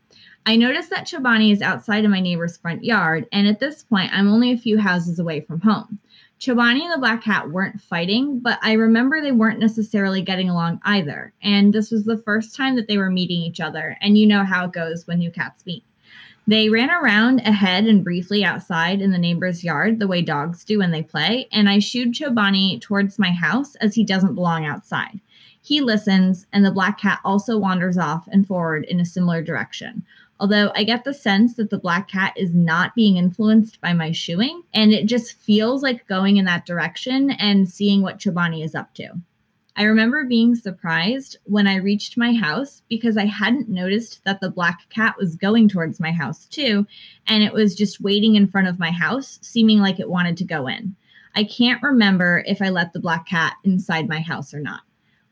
I 0.46 0.54
noticed 0.54 0.90
that 0.90 1.08
Chobani 1.08 1.50
is 1.50 1.60
outside 1.60 2.04
of 2.04 2.12
my 2.12 2.20
neighbor's 2.20 2.56
front 2.56 2.84
yard, 2.84 3.26
and 3.32 3.48
at 3.48 3.58
this 3.58 3.82
point, 3.82 4.12
I'm 4.12 4.28
only 4.28 4.52
a 4.52 4.56
few 4.56 4.78
houses 4.78 5.18
away 5.18 5.40
from 5.40 5.60
home. 5.60 5.98
Chobani 6.38 6.82
and 6.82 6.92
the 6.92 6.98
black 6.98 7.24
cat 7.24 7.50
weren't 7.50 7.80
fighting, 7.80 8.38
but 8.38 8.60
I 8.62 8.74
remember 8.74 9.20
they 9.20 9.32
weren't 9.32 9.58
necessarily 9.58 10.22
getting 10.22 10.50
along 10.50 10.80
either. 10.84 11.32
And 11.42 11.72
this 11.72 11.90
was 11.90 12.04
the 12.04 12.18
first 12.18 12.54
time 12.54 12.76
that 12.76 12.86
they 12.86 12.98
were 12.98 13.10
meeting 13.10 13.40
each 13.40 13.60
other. 13.60 13.96
And 14.00 14.16
you 14.16 14.26
know 14.28 14.44
how 14.44 14.66
it 14.66 14.72
goes 14.72 15.06
when 15.06 15.18
new 15.18 15.32
cats 15.32 15.66
meet. 15.66 15.82
They 16.46 16.68
ran 16.68 16.90
around 16.90 17.40
ahead 17.40 17.86
and 17.86 18.04
briefly 18.04 18.44
outside 18.44 19.00
in 19.00 19.12
the 19.12 19.18
neighbor's 19.18 19.64
yard, 19.64 19.98
the 19.98 20.06
way 20.06 20.20
dogs 20.20 20.62
do 20.62 20.78
when 20.78 20.90
they 20.90 21.02
play, 21.02 21.48
and 21.50 21.70
I 21.70 21.78
shooed 21.78 22.12
Chobani 22.12 22.78
towards 22.82 23.18
my 23.18 23.30
house 23.30 23.76
as 23.76 23.94
he 23.94 24.04
doesn't 24.04 24.34
belong 24.34 24.66
outside. 24.66 25.20
He 25.62 25.80
listens, 25.80 26.46
and 26.52 26.62
the 26.62 26.70
black 26.70 27.00
cat 27.00 27.20
also 27.24 27.56
wanders 27.56 27.96
off 27.96 28.28
and 28.30 28.46
forward 28.46 28.84
in 28.84 29.00
a 29.00 29.06
similar 29.06 29.42
direction. 29.42 30.04
Although 30.38 30.70
I 30.74 30.84
get 30.84 31.04
the 31.04 31.14
sense 31.14 31.54
that 31.54 31.70
the 31.70 31.78
black 31.78 32.08
cat 32.08 32.34
is 32.36 32.54
not 32.54 32.94
being 32.94 33.16
influenced 33.16 33.80
by 33.80 33.94
my 33.94 34.12
shooing, 34.12 34.64
and 34.74 34.92
it 34.92 35.06
just 35.06 35.38
feels 35.38 35.82
like 35.82 36.06
going 36.06 36.36
in 36.36 36.44
that 36.44 36.66
direction 36.66 37.30
and 37.30 37.66
seeing 37.66 38.02
what 38.02 38.18
Chobani 38.18 38.62
is 38.62 38.74
up 38.74 38.92
to. 38.96 39.14
I 39.76 39.84
remember 39.84 40.24
being 40.24 40.54
surprised 40.54 41.38
when 41.42 41.66
I 41.66 41.76
reached 41.76 42.16
my 42.16 42.32
house 42.32 42.82
because 42.88 43.16
I 43.16 43.24
hadn't 43.24 43.68
noticed 43.68 44.22
that 44.24 44.40
the 44.40 44.50
black 44.50 44.88
cat 44.88 45.16
was 45.18 45.34
going 45.34 45.68
towards 45.68 45.98
my 45.98 46.12
house 46.12 46.46
too, 46.46 46.86
and 47.26 47.42
it 47.42 47.52
was 47.52 47.74
just 47.74 48.00
waiting 48.00 48.36
in 48.36 48.46
front 48.46 48.68
of 48.68 48.78
my 48.78 48.92
house, 48.92 49.40
seeming 49.42 49.80
like 49.80 49.98
it 49.98 50.08
wanted 50.08 50.36
to 50.36 50.44
go 50.44 50.68
in. 50.68 50.94
I 51.34 51.42
can't 51.42 51.82
remember 51.82 52.44
if 52.46 52.62
I 52.62 52.68
let 52.68 52.92
the 52.92 53.00
black 53.00 53.26
cat 53.26 53.54
inside 53.64 54.08
my 54.08 54.20
house 54.20 54.54
or 54.54 54.60
not. 54.60 54.82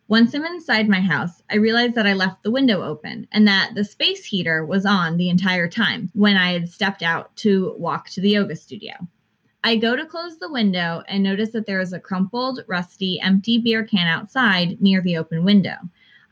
Once 0.09 0.35
I'm 0.35 0.45
inside 0.45 0.89
my 0.89 1.01
house, 1.01 1.41
I 1.49 1.57
realized 1.57 1.95
that 1.95 2.09
I 2.09 2.15
left 2.15 2.43
the 2.43 2.51
window 2.51 2.83
open 2.83 3.29
and 3.31 3.47
that 3.47 3.77
the 3.77 3.85
space 3.85 4.25
heater 4.25 4.67
was 4.67 4.85
on 4.85 5.19
the 5.19 5.31
entire 5.31 5.69
time 5.69 6.11
when 6.15 6.37
I 6.37 6.53
had 6.53 6.69
stepped 6.69 7.05
out 7.05 7.35
to 7.37 7.77
walk 7.79 8.11
to 8.11 8.21
the 8.21 8.31
yoga 8.31 8.57
studio. 8.57 8.95
I 9.65 9.77
go 9.77 9.95
to 9.95 10.05
close 10.05 10.39
the 10.39 10.51
window 10.51 11.05
and 11.07 11.23
notice 11.23 11.51
that 11.51 11.67
there 11.67 11.81
is 11.81 11.93
a 11.93 12.01
crumpled, 12.01 12.65
rusty, 12.67 13.21
empty 13.21 13.59
beer 13.59 13.85
can 13.85 14.09
outside 14.09 14.81
near 14.81 15.01
the 15.01 15.17
open 15.17 15.45
window. 15.45 15.77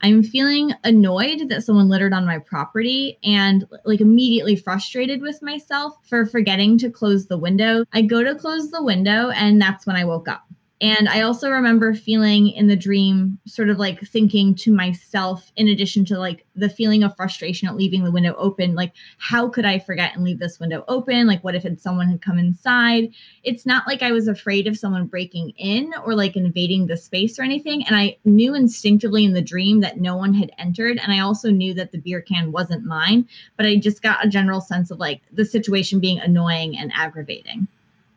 I'm 0.02 0.22
feeling 0.22 0.72
annoyed 0.82 1.48
that 1.48 1.62
someone 1.62 1.88
littered 1.88 2.12
on 2.12 2.26
my 2.26 2.38
property 2.38 3.18
and 3.22 3.66
like 3.84 4.00
immediately 4.00 4.56
frustrated 4.56 5.20
with 5.20 5.42
myself 5.42 5.94
for 6.08 6.26
forgetting 6.26 6.78
to 6.78 6.90
close 6.90 7.26
the 7.26 7.38
window. 7.38 7.84
I 7.92 8.02
go 8.02 8.24
to 8.24 8.34
close 8.34 8.70
the 8.70 8.82
window 8.82 9.30
and 9.30 9.60
that's 9.60 9.86
when 9.86 9.96
I 9.96 10.04
woke 10.04 10.26
up. 10.26 10.48
And 10.82 11.10
I 11.10 11.20
also 11.20 11.50
remember 11.50 11.92
feeling 11.92 12.48
in 12.48 12.66
the 12.66 12.76
dream, 12.76 13.38
sort 13.46 13.68
of 13.68 13.78
like 13.78 14.00
thinking 14.00 14.54
to 14.56 14.72
myself, 14.72 15.52
in 15.56 15.68
addition 15.68 16.06
to 16.06 16.18
like 16.18 16.46
the 16.56 16.70
feeling 16.70 17.02
of 17.02 17.14
frustration 17.16 17.68
at 17.68 17.76
leaving 17.76 18.02
the 18.02 18.10
window 18.10 18.34
open, 18.38 18.74
like, 18.74 18.92
how 19.18 19.48
could 19.50 19.66
I 19.66 19.78
forget 19.78 20.14
and 20.14 20.24
leave 20.24 20.38
this 20.38 20.58
window 20.58 20.82
open? 20.88 21.26
Like, 21.26 21.44
what 21.44 21.54
if 21.54 21.66
someone 21.78 22.08
had 22.08 22.22
come 22.22 22.38
inside? 22.38 23.12
It's 23.42 23.66
not 23.66 23.86
like 23.86 24.02
I 24.02 24.12
was 24.12 24.26
afraid 24.26 24.66
of 24.66 24.78
someone 24.78 25.06
breaking 25.06 25.50
in 25.58 25.92
or 26.02 26.14
like 26.14 26.34
invading 26.34 26.86
the 26.86 26.96
space 26.96 27.38
or 27.38 27.42
anything. 27.42 27.84
And 27.86 27.94
I 27.94 28.16
knew 28.24 28.54
instinctively 28.54 29.26
in 29.26 29.34
the 29.34 29.42
dream 29.42 29.80
that 29.80 30.00
no 30.00 30.16
one 30.16 30.32
had 30.32 30.50
entered. 30.56 30.98
And 30.98 31.12
I 31.12 31.18
also 31.18 31.50
knew 31.50 31.74
that 31.74 31.92
the 31.92 31.98
beer 31.98 32.22
can 32.22 32.52
wasn't 32.52 32.86
mine, 32.86 33.28
but 33.58 33.66
I 33.66 33.76
just 33.76 34.02
got 34.02 34.24
a 34.24 34.30
general 34.30 34.62
sense 34.62 34.90
of 34.90 34.98
like 34.98 35.20
the 35.30 35.44
situation 35.44 36.00
being 36.00 36.20
annoying 36.20 36.78
and 36.78 36.90
aggravating 36.94 37.68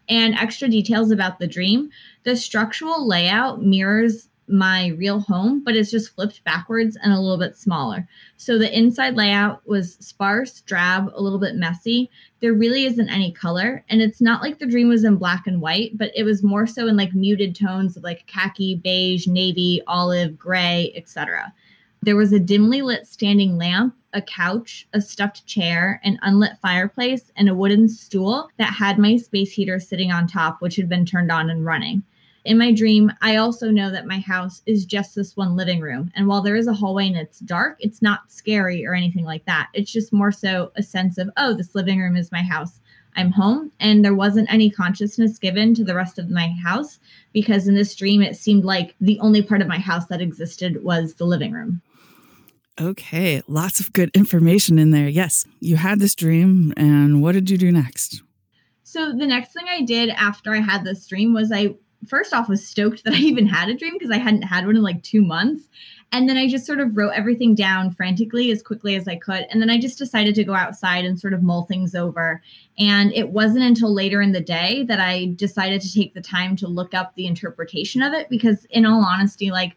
and 0.09 0.35
extra 0.35 0.67
details 0.67 1.11
about 1.11 1.39
the 1.39 1.47
dream. 1.47 1.89
The 2.23 2.35
structural 2.35 3.07
layout 3.07 3.61
mirrors 3.61 4.29
my 4.47 4.87
real 4.97 5.21
home, 5.21 5.63
but 5.63 5.75
it's 5.75 5.91
just 5.91 6.13
flipped 6.13 6.43
backwards 6.43 6.97
and 7.01 7.13
a 7.13 7.19
little 7.19 7.37
bit 7.37 7.57
smaller. 7.57 8.07
So 8.37 8.57
the 8.57 8.77
inside 8.77 9.15
layout 9.15 9.65
was 9.67 9.95
sparse, 9.95 10.61
drab, 10.61 11.11
a 11.15 11.21
little 11.21 11.39
bit 11.39 11.55
messy. 11.55 12.09
There 12.41 12.53
really 12.53 12.85
isn't 12.85 13.09
any 13.09 13.31
color, 13.31 13.83
and 13.89 14.01
it's 14.01 14.21
not 14.21 14.41
like 14.41 14.59
the 14.59 14.65
dream 14.65 14.89
was 14.89 15.05
in 15.05 15.15
black 15.15 15.47
and 15.47 15.61
white, 15.61 15.97
but 15.97 16.11
it 16.15 16.23
was 16.23 16.43
more 16.43 16.67
so 16.67 16.87
in 16.87 16.97
like 16.97 17.13
muted 17.13 17.55
tones 17.55 17.95
of 17.95 18.03
like 18.03 18.27
khaki, 18.27 18.75
beige, 18.75 19.27
navy, 19.27 19.81
olive, 19.87 20.37
gray, 20.37 20.91
etc. 20.95 21.53
There 22.01 22.17
was 22.17 22.33
a 22.33 22.39
dimly 22.39 22.81
lit 22.81 23.07
standing 23.07 23.57
lamp, 23.57 23.95
a 24.13 24.21
couch, 24.21 24.87
a 24.93 25.01
stuffed 25.01 25.45
chair, 25.45 25.99
an 26.03 26.19
unlit 26.21 26.57
fireplace, 26.61 27.31
and 27.35 27.49
a 27.49 27.55
wooden 27.55 27.89
stool 27.89 28.49
that 28.57 28.73
had 28.73 28.97
my 28.97 29.17
space 29.17 29.51
heater 29.51 29.79
sitting 29.79 30.11
on 30.11 30.27
top, 30.27 30.61
which 30.61 30.75
had 30.75 30.89
been 30.89 31.05
turned 31.05 31.31
on 31.31 31.49
and 31.49 31.65
running. 31.65 32.03
In 32.45 32.57
my 32.57 32.73
dream, 32.73 33.09
I 33.21 33.37
also 33.37 33.71
know 33.71 33.89
that 33.89 34.05
my 34.05 34.19
house 34.19 34.61
is 34.65 34.83
just 34.83 35.15
this 35.15 35.37
one 35.37 35.55
living 35.55 35.79
room. 35.79 36.11
And 36.13 36.27
while 36.27 36.41
there 36.41 36.57
is 36.57 36.67
a 36.67 36.73
hallway 36.73 37.07
and 37.07 37.15
it's 37.15 37.39
dark, 37.39 37.77
it's 37.79 38.01
not 38.01 38.31
scary 38.31 38.85
or 38.85 38.93
anything 38.93 39.23
like 39.23 39.45
that. 39.45 39.69
It's 39.73 39.91
just 39.91 40.11
more 40.11 40.31
so 40.31 40.71
a 40.75 40.83
sense 40.83 41.17
of, 41.17 41.29
oh, 41.37 41.53
this 41.53 41.73
living 41.73 41.99
room 41.99 42.17
is 42.17 42.33
my 42.33 42.43
house. 42.43 42.81
I'm 43.15 43.31
home. 43.31 43.71
And 43.79 44.03
there 44.03 44.15
wasn't 44.15 44.51
any 44.51 44.69
consciousness 44.69 45.37
given 45.37 45.73
to 45.75 45.85
the 45.85 45.95
rest 45.95 46.19
of 46.19 46.29
my 46.29 46.49
house 46.61 46.99
because 47.31 47.67
in 47.67 47.75
this 47.75 47.95
dream, 47.95 48.21
it 48.21 48.35
seemed 48.35 48.65
like 48.65 48.95
the 48.99 49.19
only 49.21 49.41
part 49.41 49.61
of 49.61 49.67
my 49.67 49.79
house 49.79 50.07
that 50.07 50.21
existed 50.21 50.83
was 50.83 51.13
the 51.13 51.25
living 51.25 51.53
room. 51.53 51.81
Okay, 52.81 53.41
lots 53.47 53.79
of 53.79 53.93
good 53.93 54.09
information 54.15 54.79
in 54.79 54.91
there. 54.91 55.07
Yes, 55.07 55.45
you 55.59 55.75
had 55.75 55.99
this 55.99 56.15
dream, 56.15 56.73
and 56.75 57.21
what 57.21 57.33
did 57.33 57.49
you 57.49 57.57
do 57.57 57.71
next? 57.71 58.23
So, 58.83 59.11
the 59.11 59.27
next 59.27 59.53
thing 59.53 59.65
I 59.69 59.81
did 59.81 60.09
after 60.09 60.53
I 60.53 60.59
had 60.59 60.83
this 60.83 61.05
dream 61.07 61.33
was 61.33 61.51
I 61.51 61.75
first 62.07 62.33
off 62.33 62.49
was 62.49 62.65
stoked 62.65 63.03
that 63.03 63.13
I 63.13 63.17
even 63.19 63.45
had 63.47 63.69
a 63.69 63.75
dream 63.75 63.93
because 63.93 64.11
I 64.11 64.17
hadn't 64.17 64.43
had 64.43 64.65
one 64.65 64.75
in 64.75 64.81
like 64.81 65.03
two 65.03 65.21
months. 65.21 65.63
And 66.11 66.29
then 66.29 66.37
I 66.37 66.47
just 66.47 66.67
sort 66.67 66.79
of 66.79 66.95
wrote 66.95 67.13
everything 67.15 67.55
down 67.55 67.89
frantically 67.89 68.51
as 68.51 68.61
quickly 68.61 68.95
as 68.95 69.07
I 69.07 69.15
could. 69.15 69.47
And 69.49 69.59
then 69.59 69.71
I 69.71 69.79
just 69.79 69.97
decided 69.97 70.35
to 70.35 70.43
go 70.43 70.53
outside 70.53 71.05
and 71.05 71.19
sort 71.19 71.33
of 71.33 71.41
mull 71.41 71.63
things 71.63 71.95
over. 71.95 72.39
And 72.77 73.11
it 73.13 73.29
wasn't 73.29 73.63
until 73.63 73.91
later 73.91 74.21
in 74.21 74.31
the 74.31 74.39
day 74.39 74.83
that 74.83 74.99
I 74.99 75.33
decided 75.35 75.81
to 75.81 75.91
take 75.91 76.13
the 76.13 76.21
time 76.21 76.55
to 76.57 76.67
look 76.67 76.93
up 76.93 77.15
the 77.15 77.25
interpretation 77.25 78.03
of 78.03 78.13
it 78.13 78.29
because, 78.29 78.65
in 78.65 78.85
all 78.85 79.03
honesty, 79.03 79.49
like 79.49 79.75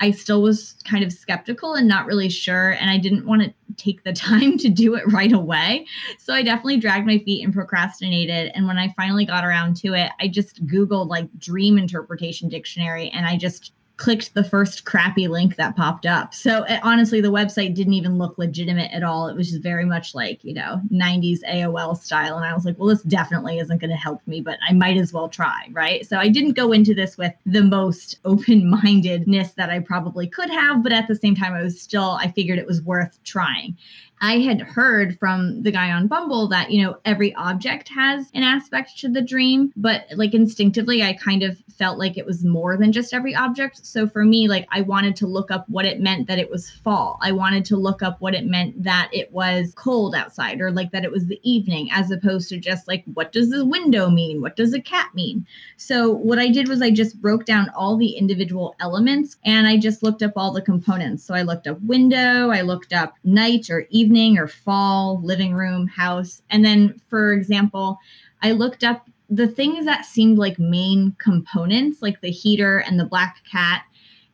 I 0.00 0.10
still 0.10 0.42
was 0.42 0.74
kind 0.84 1.04
of 1.04 1.12
skeptical 1.12 1.74
and 1.74 1.86
not 1.86 2.06
really 2.06 2.30
sure. 2.30 2.70
And 2.70 2.90
I 2.90 2.96
didn't 2.96 3.26
want 3.26 3.42
to 3.42 3.52
take 3.76 4.02
the 4.02 4.12
time 4.14 4.58
to 4.58 4.68
do 4.68 4.94
it 4.94 5.10
right 5.12 5.32
away. 5.32 5.86
So 6.18 6.32
I 6.32 6.42
definitely 6.42 6.78
dragged 6.78 7.06
my 7.06 7.18
feet 7.18 7.44
and 7.44 7.52
procrastinated. 7.52 8.50
And 8.54 8.66
when 8.66 8.78
I 8.78 8.94
finally 8.96 9.24
got 9.24 9.44
around 9.44 9.76
to 9.78 9.94
it, 9.94 10.10
I 10.18 10.28
just 10.28 10.66
Googled 10.66 11.08
like 11.08 11.28
dream 11.38 11.78
interpretation 11.78 12.48
dictionary 12.48 13.10
and 13.10 13.26
I 13.26 13.36
just 13.36 13.72
clicked 14.00 14.32
the 14.32 14.42
first 14.42 14.86
crappy 14.86 15.28
link 15.28 15.56
that 15.56 15.76
popped 15.76 16.06
up. 16.06 16.32
So 16.32 16.64
it, 16.64 16.80
honestly, 16.82 17.20
the 17.20 17.30
website 17.30 17.74
didn't 17.74 17.92
even 17.92 18.16
look 18.16 18.38
legitimate 18.38 18.90
at 18.92 19.02
all. 19.02 19.28
It 19.28 19.36
was 19.36 19.50
just 19.50 19.62
very 19.62 19.84
much 19.84 20.14
like, 20.14 20.42
you 20.42 20.54
know, 20.54 20.80
90s 20.90 21.40
AOL 21.46 22.00
style. 22.00 22.36
And 22.36 22.46
I 22.46 22.54
was 22.54 22.64
like, 22.64 22.78
well, 22.78 22.88
this 22.88 23.02
definitely 23.02 23.58
isn't 23.58 23.78
going 23.78 23.90
to 23.90 23.96
help 23.96 24.26
me, 24.26 24.40
but 24.40 24.58
I 24.66 24.72
might 24.72 24.96
as 24.96 25.12
well 25.12 25.28
try. 25.28 25.68
Right. 25.70 26.06
So 26.06 26.16
I 26.16 26.28
didn't 26.28 26.52
go 26.52 26.72
into 26.72 26.94
this 26.94 27.18
with 27.18 27.34
the 27.44 27.62
most 27.62 28.18
open 28.24 28.70
mindedness 28.70 29.52
that 29.52 29.68
I 29.68 29.80
probably 29.80 30.26
could 30.26 30.48
have. 30.48 30.82
But 30.82 30.92
at 30.92 31.06
the 31.06 31.14
same 31.14 31.36
time, 31.36 31.52
I 31.52 31.62
was 31.62 31.78
still, 31.78 32.12
I 32.18 32.30
figured 32.30 32.58
it 32.58 32.66
was 32.66 32.80
worth 32.80 33.22
trying. 33.24 33.76
I 34.22 34.40
had 34.40 34.60
heard 34.60 35.18
from 35.18 35.62
the 35.62 35.72
guy 35.72 35.90
on 35.92 36.06
Bumble 36.06 36.48
that, 36.48 36.70
you 36.70 36.82
know, 36.82 36.98
every 37.06 37.34
object 37.36 37.88
has 37.88 38.30
an 38.34 38.42
aspect 38.42 38.98
to 38.98 39.08
the 39.08 39.22
dream, 39.22 39.72
but 39.76 40.04
like 40.14 40.34
instinctively, 40.34 41.02
I 41.02 41.14
kind 41.14 41.42
of 41.42 41.56
felt 41.78 41.98
like 41.98 42.18
it 42.18 42.26
was 42.26 42.44
more 42.44 42.76
than 42.76 42.92
just 42.92 43.14
every 43.14 43.34
object. 43.34 43.86
So 43.86 44.06
for 44.06 44.22
me, 44.22 44.46
like 44.46 44.68
I 44.70 44.82
wanted 44.82 45.16
to 45.16 45.26
look 45.26 45.50
up 45.50 45.66
what 45.70 45.86
it 45.86 46.00
meant 46.00 46.28
that 46.28 46.38
it 46.38 46.50
was 46.50 46.68
fall. 46.68 47.18
I 47.22 47.32
wanted 47.32 47.64
to 47.66 47.76
look 47.78 48.02
up 48.02 48.20
what 48.20 48.34
it 48.34 48.44
meant 48.44 48.82
that 48.82 49.08
it 49.10 49.32
was 49.32 49.72
cold 49.74 50.14
outside 50.14 50.60
or 50.60 50.70
like 50.70 50.90
that 50.92 51.04
it 51.04 51.10
was 51.10 51.26
the 51.26 51.40
evening, 51.42 51.88
as 51.90 52.10
opposed 52.10 52.50
to 52.50 52.58
just 52.58 52.86
like, 52.86 53.04
what 53.14 53.32
does 53.32 53.48
the 53.48 53.64
window 53.64 54.10
mean? 54.10 54.42
What 54.42 54.54
does 54.54 54.74
a 54.74 54.82
cat 54.82 55.14
mean? 55.14 55.46
So 55.78 56.10
what 56.10 56.38
I 56.38 56.48
did 56.48 56.68
was 56.68 56.82
I 56.82 56.90
just 56.90 57.22
broke 57.22 57.46
down 57.46 57.70
all 57.70 57.96
the 57.96 58.10
individual 58.10 58.76
elements 58.80 59.38
and 59.46 59.66
I 59.66 59.78
just 59.78 60.02
looked 60.02 60.22
up 60.22 60.32
all 60.36 60.52
the 60.52 60.60
components. 60.60 61.24
So 61.24 61.32
I 61.32 61.40
looked 61.40 61.66
up 61.66 61.80
window, 61.80 62.50
I 62.50 62.60
looked 62.60 62.92
up 62.92 63.14
night 63.24 63.70
or 63.70 63.86
evening 63.88 64.09
evening 64.10 64.38
or 64.38 64.48
fall, 64.48 65.20
living 65.22 65.54
room, 65.54 65.86
house. 65.86 66.42
And 66.50 66.64
then, 66.64 67.00
for 67.08 67.32
example, 67.32 67.98
I 68.42 68.50
looked 68.50 68.82
up 68.82 69.08
the 69.28 69.46
things 69.46 69.84
that 69.84 70.04
seemed 70.04 70.36
like 70.36 70.58
main 70.58 71.14
components, 71.18 72.02
like 72.02 72.20
the 72.20 72.30
heater 72.30 72.78
and 72.78 72.98
the 72.98 73.04
black 73.04 73.36
cat. 73.50 73.84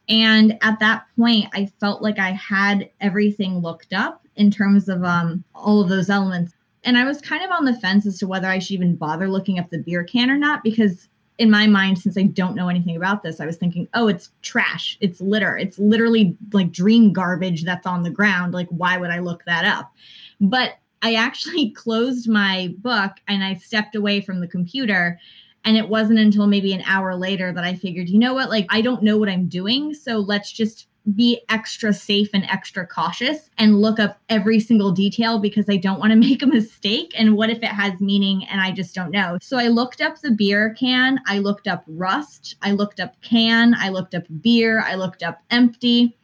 And 0.08 0.56
at 0.62 0.80
that 0.80 1.04
point, 1.18 1.48
I 1.52 1.66
felt 1.78 2.00
like 2.00 2.18
I 2.18 2.30
had 2.30 2.88
everything 3.02 3.58
looked 3.58 3.92
up 3.92 4.26
in 4.36 4.50
terms 4.50 4.88
of 4.88 5.04
um, 5.04 5.44
all 5.54 5.82
of 5.82 5.90
those 5.90 6.08
elements. 6.08 6.54
And 6.84 6.96
I 6.96 7.04
was 7.04 7.20
kind 7.20 7.44
of 7.44 7.50
on 7.50 7.66
the 7.66 7.78
fence 7.78 8.06
as 8.06 8.18
to 8.20 8.26
whether 8.26 8.48
I 8.48 8.58
should 8.58 8.74
even 8.74 8.96
bother 8.96 9.28
looking 9.28 9.58
up 9.58 9.68
the 9.68 9.82
beer 9.82 10.04
can 10.04 10.30
or 10.30 10.38
not, 10.38 10.62
because 10.62 11.06
in 11.38 11.50
my 11.50 11.66
mind, 11.66 11.98
since 11.98 12.16
I 12.16 12.22
don't 12.22 12.54
know 12.54 12.68
anything 12.68 12.96
about 12.96 13.22
this, 13.22 13.40
I 13.40 13.46
was 13.46 13.56
thinking, 13.56 13.88
oh, 13.94 14.08
it's 14.08 14.30
trash. 14.42 14.96
It's 15.00 15.20
litter. 15.20 15.56
It's 15.56 15.78
literally 15.78 16.36
like 16.52 16.72
dream 16.72 17.12
garbage 17.12 17.64
that's 17.64 17.86
on 17.86 18.02
the 18.02 18.10
ground. 18.10 18.54
Like, 18.54 18.68
why 18.70 18.96
would 18.96 19.10
I 19.10 19.18
look 19.18 19.44
that 19.44 19.64
up? 19.64 19.92
But 20.40 20.78
I 21.02 21.14
actually 21.14 21.70
closed 21.76 22.28
my 22.28 22.74
book 22.78 23.12
and 23.28 23.44
I 23.44 23.54
stepped 23.54 23.96
away 23.96 24.20
from 24.20 24.40
the 24.40 24.48
computer. 24.48 25.20
And 25.64 25.76
it 25.76 25.88
wasn't 25.88 26.20
until 26.20 26.46
maybe 26.46 26.72
an 26.72 26.84
hour 26.86 27.16
later 27.16 27.52
that 27.52 27.64
I 27.64 27.74
figured, 27.74 28.08
you 28.08 28.20
know 28.20 28.34
what? 28.34 28.50
Like, 28.50 28.66
I 28.70 28.80
don't 28.80 29.02
know 29.02 29.18
what 29.18 29.28
I'm 29.28 29.48
doing. 29.48 29.94
So 29.94 30.18
let's 30.18 30.52
just 30.52 30.86
be 31.14 31.40
extra 31.48 31.92
safe 31.92 32.30
and 32.34 32.44
extra 32.44 32.86
cautious 32.86 33.48
and 33.58 33.80
look 33.80 34.00
up 34.00 34.18
every 34.28 34.58
single 34.58 34.90
detail 34.90 35.38
because 35.38 35.66
I 35.68 35.76
don't 35.76 36.00
want 36.00 36.10
to 36.10 36.16
make 36.28 36.42
a 36.42 36.46
mistake. 36.46 37.12
And 37.16 37.36
what 37.36 37.50
if 37.50 37.58
it 37.58 37.66
has 37.66 38.00
meaning 38.00 38.44
and 38.46 38.60
I 38.60 38.72
just 38.72 38.94
don't 38.94 39.12
know? 39.12 39.38
So 39.40 39.58
I 39.58 39.68
looked 39.68 40.00
up 40.00 40.20
the 40.20 40.32
beer 40.32 40.74
can, 40.78 41.20
I 41.26 41.38
looked 41.38 41.68
up 41.68 41.84
rust, 41.86 42.56
I 42.62 42.72
looked 42.72 43.00
up 43.00 43.20
can, 43.22 43.74
I 43.74 43.90
looked 43.90 44.14
up 44.14 44.24
beer, 44.40 44.80
I 44.80 44.94
looked 44.94 45.22
up 45.22 45.40
empty. 45.50 46.16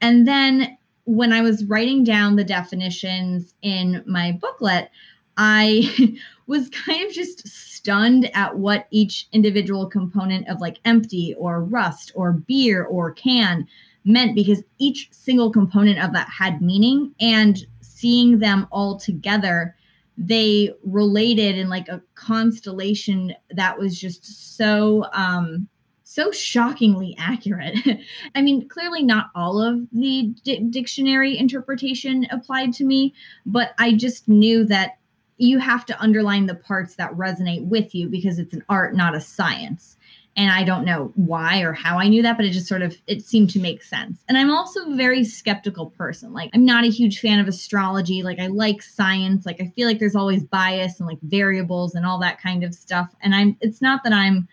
And 0.00 0.28
then 0.28 0.76
when 1.04 1.32
I 1.32 1.40
was 1.40 1.64
writing 1.64 2.04
down 2.04 2.36
the 2.36 2.44
definitions 2.44 3.54
in 3.62 4.02
my 4.06 4.32
booklet, 4.32 4.90
I 5.36 6.16
was 6.46 6.68
kind 6.70 7.06
of 7.06 7.12
just 7.12 7.46
stunned 7.48 8.30
at 8.34 8.58
what 8.58 8.86
each 8.90 9.28
individual 9.32 9.86
component 9.86 10.48
of 10.48 10.60
like 10.60 10.78
empty 10.84 11.34
or 11.38 11.62
rust 11.62 12.12
or 12.14 12.32
beer 12.32 12.84
or 12.84 13.12
can 13.12 13.66
meant 14.06 14.34
because 14.34 14.62
each 14.78 15.08
single 15.12 15.50
component 15.50 16.02
of 16.02 16.12
that 16.12 16.28
had 16.28 16.62
meaning 16.62 17.14
and 17.20 17.66
seeing 17.80 18.38
them 18.38 18.66
all 18.70 18.98
together 18.98 19.74
they 20.18 20.72
related 20.82 21.58
in 21.58 21.68
like 21.68 21.88
a 21.88 22.00
constellation 22.14 23.34
that 23.50 23.78
was 23.78 24.00
just 24.00 24.56
so 24.56 25.04
um 25.12 25.68
so 26.08 26.30
shockingly 26.30 27.14
accurate. 27.18 27.76
I 28.34 28.40
mean, 28.40 28.68
clearly 28.68 29.02
not 29.02 29.26
all 29.34 29.60
of 29.60 29.86
the 29.92 30.34
di- 30.44 30.60
dictionary 30.70 31.36
interpretation 31.36 32.26
applied 32.30 32.72
to 32.74 32.84
me, 32.84 33.12
but 33.44 33.74
I 33.78 33.92
just 33.92 34.28
knew 34.28 34.64
that 34.66 34.98
you 35.36 35.58
have 35.58 35.84
to 35.86 36.00
underline 36.00 36.46
the 36.46 36.54
parts 36.54 36.94
that 36.94 37.12
resonate 37.12 37.66
with 37.66 37.94
you 37.94 38.08
because 38.08 38.38
it's 38.38 38.54
an 38.54 38.64
art, 38.68 38.94
not 38.94 39.16
a 39.16 39.20
science 39.20 39.95
and 40.36 40.50
i 40.50 40.62
don't 40.62 40.84
know 40.84 41.12
why 41.14 41.60
or 41.60 41.72
how 41.72 41.98
i 41.98 42.08
knew 42.08 42.22
that 42.22 42.36
but 42.36 42.46
it 42.46 42.50
just 42.50 42.66
sort 42.66 42.82
of 42.82 42.96
it 43.06 43.24
seemed 43.24 43.50
to 43.50 43.58
make 43.58 43.82
sense. 43.82 44.22
And 44.28 44.36
i'm 44.36 44.50
also 44.50 44.90
a 44.90 44.96
very 44.96 45.24
skeptical 45.24 45.90
person. 45.90 46.32
Like 46.32 46.50
i'm 46.54 46.64
not 46.64 46.84
a 46.84 46.90
huge 46.90 47.20
fan 47.20 47.40
of 47.40 47.48
astrology. 47.48 48.22
Like 48.22 48.38
i 48.38 48.46
like 48.46 48.82
science. 48.82 49.46
Like 49.46 49.60
i 49.60 49.72
feel 49.74 49.88
like 49.88 49.98
there's 49.98 50.16
always 50.16 50.44
bias 50.44 51.00
and 51.00 51.08
like 51.08 51.20
variables 51.22 51.94
and 51.94 52.06
all 52.06 52.20
that 52.20 52.40
kind 52.40 52.64
of 52.64 52.74
stuff. 52.74 53.14
And 53.20 53.34
i'm 53.34 53.56
it's 53.60 53.82
not 53.82 54.04
that 54.04 54.12
i'm 54.12 54.48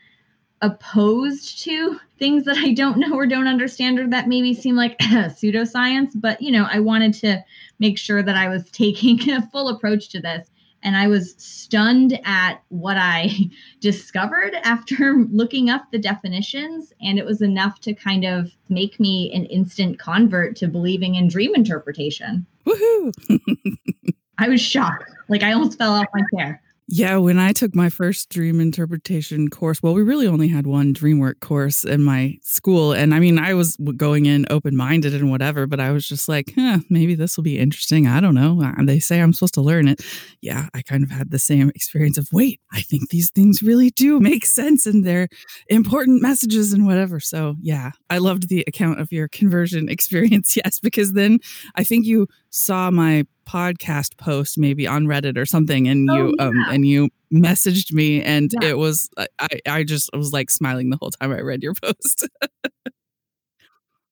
opposed 0.62 1.62
to 1.62 2.00
things 2.18 2.46
that 2.46 2.56
i 2.58 2.72
don't 2.74 2.98
know 2.98 3.14
or 3.14 3.28
don't 3.28 3.48
understand 3.48 4.00
or 4.00 4.08
that 4.08 4.30
maybe 4.30 4.54
seem 4.54 4.78
like 4.78 4.98
pseudoscience 5.00 6.12
but 6.16 6.42
you 6.42 6.52
know 6.54 6.66
i 6.72 6.80
wanted 6.80 7.14
to 7.14 7.44
make 7.80 7.98
sure 7.98 8.24
that 8.24 8.38
i 8.38 8.48
was 8.48 8.64
taking 8.72 9.30
a 9.30 9.46
full 9.50 9.68
approach 9.68 10.08
to 10.08 10.22
this 10.22 10.50
and 10.84 10.98
I 10.98 11.08
was 11.08 11.34
stunned 11.38 12.20
at 12.26 12.62
what 12.70 12.98
I 12.98 13.32
discovered 13.80 14.54
after 14.64 15.26
looking 15.32 15.70
up 15.70 15.92
the 15.92 15.98
definitions. 15.98 16.94
And 17.02 17.18
it 17.18 17.26
was 17.26 17.42
enough 17.42 17.80
to 17.82 17.94
kind 17.94 18.26
of 18.26 18.52
make 18.70 19.00
me 19.00 19.32
an 19.34 19.46
instant 19.46 19.98
convert 19.98 20.56
to 20.58 20.68
believing 20.68 21.16
in 21.16 21.28
dream 21.28 21.56
interpretation. 21.56 22.46
Woohoo! 22.66 23.12
I 24.38 24.50
was 24.50 24.62
shocked. 24.62 25.10
Like 25.30 25.44
I 25.44 25.54
almost 25.54 25.78
fell 25.78 25.94
off 25.94 26.06
my 26.14 26.22
chair. 26.36 26.62
Yeah, 26.90 27.16
when 27.16 27.40
I 27.40 27.54
took 27.54 27.74
my 27.74 27.90
first 27.90 28.30
dream 28.30 28.60
interpretation 28.60 29.50
course, 29.50 29.82
well, 29.82 29.94
we 29.94 30.04
really 30.04 30.28
only 30.28 30.50
had 30.50 30.68
one 30.68 30.92
dream 30.92 31.18
work 31.18 31.40
course 31.40 31.86
in 31.86 32.04
my 32.04 32.38
school. 32.42 32.92
And 32.92 33.16
I 33.16 33.20
mean, 33.20 33.40
I 33.40 33.54
was 33.54 33.78
going 33.96 34.26
in 34.26 34.46
open 34.50 34.76
minded 34.76 35.14
and 35.14 35.32
whatever, 35.32 35.66
but 35.66 35.80
I 35.80 35.92
was 35.92 36.08
just 36.08 36.28
like, 36.28 36.52
huh, 36.58 36.80
maybe 36.90 37.16
this 37.16 37.38
will 37.38 37.44
be 37.46 37.58
interesting. 37.58 38.06
I 38.06 38.20
don't 38.20 38.36
know. 38.36 38.62
Uh, 38.62 38.84
they 38.84 39.00
say 39.00 39.22
I'm 39.22 39.32
supposed 39.32 39.54
to 39.54 39.62
learn 39.62 39.88
it. 39.88 40.02
Yeah, 40.42 40.68
I 40.74 40.82
kind 40.82 41.06
of 41.06 41.10
had 41.12 41.32
the 41.32 41.40
same 41.40 41.70
experience 41.70 42.18
of, 42.18 42.28
wait, 42.34 42.60
I 42.74 42.82
think 42.82 43.10
these 43.10 43.30
things 43.32 43.64
really 43.64 43.90
do 43.92 44.20
make 44.20 44.46
sense 44.46 44.86
and 44.86 45.06
they're 45.06 45.30
important 45.70 46.22
messages 46.22 46.74
and 46.74 46.86
whatever. 46.86 47.22
So, 47.22 47.56
yeah, 47.62 47.92
I 48.10 48.18
loved 48.18 48.50
the 48.50 48.66
account 48.68 49.00
of 49.00 49.10
your 49.12 49.30
conversion 49.30 49.88
experience. 49.94 50.58
Yes, 50.58 50.82
because 50.82 51.14
then 51.14 51.40
I 51.76 51.86
think 51.86 52.06
you 52.06 52.28
saw 52.50 52.92
my 52.92 53.26
podcast 53.46 54.18
post 54.18 54.58
maybe 54.58 54.88
on 54.88 55.06
Reddit 55.06 55.38
or 55.38 55.46
something 55.46 55.88
and 55.88 56.10
oh, 56.10 56.16
you 56.16 56.24
um, 56.24 56.36
yeah. 56.40 56.46
um 56.46 56.66
and 56.70 56.88
you 56.88 57.10
messaged 57.34 57.92
me 57.92 58.22
and 58.22 58.52
yeah. 58.62 58.70
it 58.70 58.78
was 58.78 59.10
I 59.40 59.60
I 59.68 59.84
just 59.84 60.10
was 60.14 60.32
like 60.32 60.50
smiling 60.50 60.90
the 60.90 60.98
whole 60.98 61.12
time 61.12 61.32
I 61.32 61.42
read 61.42 61.64
your 61.64 61.74
post. 61.84 62.28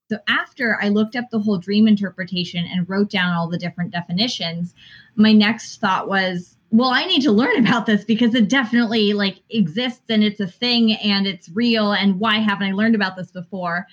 so 0.09 0.17
after 0.27 0.77
I 0.81 0.89
looked 0.89 1.15
up 1.15 1.25
the 1.31 1.39
whole 1.39 1.57
dream 1.57 1.87
interpretation 1.87 2.65
and 2.65 2.89
wrote 2.89 3.09
down 3.09 3.33
all 3.33 3.47
the 3.47 3.57
different 3.57 3.91
definitions, 3.91 4.73
my 5.15 5.31
next 5.31 5.79
thought 5.79 6.07
was 6.07 6.57
well 6.71 6.89
i 6.89 7.05
need 7.05 7.21
to 7.21 7.31
learn 7.31 7.57
about 7.57 7.85
this 7.85 8.03
because 8.03 8.33
it 8.33 8.47
definitely 8.47 9.13
like 9.13 9.41
exists 9.49 10.03
and 10.09 10.23
it's 10.23 10.39
a 10.39 10.47
thing 10.47 10.93
and 10.93 11.27
it's 11.27 11.49
real 11.49 11.91
and 11.91 12.19
why 12.19 12.37
haven't 12.37 12.67
i 12.67 12.71
learned 12.71 12.95
about 12.95 13.15
this 13.15 13.31
before 13.31 13.85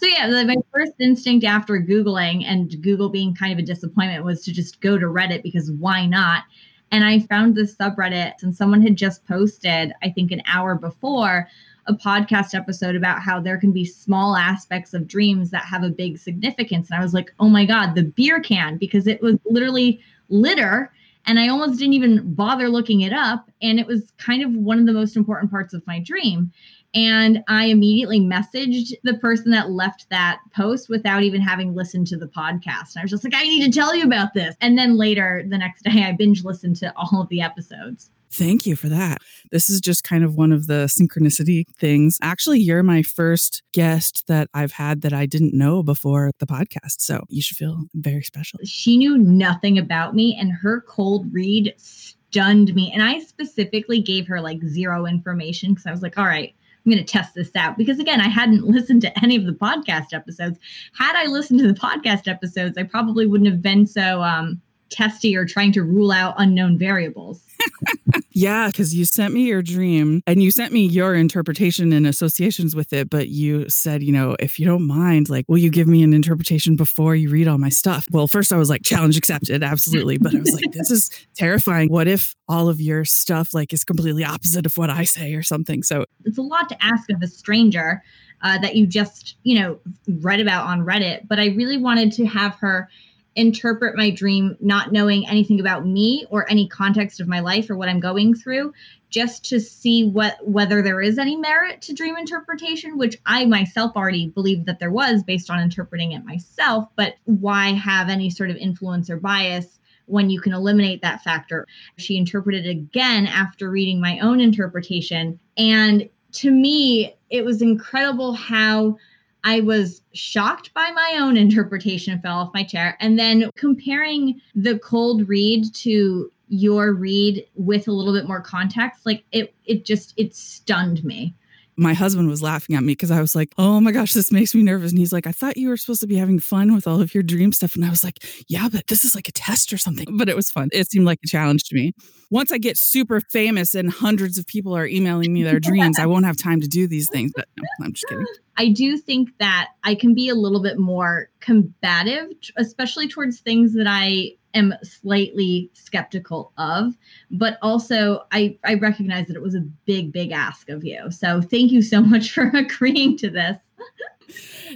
so 0.00 0.06
yeah, 0.06 0.28
my 0.44 0.56
first 0.72 0.92
instinct 0.98 1.44
after 1.44 1.74
Googling 1.74 2.44
and 2.46 2.80
Google 2.82 3.10
being 3.10 3.34
kind 3.34 3.52
of 3.52 3.58
a 3.58 3.62
disappointment 3.62 4.24
was 4.24 4.42
to 4.44 4.52
just 4.52 4.80
go 4.80 4.96
to 4.96 5.04
Reddit 5.04 5.42
because 5.42 5.70
why 5.72 6.06
not? 6.06 6.44
And 6.90 7.04
I 7.04 7.20
found 7.20 7.54
this 7.54 7.76
subreddit 7.76 8.42
and 8.42 8.56
someone 8.56 8.80
had 8.80 8.96
just 8.96 9.26
posted, 9.26 9.92
I 10.02 10.08
think 10.08 10.32
an 10.32 10.42
hour 10.46 10.74
before, 10.74 11.48
a 11.86 11.92
podcast 11.92 12.54
episode 12.54 12.96
about 12.96 13.20
how 13.20 13.40
there 13.40 13.58
can 13.58 13.72
be 13.72 13.84
small 13.84 14.36
aspects 14.36 14.94
of 14.94 15.06
dreams 15.06 15.50
that 15.50 15.64
have 15.64 15.82
a 15.82 15.90
big 15.90 16.16
significance. 16.16 16.90
And 16.90 16.98
I 16.98 17.02
was 17.02 17.12
like, 17.12 17.32
oh 17.38 17.48
my 17.48 17.66
God, 17.66 17.94
the 17.94 18.04
beer 18.04 18.40
can, 18.40 18.78
because 18.78 19.06
it 19.06 19.20
was 19.20 19.36
literally 19.44 20.00
litter. 20.30 20.92
And 21.26 21.38
I 21.38 21.48
almost 21.48 21.78
didn't 21.78 21.94
even 21.94 22.32
bother 22.34 22.70
looking 22.70 23.02
it 23.02 23.12
up. 23.12 23.50
And 23.60 23.78
it 23.78 23.86
was 23.86 24.12
kind 24.16 24.42
of 24.42 24.50
one 24.52 24.78
of 24.78 24.86
the 24.86 24.92
most 24.92 25.14
important 25.16 25.50
parts 25.50 25.74
of 25.74 25.86
my 25.86 26.00
dream. 26.00 26.50
And 26.94 27.44
I 27.46 27.66
immediately 27.66 28.20
messaged 28.20 28.92
the 29.04 29.14
person 29.14 29.50
that 29.52 29.70
left 29.70 30.06
that 30.10 30.40
post 30.54 30.88
without 30.88 31.22
even 31.22 31.40
having 31.40 31.74
listened 31.74 32.08
to 32.08 32.16
the 32.16 32.26
podcast. 32.26 32.94
And 32.94 32.98
I 32.98 33.02
was 33.02 33.10
just 33.10 33.24
like, 33.24 33.34
I 33.34 33.44
need 33.44 33.64
to 33.64 33.78
tell 33.78 33.94
you 33.94 34.04
about 34.04 34.34
this. 34.34 34.56
And 34.60 34.76
then 34.76 34.96
later 34.96 35.44
the 35.48 35.58
next 35.58 35.82
day, 35.82 36.04
I 36.04 36.12
binge 36.12 36.44
listened 36.44 36.76
to 36.76 36.92
all 36.96 37.22
of 37.22 37.28
the 37.28 37.42
episodes. 37.42 38.10
Thank 38.32 38.64
you 38.64 38.76
for 38.76 38.88
that. 38.88 39.18
This 39.50 39.68
is 39.68 39.80
just 39.80 40.04
kind 40.04 40.22
of 40.22 40.36
one 40.36 40.52
of 40.52 40.68
the 40.68 40.86
synchronicity 40.86 41.64
things. 41.76 42.16
Actually, 42.22 42.60
you're 42.60 42.84
my 42.84 43.02
first 43.02 43.62
guest 43.72 44.24
that 44.28 44.48
I've 44.54 44.70
had 44.70 45.00
that 45.02 45.12
I 45.12 45.26
didn't 45.26 45.52
know 45.52 45.82
before 45.82 46.30
the 46.38 46.46
podcast. 46.46 47.00
So 47.00 47.24
you 47.28 47.42
should 47.42 47.56
feel 47.56 47.82
very 47.94 48.22
special. 48.22 48.60
She 48.64 48.96
knew 48.96 49.18
nothing 49.18 49.78
about 49.78 50.14
me, 50.14 50.36
and 50.38 50.52
her 50.52 50.80
cold 50.82 51.26
read 51.32 51.74
stunned 51.76 52.72
me. 52.72 52.92
And 52.94 53.02
I 53.02 53.18
specifically 53.18 54.00
gave 54.00 54.28
her 54.28 54.40
like 54.40 54.62
zero 54.62 55.06
information 55.06 55.70
because 55.70 55.86
I 55.86 55.90
was 55.90 56.02
like, 56.02 56.16
all 56.16 56.24
right, 56.24 56.54
I'm 56.90 56.96
going 56.96 57.06
to 57.06 57.12
test 57.12 57.34
this 57.34 57.54
out 57.54 57.78
because 57.78 58.00
again, 58.00 58.20
I 58.20 58.28
hadn't 58.28 58.66
listened 58.66 59.02
to 59.02 59.22
any 59.22 59.36
of 59.36 59.46
the 59.46 59.52
podcast 59.52 60.12
episodes. 60.12 60.58
Had 60.92 61.14
I 61.14 61.26
listened 61.26 61.60
to 61.60 61.68
the 61.68 61.78
podcast 61.78 62.26
episodes, 62.26 62.76
I 62.76 62.82
probably 62.82 63.26
wouldn't 63.26 63.48
have 63.48 63.62
been 63.62 63.86
so 63.86 64.22
um, 64.24 64.60
testy 64.90 65.36
or 65.36 65.44
trying 65.44 65.72
to 65.72 65.82
rule 65.82 66.12
out 66.12 66.34
unknown 66.38 66.78
variables. 66.78 67.40
yeah, 68.32 68.68
because 68.68 68.94
you 68.94 69.04
sent 69.04 69.34
me 69.34 69.42
your 69.42 69.62
dream 69.62 70.22
and 70.26 70.42
you 70.42 70.50
sent 70.50 70.72
me 70.72 70.84
your 70.86 71.14
interpretation 71.14 71.92
and 71.92 72.06
associations 72.06 72.74
with 72.74 72.92
it. 72.92 73.10
But 73.10 73.28
you 73.28 73.68
said, 73.68 74.02
you 74.02 74.12
know, 74.12 74.36
if 74.38 74.58
you 74.58 74.66
don't 74.66 74.86
mind, 74.86 75.28
like, 75.28 75.44
will 75.48 75.58
you 75.58 75.70
give 75.70 75.86
me 75.86 76.02
an 76.02 76.12
interpretation 76.12 76.76
before 76.76 77.14
you 77.14 77.30
read 77.30 77.48
all 77.48 77.58
my 77.58 77.68
stuff? 77.68 78.06
Well, 78.10 78.28
first 78.28 78.52
I 78.52 78.56
was 78.56 78.70
like, 78.70 78.82
challenge 78.82 79.16
accepted, 79.16 79.62
absolutely. 79.62 80.18
But 80.18 80.34
I 80.34 80.38
was 80.40 80.52
like, 80.52 80.72
this 80.72 80.90
is 80.90 81.10
terrifying. 81.34 81.88
What 81.88 82.08
if 82.08 82.34
all 82.48 82.68
of 82.68 82.80
your 82.80 83.04
stuff 83.04 83.54
like 83.54 83.72
is 83.72 83.84
completely 83.84 84.24
opposite 84.24 84.66
of 84.66 84.76
what 84.76 84.90
I 84.90 85.04
say 85.04 85.34
or 85.34 85.42
something? 85.42 85.82
So 85.82 86.04
it's 86.24 86.38
a 86.38 86.42
lot 86.42 86.68
to 86.70 86.84
ask 86.84 87.10
of 87.10 87.22
a 87.22 87.26
stranger. 87.26 88.02
Uh, 88.42 88.56
that 88.56 88.74
you 88.74 88.86
just, 88.86 89.36
you 89.42 89.60
know, 89.60 89.78
read 90.22 90.40
about 90.40 90.66
on 90.66 90.80
Reddit, 90.80 91.28
but 91.28 91.38
I 91.38 91.48
really 91.48 91.76
wanted 91.76 92.10
to 92.12 92.24
have 92.24 92.54
her 92.54 92.88
interpret 93.36 93.96
my 93.96 94.10
dream 94.10 94.56
not 94.60 94.92
knowing 94.92 95.28
anything 95.28 95.60
about 95.60 95.86
me 95.86 96.26
or 96.30 96.50
any 96.50 96.66
context 96.68 97.20
of 97.20 97.28
my 97.28 97.40
life 97.40 97.70
or 97.70 97.76
what 97.76 97.88
I'm 97.88 98.00
going 98.00 98.34
through 98.34 98.72
just 99.08 99.44
to 99.46 99.60
see 99.60 100.04
what 100.04 100.36
whether 100.46 100.82
there 100.82 101.00
is 101.00 101.18
any 101.18 101.36
merit 101.36 101.80
to 101.82 101.94
dream 101.94 102.16
interpretation 102.16 102.98
which 102.98 103.16
I 103.26 103.44
myself 103.44 103.92
already 103.96 104.28
believed 104.28 104.66
that 104.66 104.80
there 104.80 104.90
was 104.90 105.22
based 105.22 105.48
on 105.48 105.60
interpreting 105.60 106.12
it 106.12 106.24
myself 106.24 106.88
but 106.96 107.14
why 107.24 107.72
have 107.72 108.08
any 108.08 108.30
sort 108.30 108.50
of 108.50 108.56
influence 108.56 109.08
or 109.08 109.16
bias 109.16 109.78
when 110.06 110.28
you 110.28 110.40
can 110.40 110.52
eliminate 110.52 111.02
that 111.02 111.22
factor? 111.22 111.66
She 111.96 112.16
interpreted 112.16 112.66
again 112.66 113.26
after 113.26 113.70
reading 113.70 114.00
my 114.00 114.18
own 114.18 114.40
interpretation. 114.40 115.38
And 115.56 116.08
to 116.32 116.50
me 116.50 117.14
it 117.30 117.44
was 117.44 117.62
incredible 117.62 118.32
how 118.34 118.96
I 119.44 119.60
was 119.60 120.02
shocked 120.12 120.74
by 120.74 120.90
my 120.90 121.18
own 121.20 121.36
interpretation, 121.36 122.20
fell 122.20 122.38
off 122.38 122.54
my 122.54 122.64
chair. 122.64 122.96
And 123.00 123.18
then 123.18 123.50
comparing 123.56 124.40
the 124.54 124.78
cold 124.78 125.28
read 125.28 125.72
to 125.76 126.30
your 126.48 126.92
read 126.92 127.46
with 127.54 127.88
a 127.88 127.92
little 127.92 128.12
bit 128.12 128.26
more 128.26 128.40
context, 128.40 129.06
like 129.06 129.24
it 129.32 129.54
it 129.66 129.84
just 129.84 130.14
it 130.16 130.34
stunned 130.34 131.04
me 131.04 131.34
my 131.80 131.94
husband 131.94 132.28
was 132.28 132.42
laughing 132.42 132.76
at 132.76 132.82
me 132.82 132.92
because 132.92 133.10
I 133.10 133.20
was 133.20 133.34
like, 133.34 133.52
oh 133.56 133.80
my 133.80 133.90
gosh, 133.90 134.12
this 134.12 134.30
makes 134.30 134.54
me 134.54 134.62
nervous. 134.62 134.92
And 134.92 134.98
he's 134.98 135.12
like, 135.12 135.26
I 135.26 135.32
thought 135.32 135.56
you 135.56 135.68
were 135.68 135.78
supposed 135.78 136.02
to 136.02 136.06
be 136.06 136.16
having 136.16 136.38
fun 136.38 136.74
with 136.74 136.86
all 136.86 137.00
of 137.00 137.14
your 137.14 137.22
dream 137.22 137.52
stuff. 137.52 137.74
And 137.74 137.84
I 137.84 137.90
was 137.90 138.04
like, 138.04 138.22
yeah, 138.48 138.68
but 138.70 138.86
this 138.88 139.04
is 139.04 139.14
like 139.14 139.28
a 139.28 139.32
test 139.32 139.72
or 139.72 139.78
something. 139.78 140.06
But 140.16 140.28
it 140.28 140.36
was 140.36 140.50
fun. 140.50 140.68
It 140.72 140.90
seemed 140.90 141.06
like 141.06 141.20
a 141.24 141.28
challenge 141.28 141.64
to 141.64 141.74
me. 141.74 141.92
Once 142.30 142.52
I 142.52 142.58
get 142.58 142.76
super 142.76 143.20
famous 143.20 143.74
and 143.74 143.90
hundreds 143.90 144.36
of 144.36 144.46
people 144.46 144.76
are 144.76 144.86
emailing 144.86 145.32
me 145.32 145.42
their 145.42 145.60
dreams, 145.60 145.98
I 145.98 146.06
won't 146.06 146.26
have 146.26 146.36
time 146.36 146.60
to 146.60 146.68
do 146.68 146.86
these 146.86 147.08
things. 147.08 147.32
But 147.34 147.48
no, 147.56 147.64
I'm 147.82 147.92
just 147.94 148.06
kidding. 148.08 148.26
I 148.58 148.68
do 148.68 148.98
think 148.98 149.30
that 149.38 149.68
I 149.82 149.94
can 149.94 150.14
be 150.14 150.28
a 150.28 150.34
little 150.34 150.62
bit 150.62 150.78
more 150.78 151.30
combative, 151.40 152.28
especially 152.58 153.08
towards 153.08 153.40
things 153.40 153.72
that 153.72 153.86
I 153.88 154.32
am 154.54 154.74
slightly 154.82 155.70
skeptical 155.74 156.52
of 156.58 156.94
but 157.30 157.58
also 157.62 158.24
i 158.32 158.56
i 158.64 158.74
recognize 158.74 159.26
that 159.26 159.36
it 159.36 159.42
was 159.42 159.54
a 159.54 159.60
big 159.86 160.12
big 160.12 160.32
ask 160.32 160.68
of 160.68 160.84
you. 160.84 161.10
So 161.10 161.40
thank 161.40 161.72
you 161.72 161.82
so 161.82 162.00
much 162.14 162.32
for 162.32 162.44
agreeing 162.54 163.16
to 163.18 163.30
this. 163.30 163.56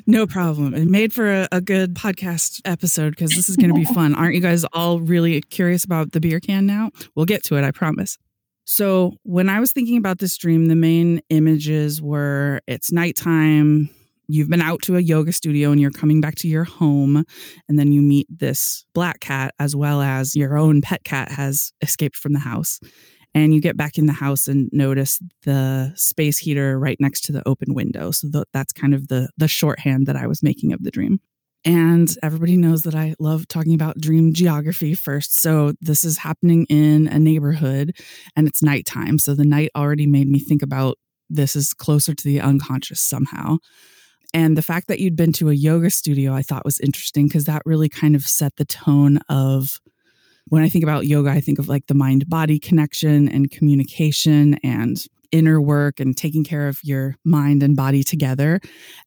No 0.07 0.27
problem. 0.27 0.75
It 0.75 0.89
made 0.89 1.13
for 1.13 1.33
a, 1.33 1.49
a 1.53 1.61
good 1.61 1.95
podcast 1.95 2.61
episode 2.65 3.11
because 3.11 3.31
this 3.31 3.49
is 3.49 3.57
going 3.57 3.73
to 3.73 3.79
be 3.79 3.85
fun. 3.85 4.13
Aren't 4.15 4.35
you 4.35 4.41
guys 4.41 4.65
all 4.73 4.99
really 4.99 5.41
curious 5.43 5.85
about 5.85 6.11
the 6.11 6.21
beer 6.21 6.41
can 6.41 6.67
now? 6.67 6.91
We'll 7.15 7.27
get 7.27 7.45
to 7.45 7.57
it 7.57 7.63
i 7.65 7.71
promise. 7.71 8.19
So 8.65 9.13
when 9.25 9.49
i 9.49 9.61
was 9.61 9.73
thinking 9.73 9.99
about 9.99 10.19
this 10.19 10.37
dream 10.37 10.67
the 10.67 10.75
main 10.75 11.21
images 11.29 12.01
were 12.01 12.61
it's 12.67 12.91
nighttime 12.91 13.91
you've 14.29 14.49
been 14.49 14.63
out 14.63 14.83
to 14.83 14.97
a 14.97 15.01
yoga 15.01 15.33
studio 15.33 15.71
and 15.71 15.81
you're 15.81 15.91
coming 15.91 16.21
back 16.21 16.35
to 16.37 16.49
your 16.49 16.65
home 16.65 17.25
and 17.69 17.79
then 17.79 17.93
you 17.93 18.03
meet 18.03 18.27
this 18.31 18.85
black 18.95 19.21
cat 19.21 19.55
as 19.59 19.75
well 19.77 20.01
as 20.01 20.35
your 20.35 20.57
own 20.57 20.81
pet 20.81 21.05
cat 21.05 21.31
has 21.31 21.73
escaped 21.83 22.17
from 22.17 22.33
the 22.33 22.39
house 22.39 22.81
and 23.35 23.53
you 23.53 23.61
get 23.61 23.77
back 23.77 23.99
in 23.99 24.07
the 24.07 24.13
house 24.13 24.47
and 24.47 24.69
notice 24.73 25.19
the 25.43 25.93
space 25.97 26.39
heater 26.39 26.79
right 26.79 26.99
next 27.01 27.23
to 27.23 27.33
the 27.33 27.47
open 27.47 27.75
window 27.75 28.11
so 28.11 28.29
th- 28.31 28.45
that's 28.53 28.73
kind 28.73 28.95
of 28.95 29.09
the 29.09 29.29
the 29.37 29.49
shorthand 29.49 30.07
that 30.07 30.17
i 30.17 30.27
was 30.27 30.43
making 30.43 30.73
of 30.73 30.83
the 30.83 30.91
dream 30.91 31.21
and 31.65 32.15
everybody 32.23 32.59
knows 32.59 32.83
that 32.83 32.95
I 32.95 33.15
love 33.19 33.49
talking 33.49 33.73
about 33.73 33.99
dream 33.99 34.35
geography 34.35 34.93
first. 34.95 35.41
So 35.41 35.73
this 35.81 36.05
is 36.05 36.19
happening 36.19 36.67
in 36.69 37.09
a 37.09 37.19
neighborhood 37.19 37.97
and 38.37 38.47
it's 38.47 38.63
nighttime. 38.63 39.19
So 39.19 39.35
the 39.35 39.47
night 39.47 39.71
already 39.75 40.07
made 40.07 40.29
me 40.29 40.39
think 40.39 40.61
about 40.61 40.99
this 41.31 41.57
is 41.57 41.73
closer 41.73 42.15
to 42.15 42.25
the 42.25 42.41
unconscious 42.41 43.01
somehow. 43.01 43.57
And 44.35 44.59
the 44.59 44.62
fact 44.62 44.88
that 44.88 44.99
you'd 44.99 45.14
been 45.14 45.33
to 45.35 45.49
a 45.49 45.55
yoga 45.55 45.90
studio, 45.90 46.35
I 46.35 46.42
thought 46.42 46.64
was 46.64 46.81
interesting 46.81 47.29
because 47.29 47.44
that 47.44 47.62
really 47.64 47.88
kind 47.88 48.16
of 48.16 48.27
set 48.27 48.57
the 48.57 48.64
tone 48.64 49.18
of 49.29 49.81
when 50.49 50.62
I 50.62 50.68
think 50.68 50.83
about 50.83 51.07
yoga, 51.07 51.31
I 51.31 51.40
think 51.40 51.61
of 51.61 51.68
like 51.68 51.87
the 51.87 51.94
mind 51.94 52.29
body 52.29 52.59
connection 52.59 53.29
and 53.29 53.51
communication 53.51 54.55
and 54.64 54.99
inner 55.35 55.61
work 55.61 55.99
and 55.99 56.16
taking 56.16 56.44
care 56.44 56.68
of 56.68 56.79
your 56.85 57.16
mind 57.25 57.61
and 57.61 57.77
body 57.77 58.05
together. 58.05 58.61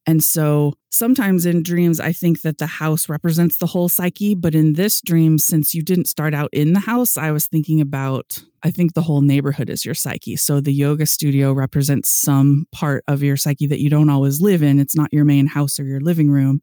And 0.06 0.22
so 0.22 0.74
sometimes 0.90 1.46
in 1.46 1.62
dreams, 1.62 1.98
I 1.98 2.12
think 2.12 2.42
that 2.42 2.58
the 2.58 2.66
house 2.66 3.08
represents 3.08 3.56
the 3.56 3.66
whole 3.66 3.88
psyche. 3.88 4.34
But 4.34 4.54
in 4.54 4.74
this 4.74 5.00
dream, 5.00 5.38
since 5.38 5.74
you 5.74 5.82
didn't 5.82 6.04
start 6.04 6.34
out 6.34 6.50
in 6.52 6.74
the 6.74 6.80
house, 6.80 7.16
I 7.16 7.30
was 7.30 7.46
thinking 7.46 7.80
about, 7.80 8.38
I 8.62 8.70
think 8.70 8.92
the 8.92 9.00
whole 9.00 9.22
neighborhood 9.22 9.70
is 9.70 9.86
your 9.86 9.94
psyche. 9.94 10.36
So 10.36 10.60
the 10.60 10.72
yoga 10.72 11.06
studio 11.06 11.54
represents 11.54 12.10
some 12.10 12.66
part 12.72 13.04
of 13.08 13.22
your 13.22 13.38
psyche 13.38 13.66
that 13.66 13.80
you 13.80 13.88
don't 13.88 14.10
always 14.10 14.42
live 14.42 14.62
in. 14.62 14.78
It's 14.78 14.96
not 14.96 15.12
your 15.14 15.24
main 15.24 15.46
house 15.46 15.80
or 15.80 15.84
your 15.84 16.00
living 16.00 16.30
room, 16.30 16.60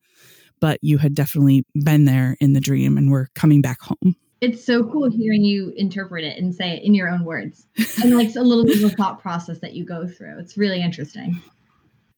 but 0.61 0.77
you 0.83 0.99
had 0.99 1.15
definitely 1.15 1.65
been 1.73 2.05
there 2.05 2.37
in 2.39 2.53
the 2.53 2.61
dream 2.61 2.99
and 2.99 3.09
were 3.09 3.29
coming 3.33 3.61
back 3.61 3.81
home 3.81 4.15
it's 4.45 4.63
so 4.63 4.83
cool 4.83 5.09
hearing 5.09 5.43
you 5.43 5.73
interpret 5.75 6.23
it 6.23 6.37
and 6.37 6.53
say 6.53 6.69
it 6.69 6.83
in 6.83 6.93
your 6.93 7.09
own 7.09 7.25
words 7.25 7.65
and 8.01 8.15
like 8.15 8.35
a 8.35 8.41
little 8.41 8.63
bit 8.63 8.77
of 8.77 8.91
a 8.91 8.95
thought 8.95 9.19
process 9.19 9.59
that 9.59 9.73
you 9.73 9.83
go 9.83 10.07
through. 10.07 10.37
It's 10.39 10.55
really 10.55 10.81
interesting. 10.81 11.41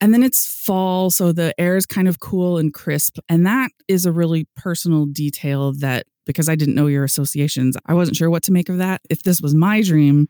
And 0.01 0.13
then 0.13 0.21
it's 0.23 0.45
fall 0.45 1.09
so 1.09 1.31
the 1.31 1.59
air 1.59 1.77
is 1.77 1.85
kind 1.85 2.07
of 2.07 2.19
cool 2.19 2.57
and 2.57 2.73
crisp 2.73 3.17
and 3.29 3.45
that 3.45 3.71
is 3.87 4.05
a 4.05 4.11
really 4.11 4.45
personal 4.55 5.05
detail 5.05 5.71
that 5.73 6.05
because 6.25 6.49
i 6.49 6.55
didn't 6.55 6.75
know 6.75 6.87
your 6.87 7.05
associations 7.05 7.77
i 7.85 7.93
wasn't 7.93 8.15
sure 8.15 8.29
what 8.29 8.43
to 8.43 8.51
make 8.51 8.69
of 8.69 8.77
that. 8.77 9.01
If 9.09 9.23
this 9.23 9.41
was 9.41 9.55
my 9.55 9.81
dream 9.81 10.27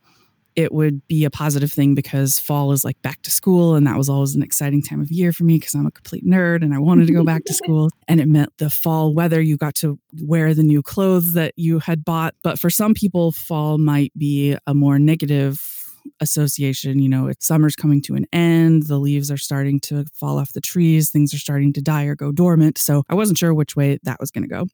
it 0.58 0.74
would 0.74 1.08
be 1.08 1.24
a 1.24 1.30
positive 1.30 1.72
thing 1.72 1.94
because 1.94 2.40
fall 2.40 2.72
is 2.72 2.84
like 2.84 3.00
back 3.04 3.22
to 3.22 3.30
school. 3.30 3.76
And 3.76 3.86
that 3.86 3.96
was 3.96 4.10
always 4.10 4.34
an 4.34 4.42
exciting 4.42 4.82
time 4.82 5.00
of 5.00 5.12
year 5.12 5.32
for 5.32 5.44
me 5.44 5.60
because 5.60 5.76
I'm 5.76 5.86
a 5.86 5.92
complete 5.92 6.26
nerd 6.26 6.64
and 6.64 6.74
I 6.74 6.80
wanted 6.80 7.06
to 7.08 7.14
go 7.14 7.24
back 7.24 7.46
to 7.46 7.54
school. 7.64 7.90
And 8.08 8.20
it 8.20 8.28
meant 8.28 8.52
the 8.58 8.72
fall 8.72 9.14
weather, 9.14 9.40
you 9.40 9.56
got 9.56 9.76
to 9.76 10.00
wear 10.20 10.56
the 10.56 10.64
new 10.64 10.82
clothes 10.82 11.34
that 11.34 11.54
you 11.58 11.78
had 11.78 12.04
bought. 12.04 12.34
But 12.42 12.60
for 12.60 12.72
some 12.72 12.96
people, 12.96 13.32
fall 13.32 13.78
might 13.78 14.12
be 14.18 14.58
a 14.66 14.74
more 14.74 14.98
negative 14.98 15.62
association. 16.22 16.98
You 16.98 17.10
know, 17.10 17.28
it's 17.28 17.46
summer's 17.46 17.76
coming 17.76 18.02
to 18.04 18.16
an 18.16 18.26
end, 18.34 18.88
the 18.88 18.98
leaves 18.98 19.30
are 19.30 19.38
starting 19.38 19.80
to 19.82 20.06
fall 20.14 20.40
off 20.40 20.54
the 20.54 20.62
trees, 20.62 21.12
things 21.12 21.36
are 21.36 21.40
starting 21.40 21.72
to 21.74 21.82
die 21.84 22.06
or 22.06 22.16
go 22.16 22.32
dormant. 22.32 22.80
So 22.80 23.04
I 23.10 23.14
wasn't 23.14 23.38
sure 23.38 23.54
which 23.54 23.76
way 23.76 24.00
that 24.02 24.20
was 24.20 24.32
going 24.32 24.44
to 24.44 24.50
go. 24.50 24.66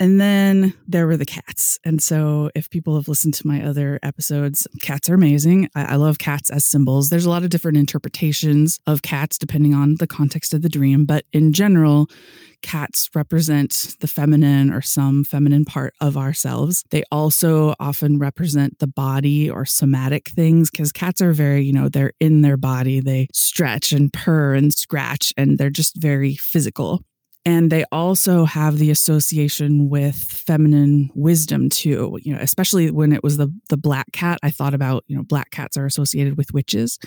And 0.00 0.20
then 0.20 0.74
there 0.88 1.06
were 1.06 1.16
the 1.16 1.24
cats. 1.24 1.78
And 1.84 2.02
so, 2.02 2.50
if 2.54 2.68
people 2.70 2.96
have 2.96 3.08
listened 3.08 3.34
to 3.34 3.46
my 3.46 3.62
other 3.62 4.00
episodes, 4.02 4.66
cats 4.80 5.08
are 5.08 5.14
amazing. 5.14 5.68
I, 5.74 5.92
I, 5.92 5.96
love 5.96 6.18
cats 6.18 6.50
as 6.50 6.64
symbols. 6.64 7.08
There's 7.08 7.24
a 7.24 7.30
lot 7.30 7.44
of 7.44 7.50
different 7.50 7.78
interpretations 7.78 8.80
of 8.86 9.02
cats 9.02 9.38
depending 9.38 9.74
on 9.74 9.96
the 9.96 10.08
context 10.08 10.54
of 10.54 10.62
the 10.62 10.68
dream. 10.68 11.04
But 11.04 11.24
in 11.32 11.52
general, 11.52 12.08
cats 12.62 13.10
represent 13.14 13.96
the 14.00 14.08
feminine 14.08 14.72
or 14.72 14.80
some 14.80 15.24
feminine 15.24 15.64
part 15.64 15.94
of 16.00 16.16
ourselves. 16.16 16.84
They 16.90 17.04
also 17.12 17.74
often 17.78 18.18
represent 18.18 18.78
the 18.78 18.86
body 18.86 19.50
or 19.50 19.64
somatic 19.64 20.30
things 20.30 20.70
because 20.70 20.92
cats 20.92 21.20
are 21.20 21.32
very, 21.32 21.64
you 21.64 21.72
know, 21.72 21.88
they're 21.88 22.12
in 22.18 22.42
their 22.42 22.56
body. 22.56 23.00
They 23.00 23.28
stretch 23.32 23.92
and 23.92 24.12
purr 24.12 24.54
and 24.54 24.72
scratch, 24.72 25.32
and 25.36 25.58
they're 25.58 25.70
just 25.70 25.96
very 25.96 26.34
physical. 26.34 27.02
And 27.44 27.72
they 27.72 27.84
also 27.90 28.44
have 28.44 28.78
the 28.78 28.90
association 28.92 29.88
with 29.88 30.14
feminine 30.14 31.10
wisdom 31.14 31.68
too. 31.70 32.18
You 32.22 32.34
know, 32.34 32.40
especially 32.40 32.90
when 32.90 33.12
it 33.12 33.24
was 33.24 33.36
the 33.36 33.48
the 33.68 33.76
black 33.76 34.12
cat, 34.12 34.38
I 34.44 34.50
thought 34.50 34.74
about, 34.74 35.04
you 35.08 35.16
know, 35.16 35.24
black 35.24 35.50
cats 35.50 35.76
are 35.76 35.86
associated 35.86 36.36
with 36.36 36.54
witches 36.54 36.98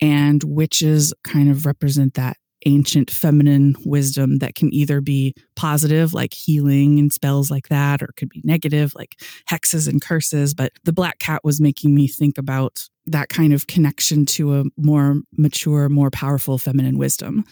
and 0.00 0.42
witches 0.42 1.14
kind 1.22 1.50
of 1.50 1.66
represent 1.66 2.14
that 2.14 2.36
ancient 2.64 3.10
feminine 3.10 3.74
wisdom 3.84 4.38
that 4.38 4.54
can 4.54 4.72
either 4.72 5.00
be 5.00 5.34
positive, 5.54 6.14
like 6.14 6.32
healing 6.32 6.98
and 6.98 7.12
spells 7.12 7.50
like 7.50 7.68
that, 7.68 8.02
or 8.02 8.08
could 8.16 8.28
be 8.28 8.40
negative, 8.44 8.92
like 8.94 9.20
hexes 9.50 9.88
and 9.88 10.00
curses. 10.00 10.54
But 10.54 10.72
the 10.84 10.92
black 10.92 11.18
cat 11.18 11.42
was 11.44 11.60
making 11.60 11.94
me 11.94 12.08
think 12.08 12.38
about 12.38 12.88
that 13.06 13.28
kind 13.28 13.52
of 13.52 13.66
connection 13.66 14.26
to 14.26 14.60
a 14.60 14.64
more 14.76 15.20
mature, 15.36 15.88
more 15.88 16.10
powerful 16.10 16.58
feminine 16.58 16.98
wisdom. 16.98 17.44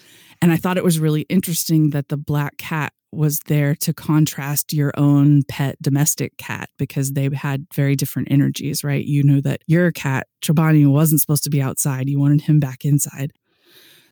And 0.42 0.50
I 0.52 0.56
thought 0.56 0.78
it 0.78 0.84
was 0.84 0.98
really 0.98 1.22
interesting 1.22 1.90
that 1.90 2.08
the 2.08 2.16
black 2.16 2.56
cat 2.58 2.92
was 3.12 3.38
there 3.46 3.74
to 3.76 3.92
contrast 3.92 4.72
your 4.72 4.92
own 4.96 5.42
pet 5.44 5.80
domestic 5.80 6.36
cat 6.36 6.68
because 6.78 7.12
they 7.12 7.30
had 7.32 7.66
very 7.72 7.94
different 7.94 8.30
energies, 8.30 8.82
right? 8.82 9.04
You 9.04 9.22
knew 9.22 9.40
that 9.42 9.62
your 9.66 9.92
cat, 9.92 10.26
Chobani, 10.42 10.86
wasn't 10.86 11.20
supposed 11.20 11.44
to 11.44 11.50
be 11.50 11.62
outside. 11.62 12.08
You 12.08 12.18
wanted 12.18 12.42
him 12.42 12.58
back 12.58 12.84
inside. 12.84 13.32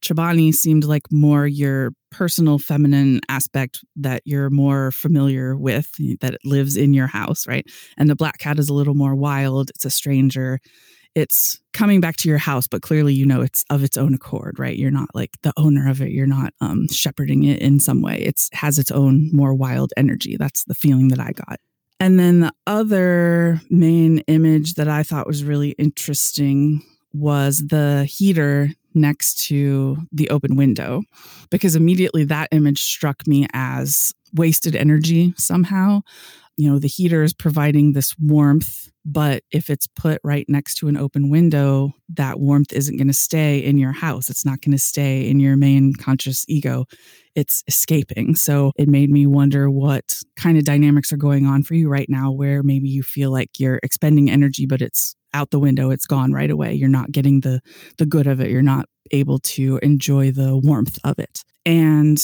Chobani 0.02 0.52
seemed 0.52 0.84
like 0.84 1.10
more 1.10 1.46
your 1.46 1.92
personal 2.10 2.58
feminine 2.58 3.20
aspect 3.28 3.80
that 3.96 4.22
you're 4.24 4.50
more 4.50 4.90
familiar 4.90 5.56
with, 5.56 5.90
that 6.20 6.38
lives 6.44 6.76
in 6.76 6.92
your 6.92 7.06
house, 7.06 7.46
right? 7.46 7.66
And 7.96 8.10
the 8.10 8.16
black 8.16 8.38
cat 8.38 8.58
is 8.58 8.68
a 8.68 8.74
little 8.74 8.94
more 8.94 9.14
wild. 9.14 9.70
It's 9.70 9.84
a 9.84 9.90
stranger 9.90 10.60
it's 11.14 11.60
coming 11.72 12.00
back 12.00 12.16
to 12.16 12.28
your 12.28 12.38
house, 12.38 12.66
but 12.66 12.82
clearly 12.82 13.14
you 13.14 13.26
know 13.26 13.42
it's 13.42 13.64
of 13.70 13.82
its 13.82 13.96
own 13.96 14.14
accord, 14.14 14.58
right? 14.58 14.76
You're 14.76 14.90
not 14.90 15.10
like 15.14 15.30
the 15.42 15.52
owner 15.56 15.88
of 15.88 16.00
it. 16.00 16.10
You're 16.10 16.26
not 16.26 16.54
um, 16.60 16.88
shepherding 16.88 17.44
it 17.44 17.60
in 17.60 17.80
some 17.80 18.00
way. 18.00 18.18
It's 18.18 18.48
has 18.52 18.78
its 18.78 18.90
own 18.90 19.30
more 19.32 19.54
wild 19.54 19.92
energy. 19.96 20.36
That's 20.36 20.64
the 20.64 20.74
feeling 20.74 21.08
that 21.08 21.20
I 21.20 21.32
got. 21.32 21.60
And 22.00 22.18
then 22.18 22.40
the 22.40 22.52
other 22.66 23.60
main 23.70 24.18
image 24.20 24.74
that 24.74 24.88
I 24.88 25.02
thought 25.02 25.26
was 25.26 25.44
really 25.44 25.70
interesting 25.72 26.82
was 27.12 27.59
the 27.68 28.05
heater 28.05 28.70
next 28.94 29.46
to 29.46 29.96
the 30.12 30.29
open 30.31 30.57
window, 30.57 31.03
because 31.51 31.77
immediately 31.77 32.25
that 32.25 32.48
image 32.53 32.83
struck 32.83 33.27
me 33.27 33.46
as 33.53 34.12
wasted 34.35 34.77
energy 34.77 35.35
somehow. 35.37 36.01
You 36.57 36.70
know, 36.70 36.79
the 36.79 36.88
heater 36.88 37.22
is 37.22 37.33
providing 37.33 37.92
this 37.92 38.14
warmth 38.18 38.90
but 39.05 39.42
if 39.51 39.68
it's 39.68 39.87
put 39.87 40.20
right 40.22 40.46
next 40.48 40.77
to 40.77 40.88
an 40.88 40.96
open 40.96 41.29
window, 41.29 41.92
that 42.14 42.38
warmth 42.38 42.72
isn't 42.72 42.96
going 42.96 43.09
to 43.09 43.12
stay 43.12 43.59
in 43.59 43.77
your 43.77 43.92
house. 43.92 44.31
It's 44.31 44.44
not 44.44 44.61
going 44.61 44.72
to 44.72 44.83
stay 44.83 45.29
in 45.29 45.40
your 45.40 45.57
main 45.57 45.94
conscious 45.94 46.44
ego. 46.48 46.87
It's 47.35 47.64
escaping. 47.66 48.37
So 48.37 48.72
it 48.77 48.88
made 48.88 49.11
me 49.11 49.27
wonder 49.27 49.70
what 49.70 50.20
kind 50.37 50.57
of 50.57 50.64
dynamics 50.64 51.12
are 51.12 51.16
going 51.16 51.46
on 51.46 51.62
for 51.62 51.75
you 51.75 51.88
right 51.88 52.09
now, 52.09 52.31
where 52.31 52.62
maybe 52.62 52.88
you 52.88 53.03
feel 53.03 53.33
like 53.33 53.59
you're 53.59 53.81
expending 53.83 54.31
energy, 54.31 54.66
but 54.66 54.83
it's 54.83 55.16
out 55.35 55.51
the 55.51 55.59
window. 55.59 55.90
It's 55.90 56.07
gone 56.07 56.33
right 56.33 56.51
away. 56.51 56.75
You're 56.75 56.88
not 56.88 57.12
getting 57.12 57.40
the 57.40 57.61
the 57.99 58.07
good 58.07 58.27
of 58.27 58.40
it. 58.40 58.51
You're 58.51 58.62
not 58.62 58.87
able 59.11 59.38
to 59.38 59.79
enjoy 59.83 60.31
the 60.31 60.57
warmth 60.57 60.99
of 61.05 61.18
it. 61.18 61.42
And 61.66 62.18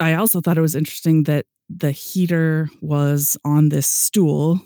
I 0.00 0.14
also 0.14 0.40
thought 0.40 0.58
it 0.58 0.62
was 0.62 0.74
interesting 0.74 1.24
that 1.24 1.46
the 1.68 1.90
heater 1.90 2.68
was 2.80 3.36
on 3.44 3.68
this 3.68 3.88
stool 3.88 4.60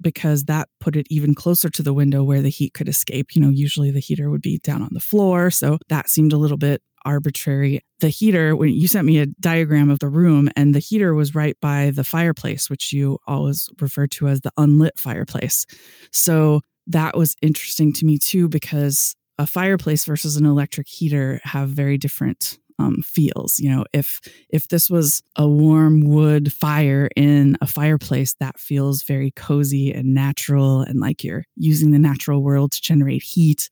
because 0.00 0.44
that 0.44 0.68
put 0.80 0.96
it 0.96 1.06
even 1.10 1.34
closer 1.34 1.68
to 1.68 1.82
the 1.82 1.92
window 1.92 2.22
where 2.22 2.40
the 2.40 2.48
heat 2.48 2.74
could 2.74 2.88
escape. 2.88 3.34
You 3.34 3.42
know, 3.42 3.50
usually 3.50 3.90
the 3.90 4.00
heater 4.00 4.30
would 4.30 4.42
be 4.42 4.58
down 4.58 4.82
on 4.82 4.90
the 4.92 5.00
floor. 5.00 5.50
So 5.50 5.78
that 5.88 6.08
seemed 6.08 6.32
a 6.32 6.38
little 6.38 6.56
bit 6.56 6.82
arbitrary. 7.04 7.80
The 8.00 8.08
heater, 8.08 8.54
when 8.54 8.70
you 8.70 8.86
sent 8.86 9.06
me 9.06 9.18
a 9.18 9.26
diagram 9.26 9.90
of 9.90 9.98
the 9.98 10.08
room, 10.08 10.48
and 10.56 10.74
the 10.74 10.78
heater 10.78 11.14
was 11.14 11.34
right 11.34 11.56
by 11.60 11.90
the 11.90 12.04
fireplace, 12.04 12.70
which 12.70 12.92
you 12.92 13.18
always 13.26 13.68
refer 13.80 14.06
to 14.08 14.28
as 14.28 14.40
the 14.40 14.52
unlit 14.56 14.98
fireplace. 14.98 15.66
So 16.12 16.60
that 16.88 17.16
was 17.16 17.36
interesting 17.42 17.92
to 17.94 18.04
me 18.04 18.18
too, 18.18 18.48
because 18.48 19.14
a 19.38 19.46
fireplace 19.46 20.04
versus 20.04 20.36
an 20.36 20.46
electric 20.46 20.88
heater 20.88 21.40
have 21.44 21.70
very 21.70 21.96
different 21.96 22.58
um, 22.80 23.02
feels. 23.02 23.58
You 23.58 23.70
know, 23.70 23.84
if 23.92 24.20
if 24.50 24.68
this 24.68 24.88
was 24.88 25.22
a 25.36 25.48
warm 25.48 26.00
wood 26.00 26.52
fire 26.52 27.08
in 27.16 27.56
a 27.60 27.66
fireplace, 27.66 28.34
that 28.40 28.58
feels 28.58 29.02
very 29.02 29.32
cozy 29.32 29.92
and 29.92 30.14
natural, 30.14 30.82
and 30.82 31.00
like 31.00 31.24
you're 31.24 31.44
using 31.56 31.90
the 31.90 31.98
natural 31.98 32.42
world 32.42 32.72
to 32.72 32.80
generate 32.80 33.22
heat. 33.22 33.68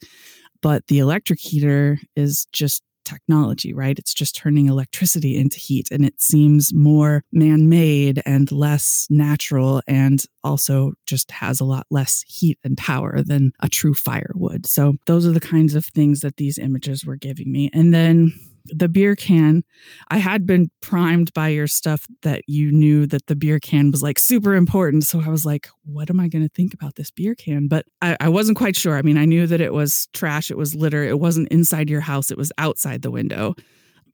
But 0.62 0.86
the 0.88 0.98
electric 0.98 1.38
heater 1.40 1.98
is 2.16 2.46
just 2.52 2.82
technology, 3.06 3.72
right? 3.72 3.98
It's 3.98 4.12
just 4.12 4.36
turning 4.36 4.66
electricity 4.66 5.36
into 5.36 5.58
heat, 5.58 5.88
and 5.90 6.04
it 6.04 6.20
seems 6.20 6.74
more 6.74 7.22
man 7.32 7.68
made 7.68 8.22
and 8.26 8.50
less 8.52 9.06
natural, 9.08 9.80
and 9.86 10.22
also 10.44 10.92
just 11.06 11.30
has 11.30 11.60
a 11.60 11.64
lot 11.64 11.86
less 11.90 12.24
heat 12.26 12.58
and 12.64 12.76
power 12.76 13.22
than 13.22 13.52
a 13.60 13.68
true 13.68 13.94
fire 13.94 14.32
would. 14.34 14.66
So, 14.66 14.94
those 15.06 15.26
are 15.26 15.32
the 15.32 15.40
kinds 15.40 15.74
of 15.74 15.86
things 15.86 16.20
that 16.20 16.36
these 16.36 16.58
images 16.58 17.04
were 17.04 17.16
giving 17.16 17.50
me. 17.50 17.70
And 17.72 17.94
then 17.94 18.32
the 18.74 18.88
beer 18.88 19.16
can, 19.16 19.62
I 20.08 20.18
had 20.18 20.46
been 20.46 20.70
primed 20.80 21.32
by 21.34 21.48
your 21.48 21.66
stuff 21.66 22.06
that 22.22 22.42
you 22.46 22.70
knew 22.72 23.06
that 23.06 23.26
the 23.26 23.36
beer 23.36 23.58
can 23.58 23.90
was 23.90 24.02
like 24.02 24.18
super 24.18 24.54
important. 24.54 25.04
So 25.04 25.20
I 25.20 25.28
was 25.28 25.44
like, 25.44 25.68
what 25.84 26.10
am 26.10 26.20
I 26.20 26.28
going 26.28 26.46
to 26.46 26.54
think 26.54 26.74
about 26.74 26.96
this 26.96 27.10
beer 27.10 27.34
can? 27.34 27.68
But 27.68 27.86
I, 28.02 28.16
I 28.20 28.28
wasn't 28.28 28.58
quite 28.58 28.76
sure. 28.76 28.96
I 28.96 29.02
mean, 29.02 29.18
I 29.18 29.24
knew 29.24 29.46
that 29.46 29.60
it 29.60 29.72
was 29.72 30.08
trash, 30.12 30.50
it 30.50 30.56
was 30.56 30.74
litter, 30.74 31.02
it 31.02 31.20
wasn't 31.20 31.48
inside 31.48 31.90
your 31.90 32.00
house, 32.00 32.30
it 32.30 32.38
was 32.38 32.52
outside 32.58 33.02
the 33.02 33.10
window. 33.10 33.54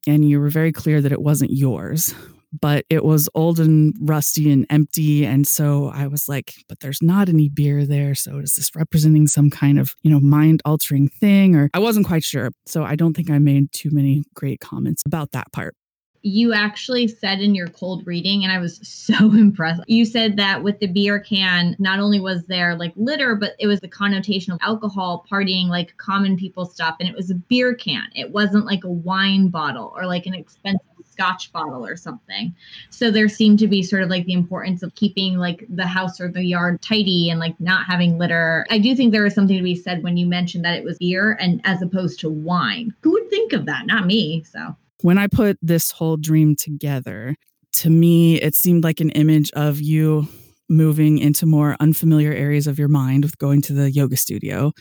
And 0.06 0.28
you 0.28 0.40
were 0.40 0.50
very 0.50 0.72
clear 0.72 1.00
that 1.00 1.12
it 1.12 1.22
wasn't 1.22 1.52
yours, 1.52 2.14
but 2.60 2.84
it 2.90 3.04
was 3.04 3.28
old 3.34 3.58
and 3.58 3.94
rusty 4.00 4.50
and 4.50 4.66
empty. 4.70 5.24
And 5.24 5.46
so 5.46 5.88
I 5.88 6.06
was 6.06 6.28
like, 6.28 6.54
but 6.68 6.80
there's 6.80 7.02
not 7.02 7.28
any 7.28 7.48
beer 7.48 7.86
there. 7.86 8.14
So 8.14 8.38
is 8.38 8.54
this 8.54 8.74
representing 8.74 9.26
some 9.26 9.50
kind 9.50 9.78
of, 9.78 9.94
you 10.02 10.10
know, 10.10 10.20
mind 10.20 10.62
altering 10.64 11.08
thing? 11.08 11.54
Or 11.54 11.70
I 11.74 11.78
wasn't 11.78 12.06
quite 12.06 12.24
sure. 12.24 12.50
So 12.66 12.84
I 12.84 12.96
don't 12.96 13.14
think 13.14 13.30
I 13.30 13.38
made 13.38 13.72
too 13.72 13.90
many 13.90 14.24
great 14.34 14.60
comments 14.60 15.02
about 15.06 15.32
that 15.32 15.52
part 15.52 15.74
you 16.22 16.52
actually 16.52 17.08
said 17.08 17.40
in 17.40 17.54
your 17.54 17.68
cold 17.68 18.06
reading, 18.06 18.44
and 18.44 18.52
I 18.52 18.58
was 18.58 18.80
so 18.88 19.14
impressed. 19.32 19.82
You 19.86 20.04
said 20.04 20.36
that 20.36 20.62
with 20.62 20.78
the 20.78 20.86
beer 20.86 21.20
can, 21.20 21.76
not 21.78 21.98
only 21.98 22.20
was 22.20 22.46
there 22.46 22.76
like 22.76 22.92
litter, 22.96 23.34
but 23.34 23.52
it 23.58 23.66
was 23.66 23.80
the 23.80 23.88
connotation 23.88 24.52
of 24.52 24.58
alcohol, 24.62 25.24
partying, 25.30 25.68
like 25.68 25.96
common 25.96 26.36
people 26.36 26.64
stuff. 26.64 26.96
And 27.00 27.08
it 27.08 27.14
was 27.14 27.30
a 27.30 27.34
beer 27.34 27.74
can. 27.74 28.08
It 28.14 28.30
wasn't 28.30 28.66
like 28.66 28.84
a 28.84 28.90
wine 28.90 29.48
bottle 29.48 29.92
or 29.96 30.06
like 30.06 30.26
an 30.26 30.34
expensive 30.34 30.86
scotch 31.12 31.53
bottle 31.53 31.85
or 31.85 31.96
something. 31.96 32.55
So 32.90 33.11
there 33.11 33.29
seemed 33.29 33.59
to 33.61 33.68
be 33.68 33.83
sort 33.83 34.03
of 34.03 34.09
like 34.09 34.25
the 34.27 34.33
importance 34.33 34.83
of 34.83 34.94
keeping 34.94 35.37
like 35.37 35.64
the 35.68 35.87
house 35.87 36.20
or 36.20 36.29
the 36.29 36.44
yard 36.44 36.81
tidy 36.83 37.31
and 37.31 37.38
like 37.38 37.59
not 37.61 37.87
having 37.87 38.18
litter. 38.18 38.66
I 38.70 38.79
do 38.79 38.94
think 38.96 39.12
there 39.12 39.25
was 39.25 39.35
something 39.35 39.57
to 39.57 39.62
be 39.62 39.77
said 39.77 40.03
when 40.03 40.16
you 40.16 40.27
mentioned 40.27 40.64
that 40.64 40.75
it 40.75 40.85
was 40.85 40.98
beer 40.98 41.37
and 41.40 41.61
as 41.64 41.83
opposed 41.83 42.20
to 42.20 42.31
wine. 42.31 42.94
Who 43.03 43.12
would 43.12 43.29
think 43.31 43.53
of 43.53 43.66
that? 43.66 43.87
Not 43.87 44.07
me. 44.07 44.42
So 44.44 44.75
when 45.03 45.18
I 45.18 45.27
put 45.27 45.59
this 45.62 45.90
whole 45.90 46.16
dream 46.16 46.57
together, 46.57 47.37
to 47.75 47.90
me, 47.90 48.40
it 48.40 48.55
seemed 48.55 48.85
like 48.85 49.01
an 49.01 49.11
image 49.11 49.51
of 49.53 49.81
you 49.81 50.29
moving 50.72 51.18
into 51.18 51.46
more 51.46 51.76
unfamiliar 51.78 52.32
areas 52.32 52.66
of 52.66 52.78
your 52.78 52.88
mind 52.88 53.24
with 53.24 53.38
going 53.38 53.62
to 53.62 53.72
the 53.72 53.90
yoga 53.90 54.16
studio 54.16 54.72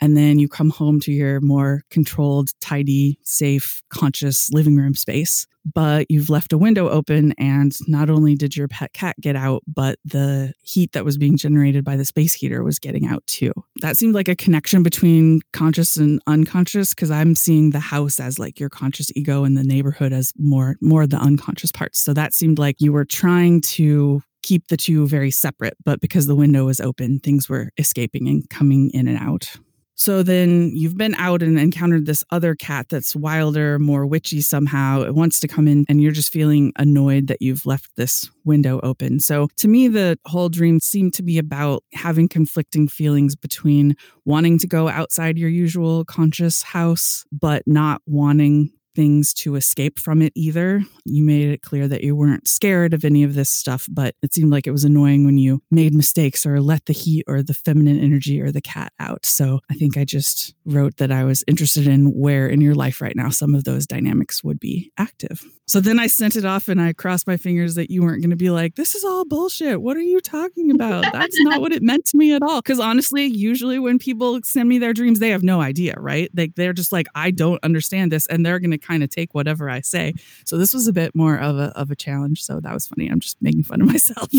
and 0.00 0.16
then 0.16 0.38
you 0.38 0.48
come 0.48 0.70
home 0.70 1.00
to 1.00 1.12
your 1.12 1.40
more 1.40 1.82
controlled, 1.90 2.50
tidy, 2.60 3.18
safe, 3.22 3.82
conscious 3.88 4.50
living 4.52 4.76
room 4.76 4.94
space. 4.94 5.46
But 5.72 6.10
you've 6.10 6.28
left 6.28 6.52
a 6.52 6.58
window 6.58 6.90
open, 6.90 7.32
and 7.38 7.74
not 7.88 8.10
only 8.10 8.34
did 8.34 8.54
your 8.54 8.68
pet 8.68 8.92
cat 8.92 9.16
get 9.18 9.34
out, 9.34 9.62
but 9.66 9.98
the 10.04 10.52
heat 10.62 10.92
that 10.92 11.06
was 11.06 11.16
being 11.16 11.38
generated 11.38 11.84
by 11.84 11.96
the 11.96 12.04
space 12.04 12.34
heater 12.34 12.62
was 12.62 12.78
getting 12.78 13.06
out 13.06 13.26
too. 13.26 13.50
That 13.80 13.96
seemed 13.96 14.14
like 14.14 14.28
a 14.28 14.36
connection 14.36 14.82
between 14.82 15.40
conscious 15.54 15.96
and 15.96 16.20
unconscious 16.26 16.92
because 16.92 17.10
I'm 17.10 17.34
seeing 17.34 17.70
the 17.70 17.80
house 17.80 18.20
as 18.20 18.38
like 18.38 18.60
your 18.60 18.68
conscious 18.68 19.10
ego 19.16 19.44
and 19.44 19.56
the 19.56 19.64
neighborhood 19.64 20.12
as 20.12 20.34
more 20.36 20.76
more 20.82 21.04
of 21.04 21.10
the 21.10 21.16
unconscious 21.16 21.72
parts. 21.72 21.98
So 21.98 22.12
that 22.12 22.34
seemed 22.34 22.58
like 22.58 22.76
you 22.80 22.92
were 22.92 23.06
trying 23.06 23.62
to 23.62 24.22
keep 24.44 24.68
the 24.68 24.76
two 24.76 25.08
very 25.08 25.30
separate, 25.30 25.76
but 25.84 26.00
because 26.00 26.26
the 26.26 26.34
window 26.36 26.66
was 26.66 26.78
open, 26.78 27.18
things 27.18 27.48
were 27.48 27.70
escaping 27.78 28.28
and 28.28 28.48
coming 28.50 28.90
in 28.90 29.08
and 29.08 29.18
out. 29.18 29.56
So 29.96 30.22
then 30.24 30.72
you've 30.74 30.96
been 30.96 31.14
out 31.14 31.40
and 31.40 31.58
encountered 31.58 32.04
this 32.04 32.24
other 32.30 32.54
cat 32.54 32.88
that's 32.88 33.14
wilder, 33.14 33.78
more 33.78 34.04
witchy 34.06 34.40
somehow. 34.40 35.02
It 35.02 35.14
wants 35.14 35.38
to 35.40 35.48
come 35.48 35.68
in, 35.68 35.84
and 35.88 36.02
you're 36.02 36.12
just 36.12 36.32
feeling 36.32 36.72
annoyed 36.76 37.28
that 37.28 37.40
you've 37.40 37.64
left 37.64 37.90
this 37.96 38.28
window 38.44 38.80
open. 38.82 39.20
So 39.20 39.48
to 39.56 39.68
me, 39.68 39.88
the 39.88 40.18
whole 40.26 40.48
dream 40.48 40.80
seemed 40.80 41.14
to 41.14 41.22
be 41.22 41.38
about 41.38 41.84
having 41.92 42.28
conflicting 42.28 42.88
feelings 42.88 43.36
between 43.36 43.94
wanting 44.24 44.58
to 44.58 44.66
go 44.66 44.88
outside 44.88 45.38
your 45.38 45.48
usual 45.48 46.04
conscious 46.04 46.62
house, 46.62 47.24
but 47.30 47.62
not 47.66 48.02
wanting 48.04 48.72
things 48.94 49.34
to 49.34 49.56
escape 49.56 49.98
from 49.98 50.22
it 50.22 50.32
either. 50.34 50.82
You 51.04 51.22
made 51.24 51.50
it 51.50 51.62
clear 51.62 51.88
that 51.88 52.02
you 52.02 52.16
weren't 52.16 52.48
scared 52.48 52.94
of 52.94 53.04
any 53.04 53.24
of 53.24 53.34
this 53.34 53.50
stuff, 53.50 53.86
but 53.90 54.14
it 54.22 54.32
seemed 54.32 54.50
like 54.50 54.66
it 54.66 54.72
was 54.72 54.84
annoying 54.84 55.24
when 55.24 55.38
you 55.38 55.62
made 55.70 55.94
mistakes 55.94 56.46
or 56.46 56.60
let 56.60 56.86
the 56.86 56.92
heat 56.92 57.24
or 57.26 57.42
the 57.42 57.54
feminine 57.54 58.00
energy 58.00 58.40
or 58.40 58.50
the 58.50 58.60
cat 58.60 58.92
out. 58.98 59.26
So 59.26 59.60
I 59.70 59.74
think 59.74 59.96
I 59.96 60.04
just 60.04 60.54
wrote 60.64 60.96
that 60.96 61.12
I 61.12 61.24
was 61.24 61.44
interested 61.46 61.86
in 61.86 62.06
where 62.06 62.46
in 62.48 62.60
your 62.60 62.74
life 62.74 63.00
right 63.00 63.16
now 63.16 63.30
some 63.30 63.54
of 63.54 63.64
those 63.64 63.86
dynamics 63.86 64.42
would 64.42 64.60
be 64.60 64.92
active. 64.98 65.44
So 65.66 65.80
then 65.80 65.98
I 65.98 66.08
sent 66.08 66.36
it 66.36 66.44
off 66.44 66.68
and 66.68 66.80
I 66.80 66.92
crossed 66.92 67.26
my 67.26 67.38
fingers 67.38 67.74
that 67.76 67.90
you 67.90 68.02
weren't 68.02 68.20
going 68.20 68.30
to 68.30 68.36
be 68.36 68.50
like, 68.50 68.74
this 68.74 68.94
is 68.94 69.02
all 69.02 69.24
bullshit. 69.24 69.80
What 69.80 69.96
are 69.96 70.02
you 70.02 70.20
talking 70.20 70.70
about? 70.70 71.10
That's 71.10 71.40
not 71.40 71.62
what 71.62 71.72
it 71.72 71.82
meant 71.82 72.04
to 72.06 72.18
me 72.18 72.34
at 72.34 72.42
all. 72.42 72.60
Because 72.60 72.78
honestly, 72.78 73.24
usually 73.24 73.78
when 73.78 73.98
people 73.98 74.40
send 74.44 74.68
me 74.68 74.78
their 74.78 74.92
dreams, 74.92 75.20
they 75.20 75.30
have 75.30 75.42
no 75.42 75.62
idea, 75.62 75.94
right? 75.96 76.30
Like 76.36 76.54
they're 76.54 76.74
just 76.74 76.92
like, 76.92 77.06
I 77.14 77.30
don't 77.30 77.64
understand 77.64 78.12
this. 78.12 78.26
And 78.26 78.44
they're 78.44 78.58
going 78.58 78.72
to 78.72 78.78
kind 78.84 79.02
of 79.02 79.10
take 79.10 79.34
whatever 79.34 79.70
I 79.70 79.80
say. 79.80 80.14
So 80.44 80.58
this 80.58 80.74
was 80.74 80.86
a 80.86 80.92
bit 80.92 81.14
more 81.14 81.38
of 81.38 81.58
a, 81.58 81.76
of 81.76 81.90
a 81.90 81.96
challenge. 81.96 82.42
So 82.42 82.60
that 82.60 82.72
was 82.72 82.86
funny. 82.86 83.08
I'm 83.08 83.20
just 83.20 83.40
making 83.40 83.64
fun 83.64 83.80
of 83.80 83.88
myself. 83.88 84.28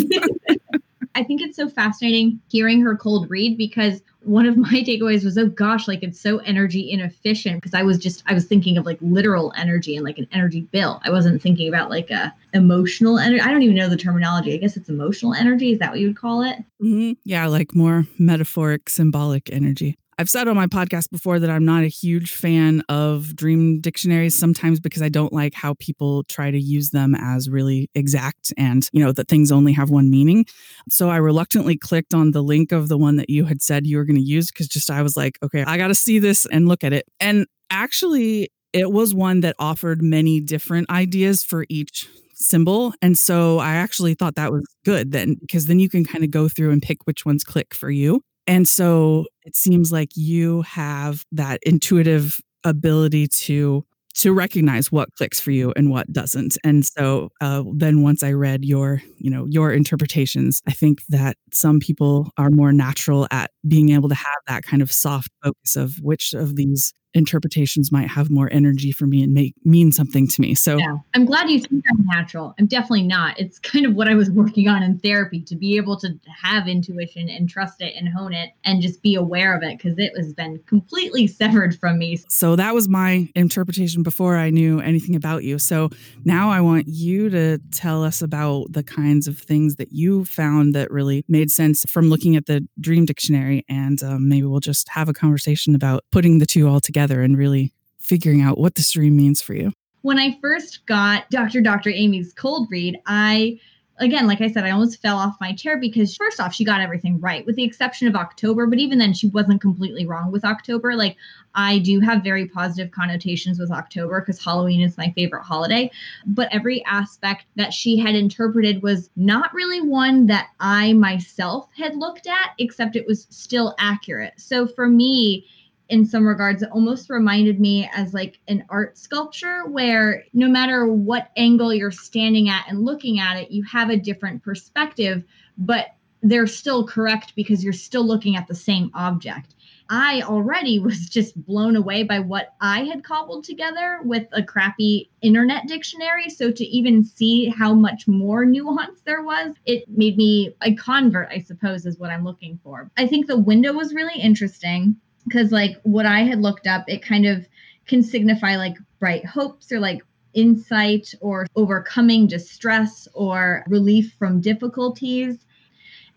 I 1.16 1.24
think 1.24 1.42
it's 1.42 1.56
so 1.56 1.70
fascinating 1.70 2.42
hearing 2.50 2.82
her 2.82 2.96
cold 2.98 3.30
read 3.30 3.58
because 3.58 4.02
one 4.24 4.46
of 4.46 4.58
my 4.58 4.84
takeaways 4.86 5.24
was, 5.24 5.38
oh 5.38 5.48
gosh, 5.48 5.88
like 5.88 6.04
it's 6.04 6.20
so 6.20 6.40
energy 6.40 6.92
inefficient. 6.92 7.56
Because 7.56 7.74
I 7.74 7.84
was 7.84 7.98
just, 7.98 8.22
I 8.26 8.34
was 8.34 8.46
thinking 8.46 8.78
of 8.78 8.86
like 8.86 8.98
literal 9.00 9.54
energy 9.56 9.96
and 9.96 10.04
like 10.04 10.18
an 10.18 10.28
energy 10.34 10.62
bill. 10.62 11.02
I 11.06 11.12
wasn't 11.12 11.42
thinking 11.42 11.70
about 11.70 11.90
like 11.90 12.12
a 12.12 12.34
emotional 12.54 13.18
energy. 13.18 13.42
I 13.42 13.52
don't 13.52 13.62
even 13.62 13.76
know 13.76 13.88
the 13.88 13.96
terminology. 13.96 14.54
I 14.54 14.58
guess 14.58 14.76
it's 14.76 14.90
emotional 14.90 15.34
energy. 15.34 15.72
Is 15.72 15.80
that 15.80 15.92
what 15.92 16.00
you 16.00 16.08
would 16.08 16.18
call 16.18 16.42
it? 16.42 16.58
Mm-hmm. 16.84 17.14
Yeah, 17.24 17.48
like 17.48 17.74
more 17.74 18.06
metaphoric, 18.20 18.90
symbolic 18.90 19.50
energy. 19.54 19.96
I've 20.18 20.30
said 20.30 20.48
on 20.48 20.56
my 20.56 20.68
podcast 20.68 21.12
before 21.12 21.40
that 21.40 21.50
I'm 21.50 21.66
not 21.66 21.84
a 21.84 21.88
huge 21.88 22.32
fan 22.32 22.82
of 22.88 23.36
dream 23.36 23.82
dictionaries 23.82 24.38
sometimes 24.38 24.80
because 24.80 25.02
I 25.02 25.10
don't 25.10 25.34
like 25.34 25.54
how 25.54 25.74
people 25.80 26.24
try 26.24 26.52
to 26.52 26.60
use 26.60 26.92
them 26.92 27.16
as 27.16 27.50
really 27.50 27.90
exact 27.96 28.54
and, 28.58 28.90
you 28.94 29.04
know, 29.04 29.12
that 29.12 29.28
things 29.28 29.52
only 29.52 29.74
have 29.74 29.90
one 29.90 30.10
meaning. 30.10 30.46
So 30.90 31.10
I 31.10 31.18
reluctantly 31.18 31.76
clicked 31.76 32.14
on 32.14 32.32
the 32.32 32.42
link 32.42 32.72
of 32.72 32.88
the 32.88 32.98
one 32.98 33.18
that 33.18 33.30
you 33.30 33.44
had 33.44 33.62
said 33.62 33.86
you 33.86 33.98
were 33.98 34.06
going 34.06 34.16
to 34.16 34.22
use 34.22 34.50
because 34.52 34.70
just 34.70 34.90
I 34.90 35.02
was 35.02 35.18
like, 35.18 35.38
okay, 35.44 35.66
I 35.66 35.78
got 35.78 35.88
to 35.88 35.96
see 35.96 36.20
this 36.20 36.46
and 36.46 36.66
look 36.66 36.86
at 36.86 36.94
it. 36.94 37.06
And 37.20 37.46
actually, 37.70 38.52
it 38.72 38.94
was 38.94 39.14
one 39.14 39.42
that 39.42 39.58
offered 39.60 40.02
many 40.02 40.40
different 40.40 40.90
ideas 40.90 41.44
for 41.44 41.66
each 41.68 42.08
symbol. 42.36 42.94
And 43.02 43.18
so 43.18 43.60
I 43.60 43.76
actually 43.76 44.14
thought 44.14 44.36
that 44.36 44.54
was 44.54 44.66
good 44.86 45.12
then 45.12 45.36
because 45.42 45.66
then 45.66 45.80
you 45.80 45.90
can 45.90 46.06
kind 46.06 46.24
of 46.24 46.32
go 46.32 46.48
through 46.48 46.72
and 46.72 46.82
pick 46.82 47.00
which 47.06 47.26
ones 47.26 47.44
click 47.44 47.74
for 47.74 47.90
you. 47.90 48.22
And 48.48 48.68
so 48.68 49.26
it 49.44 49.56
seems 49.56 49.92
like 49.92 50.10
you 50.16 50.62
have 50.64 51.26
that 51.32 51.60
intuitive 51.64 52.38
ability 52.64 53.28
to 53.28 53.86
to 54.16 54.32
recognize 54.32 54.94
what 54.94 55.12
clicks 55.18 55.42
for 55.42 55.52
you 55.52 55.74
and 55.76 55.90
what 55.92 56.12
doesn't. 56.14 56.58
And 56.64 56.86
so 56.86 57.30
uh, 57.42 57.64
then 57.74 58.02
once 58.02 58.24
i 58.24 58.32
read 58.32 58.64
your 58.64 59.02
you 59.18 59.30
know 59.30 59.46
your 59.50 59.72
interpretations 59.74 60.62
i 60.68 60.72
think 60.72 61.02
that 61.10 61.36
some 61.52 61.80
people 61.80 62.32
are 62.38 62.50
more 62.50 62.72
natural 62.72 63.28
at 63.32 63.52
being 63.68 63.90
able 63.90 64.10
to 64.10 64.16
have 64.16 64.42
that 64.48 64.64
kind 64.64 64.82
of 64.82 64.92
soft 64.92 65.30
focus 65.44 65.76
of 65.76 65.96
which 66.02 66.34
of 66.34 66.56
these 66.56 66.94
interpretations 67.16 67.92
might 67.92 68.10
have 68.10 68.30
more 68.30 68.50
energy 68.52 68.92
for 68.92 69.08
me 69.08 69.24
and 69.24 69.34
make 69.34 69.56
mean 69.64 69.92
something 69.92 70.28
to 70.28 70.42
me. 70.42 70.54
So 70.54 70.78
yeah, 70.78 70.98
I'm 71.16 71.26
glad 71.26 71.50
you 71.50 71.62
think 71.62 71.84
I'm 71.90 72.06
natural. 72.06 72.54
I'm 72.60 72.68
definitely 72.68 73.04
not. 73.04 73.40
It's 73.40 73.58
kind 73.60 73.86
of 73.86 73.96
what 73.96 74.08
I 74.08 74.14
was 74.14 74.30
working 74.36 74.68
on 74.68 74.84
in 74.84 75.00
therapy 75.00 75.42
to 75.42 75.56
be 75.56 75.78
able 75.78 75.98
to 76.02 76.20
have 76.44 76.68
intuition 76.68 77.30
and 77.30 77.50
trust 77.50 77.82
it 77.82 77.96
and 77.98 78.10
hone 78.10 78.34
it 78.34 78.52
and 78.66 78.82
just 78.82 79.02
be 79.02 79.16
aware 79.16 79.56
of 79.56 79.64
it 79.64 79.78
because 79.78 79.98
it 79.98 80.12
has 80.18 80.34
been 80.34 80.60
completely 80.68 81.26
severed 81.46 81.80
from 81.80 81.98
me. 81.98 82.18
So 82.30 82.56
that 82.58 82.74
was 82.74 82.90
my 82.90 83.30
interpretation 83.34 84.04
before 84.04 84.36
I 84.36 84.50
knew 84.50 84.80
anything 84.82 85.16
about 85.16 85.44
you. 85.44 85.58
So 85.58 85.90
now 86.26 86.50
I 86.50 86.60
want 86.60 86.88
you 86.88 87.30
to 87.30 87.60
tell 87.72 88.04
us 88.04 88.22
about 88.22 88.66
the 88.72 88.84
kinds 88.84 89.28
of 89.28 89.38
things 89.38 89.78
that 89.78 89.94
you 89.94 90.26
found 90.26 90.76
that 90.76 90.92
really 90.92 91.24
made 91.30 91.50
sense 91.50 91.86
from 91.88 92.10
looking 92.10 92.36
at 92.36 92.46
the 92.46 92.68
dream 92.82 93.06
dictionary 93.06 93.64
and 93.70 94.04
um, 94.04 94.28
maybe 94.28 94.46
we'll 94.46 94.60
just 94.60 94.90
have 94.90 95.08
a 95.08 95.14
conversation 95.14 95.76
about 95.76 96.04
putting 96.12 96.40
the 96.40 96.46
two 96.46 96.68
all 96.68 96.82
together 96.82 97.05
together 97.06 97.22
and 97.22 97.38
really 97.38 97.74
figuring 98.00 98.42
out 98.42 98.58
what 98.58 98.76
the 98.76 98.82
stream 98.82 99.16
means 99.16 99.42
for 99.42 99.54
you? 99.54 99.72
When 100.02 100.20
I 100.20 100.38
first 100.40 100.86
got 100.86 101.30
Dr. 101.32 101.62
Dr. 101.62 101.90
Amy's 101.90 102.34
cold 102.34 102.68
read, 102.70 103.00
I 103.08 103.60
again, 104.00 104.28
like 104.28 104.42
I 104.42 104.52
said, 104.52 104.66
I 104.66 104.72
almost 104.72 105.02
fell 105.02 105.16
off 105.16 105.38
my 105.40 105.54
chair 105.54 105.78
because 105.78 106.18
first 106.18 106.42
off, 106.42 106.54
she 106.54 106.66
got 106.66 106.82
everything 106.82 107.18
right, 107.22 107.46
with 107.46 107.56
the 107.56 107.64
exception 107.64 108.10
of 108.10 108.16
October. 108.16 108.68
But 108.68 108.80
even 108.80 109.00
then, 109.00 109.14
she 109.14 109.30
wasn't 109.30 109.62
completely 109.62 110.06
wrong 110.06 110.34
with 110.34 110.44
October. 110.44 110.96
Like 110.96 111.16
I 111.56 111.80
do 111.80 112.02
have 112.02 112.22
very 112.24 112.46
positive 112.48 112.92
connotations 112.92 113.58
with 113.58 113.72
October 113.72 114.20
because 114.20 114.44
Halloween 114.44 114.82
is 114.82 114.98
my 114.98 115.12
favorite 115.16 115.44
holiday. 115.44 115.90
But 116.28 116.50
every 116.52 116.84
aspect 116.86 117.46
that 117.56 117.74
she 117.74 117.98
had 117.98 118.16
interpreted 118.16 118.84
was 118.84 119.10
not 119.16 119.54
really 119.54 119.82
one 119.82 120.28
that 120.28 120.50
I 120.60 120.94
myself 120.94 121.70
had 121.78 121.96
looked 121.96 122.28
at, 122.28 122.52
except 122.60 122.98
it 122.98 123.08
was 123.08 123.28
still 123.30 123.76
accurate. 123.80 124.34
So 124.38 124.68
for 124.68 124.88
me, 124.88 125.48
in 125.90 126.06
some 126.06 126.28
regards 126.28 126.62
it 126.62 126.70
almost 126.72 127.10
reminded 127.10 127.60
me 127.60 127.90
as 127.94 128.14
like 128.14 128.40
an 128.48 128.64
art 128.70 128.98
sculpture 128.98 129.66
where 129.68 130.24
no 130.34 130.48
matter 130.48 130.88
what 130.88 131.30
angle 131.38 131.74
you're 131.74 131.92
standing 131.92 132.50
at 132.50 132.66
and 132.68 132.84
looking 132.84 133.20
at 133.20 133.38
it 133.38 133.52
you 133.52 133.64
have 133.64 133.90
a 133.90 133.98
different 133.98 134.44
perspective 134.44 135.24
but 135.58 135.96
they're 136.26 136.48
still 136.48 136.86
correct 136.88 137.34
because 137.36 137.64
you're 137.64 137.72
still 137.72 138.06
looking 138.06 138.36
at 138.36 138.48
the 138.48 138.56
same 138.56 138.90
object. 138.96 139.54
I 139.90 140.24
already 140.24 140.80
was 140.90 141.08
just 141.08 141.36
blown 141.46 141.76
away 141.76 142.04
by 142.04 142.20
what 142.20 142.56
i 142.60 142.84
had 142.84 143.04
cobbled 143.04 143.44
together 143.44 144.00
with 144.04 144.28
a 144.34 144.42
crappy 144.42 145.12
internet 145.22 145.68
dictionary. 145.68 146.30
So 146.30 146.52
to 146.52 146.66
even 146.66 147.04
see 147.04 147.48
how 147.50 147.74
much 147.76 148.08
more 148.08 148.44
nuance 148.44 149.02
there 149.06 149.24
was 149.24 149.56
it 149.66 149.88
made 149.88 150.18
me 150.18 150.56
a 150.62 150.74
convert 150.76 151.30
i 151.30 151.40
suppose 151.40 151.86
is 151.86 152.00
what 152.00 152.10
i'm 152.10 152.24
looking 152.24 152.60
for. 152.64 152.90
I 152.98 153.06
think 153.08 153.28
the 153.28 153.38
window 153.38 153.74
was 153.74 153.94
really 153.94 154.20
interesting 154.20 154.96
because 155.26 155.52
like 155.52 155.78
what 155.84 156.06
I 156.06 156.22
had 156.22 156.42
looked 156.42 156.68
up, 156.68 156.86
it 156.88 157.02
kind 157.02 157.26
of 157.26 157.48
can 157.88 158.02
signify 158.02 158.56
like 158.58 158.78
bright 159.00 159.26
hopes 159.26 159.72
or 159.72 159.80
like 159.80 160.02
insight 160.34 161.14
or 161.22 161.48
overcoming 161.56 162.28
distress 162.28 163.08
or 163.14 163.64
relief 163.68 164.14
from 164.18 164.42
difficulties. 164.42 165.46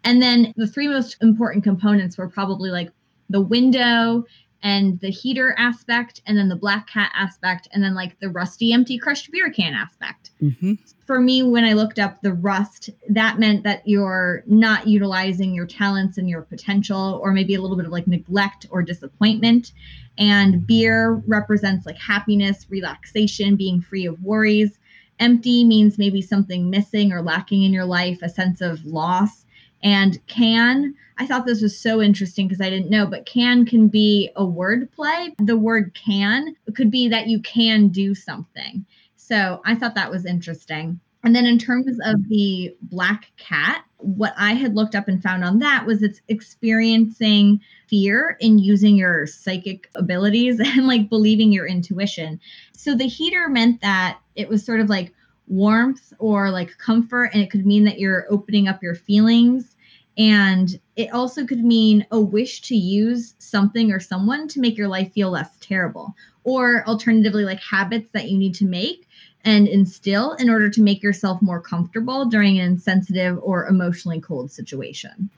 And 0.04 0.22
then 0.22 0.52
the 0.56 0.66
three 0.66 0.88
most 0.88 1.16
important 1.22 1.64
components 1.64 2.18
were 2.18 2.28
probably 2.28 2.70
like 2.70 2.90
the 3.30 3.40
window 3.40 4.24
and 4.62 4.98
the 5.00 5.11
heater 5.11 5.54
aspect, 5.56 6.20
and 6.26 6.36
then 6.36 6.48
the 6.48 6.56
black 6.56 6.88
cat 6.88 7.12
aspect, 7.14 7.68
and 7.72 7.82
then 7.82 7.94
like 7.94 8.18
the 8.18 8.28
rusty, 8.28 8.72
empty, 8.72 8.98
crushed 8.98 9.30
beer 9.30 9.50
can 9.50 9.72
aspect. 9.72 10.27
Mm-hmm. 10.43 10.74
For 11.07 11.20
me, 11.20 11.43
when 11.43 11.64
I 11.64 11.72
looked 11.72 11.99
up 11.99 12.20
the 12.20 12.34
rust, 12.34 12.91
that 13.09 13.39
meant 13.39 13.64
that 13.64 13.86
you're 13.86 14.43
not 14.47 14.86
utilizing 14.86 15.55
your 15.55 15.66
talents 15.66 16.18
and 16.18 16.28
your 16.28 16.43
potential, 16.43 17.18
or 17.22 17.32
maybe 17.32 17.55
a 17.55 17.61
little 17.61 17.76
bit 17.76 17.86
of 17.86 17.93
like 17.93 18.07
neglect 18.07 18.66
or 18.70 18.82
disappointment. 18.82 19.72
And 20.18 20.66
beer 20.66 21.22
represents 21.26 21.86
like 21.86 21.97
happiness, 21.97 22.66
relaxation, 22.68 23.57
being 23.57 23.80
free 23.80 24.07
of 24.07 24.22
worries. 24.22 24.78
Empty 25.20 25.64
means 25.64 25.99
maybe 25.99 26.22
something 26.22 26.70
missing 26.70 27.12
or 27.12 27.22
lacking 27.22 27.62
in 27.62 27.72
your 27.72 27.84
life, 27.84 28.20
a 28.22 28.28
sense 28.28 28.61
of 28.61 28.84
loss. 28.84 29.45
And 29.82 30.24
can, 30.26 30.95
I 31.18 31.26
thought 31.26 31.47
this 31.47 31.62
was 31.62 31.78
so 31.78 32.03
interesting 32.03 32.49
because 32.49 32.61
I 32.61 32.70
didn't 32.70 32.91
know, 32.91 33.07
but 33.07 33.26
can 33.26 33.64
can 33.64 33.89
be 33.89 34.30
a 34.36 34.45
word 34.45 34.91
play. 34.93 35.34
The 35.39 35.57
word 35.57 35.95
can 35.95 36.57
could 36.74 36.91
be 36.91 37.09
that 37.09 37.28
you 37.28 37.41
can 37.41 37.89
do 37.89 38.14
something. 38.14 38.84
So 39.28 39.60
I 39.66 39.74
thought 39.74 39.94
that 39.94 40.10
was 40.10 40.24
interesting. 40.24 41.00
And 41.22 41.36
then 41.36 41.44
in 41.44 41.58
terms 41.58 41.98
of 42.02 42.28
the 42.28 42.74
black 42.80 43.30
cat, 43.36 43.84
what 43.98 44.32
I 44.38 44.54
had 44.54 44.74
looked 44.74 44.94
up 44.94 45.06
and 45.06 45.22
found 45.22 45.44
on 45.44 45.58
that 45.58 45.84
was 45.84 46.02
it's 46.02 46.22
experiencing 46.28 47.60
fear 47.88 48.38
in 48.40 48.58
using 48.58 48.96
your 48.96 49.26
psychic 49.26 49.90
abilities 49.94 50.60
and 50.64 50.86
like 50.86 51.10
believing 51.10 51.52
your 51.52 51.66
intuition. 51.66 52.40
So 52.72 52.94
the 52.94 53.06
heater 53.06 53.50
meant 53.50 53.82
that 53.82 54.18
it 54.34 54.48
was 54.48 54.64
sort 54.64 54.80
of 54.80 54.88
like 54.88 55.12
warmth 55.46 56.14
or 56.18 56.50
like 56.50 56.78
comfort 56.78 57.30
and 57.34 57.42
it 57.42 57.50
could 57.50 57.66
mean 57.66 57.84
that 57.84 57.98
you're 57.98 58.26
opening 58.30 58.66
up 58.66 58.82
your 58.82 58.94
feelings 58.94 59.76
and 60.18 60.80
it 60.96 61.12
also 61.12 61.46
could 61.46 61.64
mean 61.64 62.04
a 62.10 62.20
wish 62.20 62.60
to 62.62 62.76
use 62.76 63.34
something 63.38 63.92
or 63.92 64.00
someone 64.00 64.48
to 64.48 64.60
make 64.60 64.76
your 64.76 64.88
life 64.88 65.12
feel 65.12 65.30
less 65.30 65.50
terrible 65.60 66.14
or 66.44 66.86
alternatively 66.88 67.44
like 67.44 67.60
habits 67.60 68.10
that 68.12 68.28
you 68.28 68.36
need 68.36 68.54
to 68.54 68.64
make 68.64 69.06
and 69.44 69.68
instill 69.68 70.32
in 70.32 70.50
order 70.50 70.68
to 70.68 70.82
make 70.82 71.02
yourself 71.02 71.40
more 71.40 71.60
comfortable 71.60 72.24
during 72.24 72.58
an 72.58 72.66
insensitive 72.66 73.38
or 73.42 73.66
emotionally 73.66 74.20
cold 74.20 74.50
situation 74.50 75.30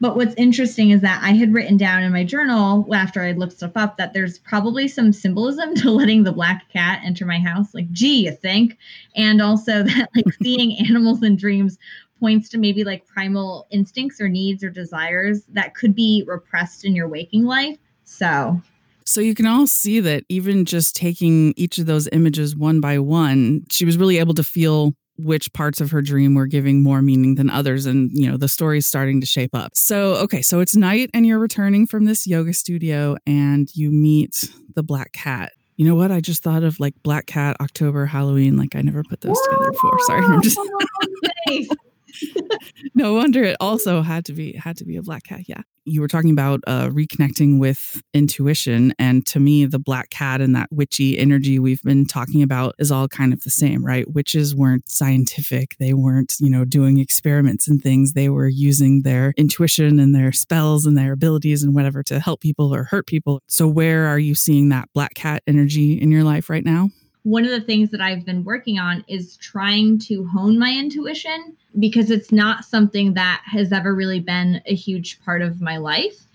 But 0.00 0.16
what's 0.16 0.34
interesting 0.34 0.90
is 0.90 1.02
that 1.02 1.22
I 1.22 1.32
had 1.32 1.52
written 1.52 1.76
down 1.76 2.02
in 2.02 2.10
my 2.10 2.24
journal 2.24 2.92
after 2.92 3.22
I'd 3.22 3.38
looked 3.38 3.52
stuff 3.52 3.76
up 3.76 3.98
that 3.98 4.14
there's 4.14 4.38
probably 4.38 4.88
some 4.88 5.12
symbolism 5.12 5.74
to 5.82 5.90
letting 5.90 6.24
the 6.24 6.32
black 6.32 6.68
cat 6.72 7.02
enter 7.04 7.26
my 7.26 7.38
house. 7.38 7.74
Like, 7.74 7.92
gee, 7.92 8.24
you 8.24 8.32
think? 8.32 8.78
And 9.14 9.42
also 9.42 9.82
that 9.84 10.08
like 10.16 10.24
seeing 10.42 10.78
animals 10.88 11.22
in 11.22 11.36
dreams 11.36 11.78
points 12.22 12.48
to 12.50 12.58
maybe 12.58 12.84
like 12.84 13.04
primal 13.08 13.66
instincts 13.72 14.20
or 14.20 14.28
needs 14.28 14.62
or 14.62 14.70
desires 14.70 15.42
that 15.54 15.74
could 15.74 15.92
be 15.92 16.22
repressed 16.24 16.84
in 16.84 16.94
your 16.94 17.08
waking 17.08 17.44
life. 17.44 17.76
So 18.04 18.62
so 19.04 19.20
you 19.20 19.34
can 19.34 19.46
all 19.46 19.66
see 19.66 19.98
that 19.98 20.22
even 20.28 20.64
just 20.64 20.94
taking 20.94 21.52
each 21.56 21.78
of 21.78 21.86
those 21.86 22.08
images 22.12 22.54
one 22.54 22.80
by 22.80 23.00
one, 23.00 23.64
she 23.68 23.84
was 23.84 23.98
really 23.98 24.18
able 24.18 24.34
to 24.34 24.44
feel 24.44 24.92
which 25.18 25.52
parts 25.52 25.80
of 25.80 25.90
her 25.90 26.00
dream 26.00 26.34
were 26.34 26.46
giving 26.46 26.80
more 26.80 27.02
meaning 27.02 27.34
than 27.34 27.50
others 27.50 27.86
and 27.86 28.10
you 28.12 28.30
know 28.30 28.36
the 28.36 28.48
story's 28.48 28.86
starting 28.86 29.20
to 29.20 29.26
shape 29.26 29.54
up. 29.54 29.72
So 29.74 30.14
okay 30.16 30.42
so 30.42 30.60
it's 30.60 30.76
night 30.76 31.10
and 31.12 31.26
you're 31.26 31.40
returning 31.40 31.88
from 31.88 32.04
this 32.04 32.24
yoga 32.24 32.54
studio 32.54 33.16
and 33.26 33.68
you 33.74 33.90
meet 33.90 34.48
the 34.76 34.84
black 34.84 35.12
cat. 35.12 35.52
You 35.76 35.88
know 35.88 35.96
what? 35.96 36.12
I 36.12 36.20
just 36.20 36.44
thought 36.44 36.62
of 36.62 36.78
like 36.78 36.94
black 37.02 37.26
cat 37.26 37.56
october 37.60 38.06
halloween 38.06 38.56
like 38.56 38.76
i 38.76 38.80
never 38.80 39.02
put 39.02 39.22
those 39.22 39.40
together 39.42 39.72
before. 39.72 39.98
Sorry 40.06 40.24
i'm 40.24 40.42
just 40.42 40.58
oh, 41.48 41.66
no 42.94 43.14
wonder 43.14 43.42
it 43.42 43.56
also 43.60 44.02
had 44.02 44.24
to 44.26 44.32
be 44.32 44.52
had 44.52 44.76
to 44.78 44.84
be 44.84 44.96
a 44.96 45.02
black 45.02 45.24
cat. 45.24 45.42
Yeah. 45.46 45.62
You 45.84 46.00
were 46.00 46.08
talking 46.08 46.30
about 46.30 46.60
uh, 46.68 46.90
reconnecting 46.90 47.58
with 47.58 48.00
intuition, 48.14 48.94
and 49.00 49.26
to 49.26 49.40
me, 49.40 49.64
the 49.64 49.80
black 49.80 50.10
cat 50.10 50.40
and 50.40 50.54
that 50.54 50.68
witchy 50.70 51.18
energy 51.18 51.58
we've 51.58 51.82
been 51.82 52.06
talking 52.06 52.40
about 52.40 52.76
is 52.78 52.92
all 52.92 53.08
kind 53.08 53.32
of 53.32 53.42
the 53.42 53.50
same, 53.50 53.84
right? 53.84 54.08
Witches 54.08 54.54
weren't 54.54 54.88
scientific; 54.88 55.74
they 55.80 55.92
weren't, 55.92 56.36
you 56.38 56.50
know, 56.50 56.64
doing 56.64 57.00
experiments 57.00 57.66
and 57.66 57.82
things. 57.82 58.12
They 58.12 58.28
were 58.28 58.46
using 58.46 59.02
their 59.02 59.34
intuition 59.36 59.98
and 59.98 60.14
their 60.14 60.30
spells 60.30 60.86
and 60.86 60.96
their 60.96 61.14
abilities 61.14 61.64
and 61.64 61.74
whatever 61.74 62.04
to 62.04 62.20
help 62.20 62.40
people 62.40 62.72
or 62.72 62.84
hurt 62.84 63.08
people. 63.08 63.40
So, 63.48 63.66
where 63.66 64.06
are 64.06 64.20
you 64.20 64.36
seeing 64.36 64.68
that 64.68 64.88
black 64.94 65.14
cat 65.14 65.42
energy 65.48 66.00
in 66.00 66.12
your 66.12 66.22
life 66.22 66.48
right 66.48 66.64
now? 66.64 66.90
One 67.24 67.44
of 67.44 67.50
the 67.50 67.60
things 67.60 67.90
that 67.90 68.00
I've 68.00 68.24
been 68.24 68.44
working 68.44 68.78
on 68.78 69.04
is 69.06 69.36
trying 69.36 69.98
to 70.00 70.26
hone 70.26 70.58
my 70.58 70.74
intuition 70.76 71.56
because 71.78 72.10
it's 72.10 72.32
not 72.32 72.64
something 72.64 73.14
that 73.14 73.42
has 73.44 73.72
ever 73.72 73.94
really 73.94 74.20
been 74.20 74.60
a 74.66 74.74
huge 74.74 75.22
part 75.24 75.40
of 75.40 75.60
my 75.60 75.76
life. 75.76 76.26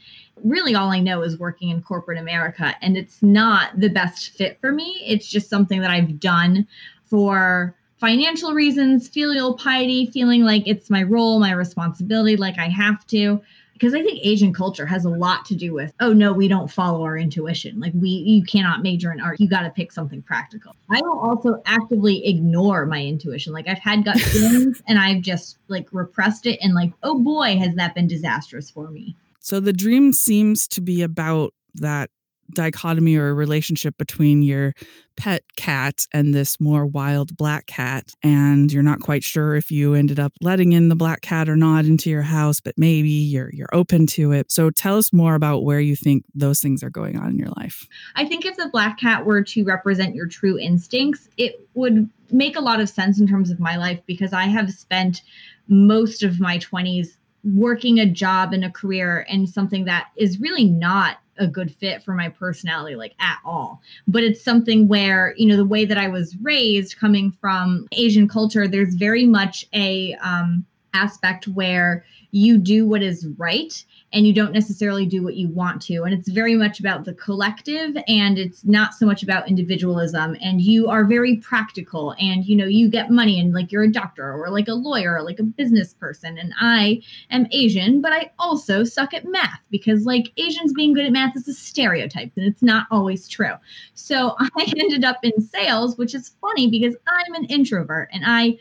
Really, 0.44 0.76
all 0.76 0.90
I 0.90 1.00
know 1.00 1.24
is 1.24 1.40
working 1.40 1.70
in 1.70 1.82
corporate 1.82 2.20
America, 2.20 2.76
and 2.82 2.96
it's 2.96 3.22
not 3.22 3.78
the 3.80 3.90
best 3.90 4.30
fit 4.30 4.60
for 4.62 4.72
me. 4.72 5.04
It's 5.06 5.28
just 5.28 5.50
something 5.50 5.82
that 5.82 5.92
I've 5.92 6.20
done 6.20 6.68
for 7.06 7.76
financial 8.00 8.54
reasons, 8.54 9.08
filial 9.08 9.56
piety, 9.56 10.06
feeling 10.06 10.44
like 10.44 10.68
it's 10.68 10.90
my 10.90 11.04
role, 11.04 11.40
my 11.40 11.52
responsibility, 11.52 12.38
like 12.38 12.60
I 12.60 12.70
have 12.70 13.06
to 13.08 13.42
because 13.78 13.94
I 13.94 14.02
think 14.02 14.20
Asian 14.24 14.54
culture 14.54 14.86
has 14.86 15.06
a 15.06 15.10
lot 15.10 15.46
to 15.46 15.56
do 15.56 15.74
with, 15.74 15.94
oh 16.00 16.12
no, 16.12 16.34
we 16.34 16.48
don't 16.48 16.70
follow 16.70 17.04
our 17.04 17.18
intuition. 17.18 17.80
Like 17.80 17.94
we 17.94 18.10
you 18.10 18.44
cannot 18.44 18.82
major 18.82 19.12
in 19.12 19.22
art. 19.22 19.40
You 19.40 19.48
got 19.48 19.62
to 19.62 19.70
pick 19.70 19.92
something 19.92 20.22
practical. 20.24 20.76
I 20.90 21.00
will 21.02 21.20
also 21.20 21.62
actively 21.66 22.28
ignore 22.28 22.86
my 22.86 23.04
intuition. 23.04 23.54
Like 23.54 23.68
I've 23.68 23.78
had 23.80 24.04
gut 24.04 24.20
feelings 24.20 24.82
and 24.88 24.98
I've 24.98 25.22
just 25.22 25.58
like 25.68 25.88
repressed 25.92 26.48
it 26.48 26.60
and 26.62 26.74
like, 26.74 26.92
oh 27.04 27.20
boy, 27.20 27.58
has 27.58 27.76
that 27.76 27.94
been 27.94 28.08
disastrous 28.08 28.70
for 28.70 28.90
me. 28.90 29.16
So 29.40 29.60
the 29.60 29.74
dream 29.74 30.12
seems 30.12 30.68
to 30.70 30.82
be 30.82 31.02
about 31.04 31.54
that 31.76 32.10
dichotomy 32.54 33.16
or 33.16 33.34
relationship 33.34 33.98
between 33.98 34.42
your 34.42 34.74
pet 35.16 35.44
cat 35.56 36.06
and 36.14 36.34
this 36.34 36.60
more 36.60 36.86
wild 36.86 37.36
black 37.36 37.66
cat 37.66 38.12
and 38.22 38.72
you're 38.72 38.84
not 38.84 39.00
quite 39.00 39.24
sure 39.24 39.56
if 39.56 39.72
you 39.72 39.96
ended 39.96 40.20
up 40.20 40.32
letting 40.42 40.74
in 40.74 40.90
the 40.90 40.96
black 40.96 41.22
cat 41.22 41.50
or 41.50 41.56
not 41.56 41.86
into 41.86 42.10
your 42.10 42.22
house 42.22 42.60
but 42.60 42.76
maybe 42.78 43.10
you're 43.10 43.50
you're 43.52 43.70
open 43.74 44.06
to 44.06 44.32
it. 44.32 44.52
So 44.52 44.70
tell 44.70 44.98
us 44.98 45.12
more 45.12 45.36
about 45.36 45.64
where 45.64 45.80
you 45.80 45.96
think 45.96 46.24
those 46.36 46.60
things 46.60 46.84
are 46.84 46.90
going 46.90 47.18
on 47.18 47.30
in 47.30 47.38
your 47.38 47.50
life. 47.58 47.88
I 48.16 48.26
think 48.26 48.46
if 48.46 48.58
the 48.58 48.70
black 48.70 49.00
cat 49.00 49.26
were 49.26 49.42
to 49.44 49.64
represent 49.64 50.14
your 50.14 50.28
true 50.28 50.60
instincts 50.60 51.28
it 51.38 51.68
would 51.74 52.10
make 52.32 52.56
a 52.56 52.62
lot 52.62 52.80
of 52.80 52.90
sense 52.90 53.20
in 53.20 53.28
terms 53.28 53.50
of 53.50 53.60
my 53.60 53.78
life 53.78 54.00
because 54.06 54.34
i 54.34 54.44
have 54.44 54.72
spent 54.72 55.22
most 55.68 56.24
of 56.24 56.40
my 56.40 56.58
20s 56.58 57.18
working 57.44 58.00
a 58.00 58.06
job 58.06 58.54
and 58.54 58.66
a 58.66 58.72
career 58.72 59.26
and 59.30 59.48
something 59.48 59.86
that 59.86 60.08
is 60.18 60.40
really 60.40 60.66
not 60.66 61.18
a 61.40 61.48
good 61.48 61.74
fit 61.74 62.04
for 62.04 62.14
my 62.14 62.30
personality 62.30 62.96
like 62.96 63.16
at 63.20 63.38
all. 63.46 63.82
But 64.08 64.24
it's 64.24 64.44
something 64.44 64.88
where 64.88 65.34
you 65.38 65.48
know 65.48 65.58
the 65.58 65.66
way 65.66 65.86
that 65.86 65.98
i 65.98 66.08
was 66.08 66.36
raised 66.42 66.98
coming 66.98 67.32
from 67.32 67.88
asian 67.92 68.28
culture 68.28 68.68
there's 68.68 68.96
very 68.96 69.26
much 69.26 69.66
a 69.74 70.14
um 70.16 70.66
aspect 70.98 71.48
where 71.48 72.04
you 72.32 72.58
do 72.58 72.88
what 72.88 73.02
is 73.02 73.28
right 73.38 73.84
and 74.14 74.26
you 74.26 74.34
don't 74.34 74.54
necessarily 74.54 75.06
do 75.06 75.22
what 75.22 75.36
you 75.36 75.50
want 75.50 75.82
to. 75.82 76.04
And 76.04 76.14
it's 76.14 76.30
very 76.30 76.56
much 76.56 76.80
about 76.80 77.04
the 77.04 77.14
collective 77.14 77.98
and 78.08 78.38
it's 78.38 78.64
not 78.64 78.94
so 78.94 79.06
much 79.06 79.22
about 79.22 79.50
individualism. 79.50 80.38
And 80.42 80.62
you 80.62 80.88
are 80.88 81.04
very 81.04 81.38
practical 81.38 82.16
and 82.20 82.46
you 82.46 82.56
know, 82.56 82.66
you 82.66 82.90
get 82.90 83.12
money 83.12 83.40
and 83.40 83.54
like 83.54 83.72
you're 83.72 83.84
a 83.84 83.92
doctor 83.92 84.32
or 84.32 84.50
like 84.50 84.68
a 84.70 84.74
lawyer 84.74 85.16
or 85.16 85.24
like 85.24 85.40
a 85.40 85.44
business 85.44 85.94
person. 85.94 86.38
And 86.38 86.54
I 86.60 87.02
am 87.32 87.48
Asian, 87.52 88.02
but 88.02 88.14
I 88.14 88.32
also 88.40 88.84
suck 88.84 89.14
at 89.14 89.26
math 89.26 89.60
because 89.70 90.06
like 90.06 90.32
Asians 90.38 90.74
being 90.74 90.94
good 90.94 91.06
at 91.06 91.12
math 91.12 91.36
is 91.36 91.48
a 91.48 91.54
stereotype 91.54 92.32
and 92.38 92.46
it's 92.46 92.62
not 92.62 92.88
always 92.92 93.28
true. 93.28 93.54
So 93.94 94.36
I 94.40 94.74
ended 94.78 95.04
up 95.04 95.18
in 95.24 95.42
sales, 95.42 95.98
which 95.98 96.16
is 96.16 96.32
funny 96.40 96.70
because 96.70 96.96
I'm 97.08 97.34
an 97.36 97.46
introvert 97.46 98.10
and 98.14 98.24
I 98.26 98.58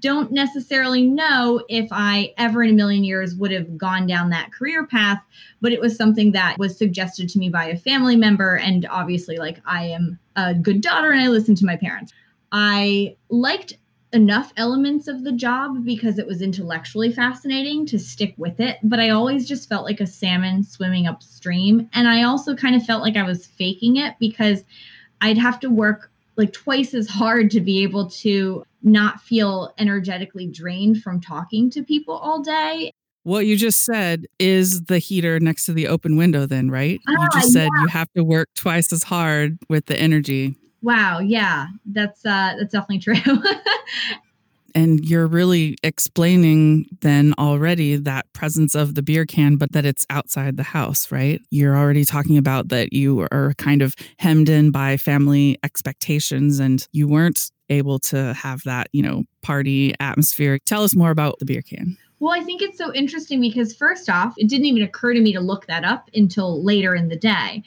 don't 0.00 0.32
necessarily 0.32 1.02
know 1.02 1.64
if 1.68 1.88
I 1.90 2.34
ever 2.36 2.62
in 2.62 2.70
a 2.70 2.74
million 2.74 3.04
years 3.04 3.34
would 3.36 3.52
have 3.52 3.78
gone 3.78 4.06
down 4.06 4.30
that 4.30 4.52
career 4.52 4.86
path, 4.86 5.22
but 5.60 5.72
it 5.72 5.80
was 5.80 5.96
something 5.96 6.32
that 6.32 6.58
was 6.58 6.76
suggested 6.76 7.28
to 7.30 7.38
me 7.38 7.48
by 7.48 7.66
a 7.66 7.76
family 7.76 8.16
member. 8.16 8.56
And 8.56 8.86
obviously, 8.90 9.36
like 9.36 9.60
I 9.64 9.84
am 9.86 10.18
a 10.36 10.54
good 10.54 10.80
daughter 10.80 11.10
and 11.10 11.20
I 11.20 11.28
listen 11.28 11.54
to 11.56 11.66
my 11.66 11.76
parents. 11.76 12.12
I 12.50 13.16
liked 13.28 13.74
enough 14.12 14.52
elements 14.56 15.08
of 15.08 15.24
the 15.24 15.32
job 15.32 15.84
because 15.84 16.18
it 16.18 16.26
was 16.26 16.42
intellectually 16.42 17.10
fascinating 17.10 17.86
to 17.86 17.98
stick 17.98 18.34
with 18.36 18.60
it, 18.60 18.78
but 18.82 19.00
I 19.00 19.10
always 19.10 19.48
just 19.48 19.68
felt 19.68 19.84
like 19.84 20.00
a 20.00 20.06
salmon 20.06 20.62
swimming 20.64 21.06
upstream. 21.06 21.88
And 21.94 22.06
I 22.06 22.24
also 22.24 22.54
kind 22.54 22.76
of 22.76 22.84
felt 22.84 23.02
like 23.02 23.16
I 23.16 23.22
was 23.22 23.46
faking 23.46 23.96
it 23.96 24.14
because 24.20 24.64
I'd 25.22 25.38
have 25.38 25.60
to 25.60 25.70
work 25.70 26.11
like 26.36 26.52
twice 26.52 26.94
as 26.94 27.08
hard 27.08 27.50
to 27.50 27.60
be 27.60 27.82
able 27.82 28.08
to 28.10 28.64
not 28.82 29.20
feel 29.20 29.72
energetically 29.78 30.46
drained 30.46 31.02
from 31.02 31.20
talking 31.20 31.70
to 31.70 31.82
people 31.82 32.14
all 32.14 32.42
day. 32.42 32.92
What 33.24 33.46
you 33.46 33.56
just 33.56 33.84
said 33.84 34.26
is 34.40 34.84
the 34.84 34.98
heater 34.98 35.38
next 35.38 35.66
to 35.66 35.72
the 35.72 35.86
open 35.86 36.16
window, 36.16 36.44
then, 36.44 36.70
right? 36.70 37.00
Ah, 37.06 37.12
you 37.12 37.28
just 37.40 37.52
said 37.52 37.68
yeah. 37.74 37.82
you 37.82 37.86
have 37.88 38.12
to 38.14 38.24
work 38.24 38.48
twice 38.56 38.92
as 38.92 39.04
hard 39.04 39.58
with 39.68 39.86
the 39.86 39.96
energy. 39.96 40.56
Wow, 40.82 41.20
yeah, 41.20 41.66
that's 41.86 42.26
uh, 42.26 42.56
that's 42.58 42.72
definitely 42.72 42.98
true. 42.98 43.14
and 44.74 45.04
you're 45.04 45.26
really 45.26 45.76
explaining 45.82 46.86
then 47.00 47.34
already 47.38 47.96
that 47.96 48.32
presence 48.32 48.74
of 48.74 48.94
the 48.94 49.02
beer 49.02 49.24
can 49.24 49.56
but 49.56 49.72
that 49.72 49.84
it's 49.84 50.06
outside 50.10 50.56
the 50.56 50.62
house 50.62 51.10
right? 51.10 51.40
You're 51.50 51.76
already 51.76 52.04
talking 52.04 52.38
about 52.38 52.68
that 52.68 52.92
you 52.92 53.26
are 53.32 53.54
kind 53.58 53.82
of 53.82 53.94
hemmed 54.18 54.48
in 54.48 54.70
by 54.70 54.96
family 54.96 55.58
expectations 55.62 56.58
and 56.58 56.86
you 56.92 57.08
weren't 57.08 57.50
able 57.68 57.98
to 57.98 58.34
have 58.34 58.62
that 58.64 58.88
you 58.92 59.02
know 59.02 59.24
party 59.42 59.94
atmosphere. 60.00 60.58
Tell 60.64 60.82
us 60.82 60.94
more 60.94 61.10
about 61.10 61.38
the 61.38 61.44
beer 61.44 61.62
can. 61.62 61.96
Well, 62.22 62.32
I 62.32 62.44
think 62.44 62.62
it's 62.62 62.78
so 62.78 62.94
interesting 62.94 63.40
because, 63.40 63.74
first 63.74 64.08
off, 64.08 64.34
it 64.36 64.48
didn't 64.48 64.66
even 64.66 64.82
occur 64.82 65.12
to 65.12 65.20
me 65.20 65.32
to 65.32 65.40
look 65.40 65.66
that 65.66 65.84
up 65.84 66.08
until 66.14 66.62
later 66.62 66.94
in 66.94 67.08
the 67.08 67.16
day. 67.16 67.64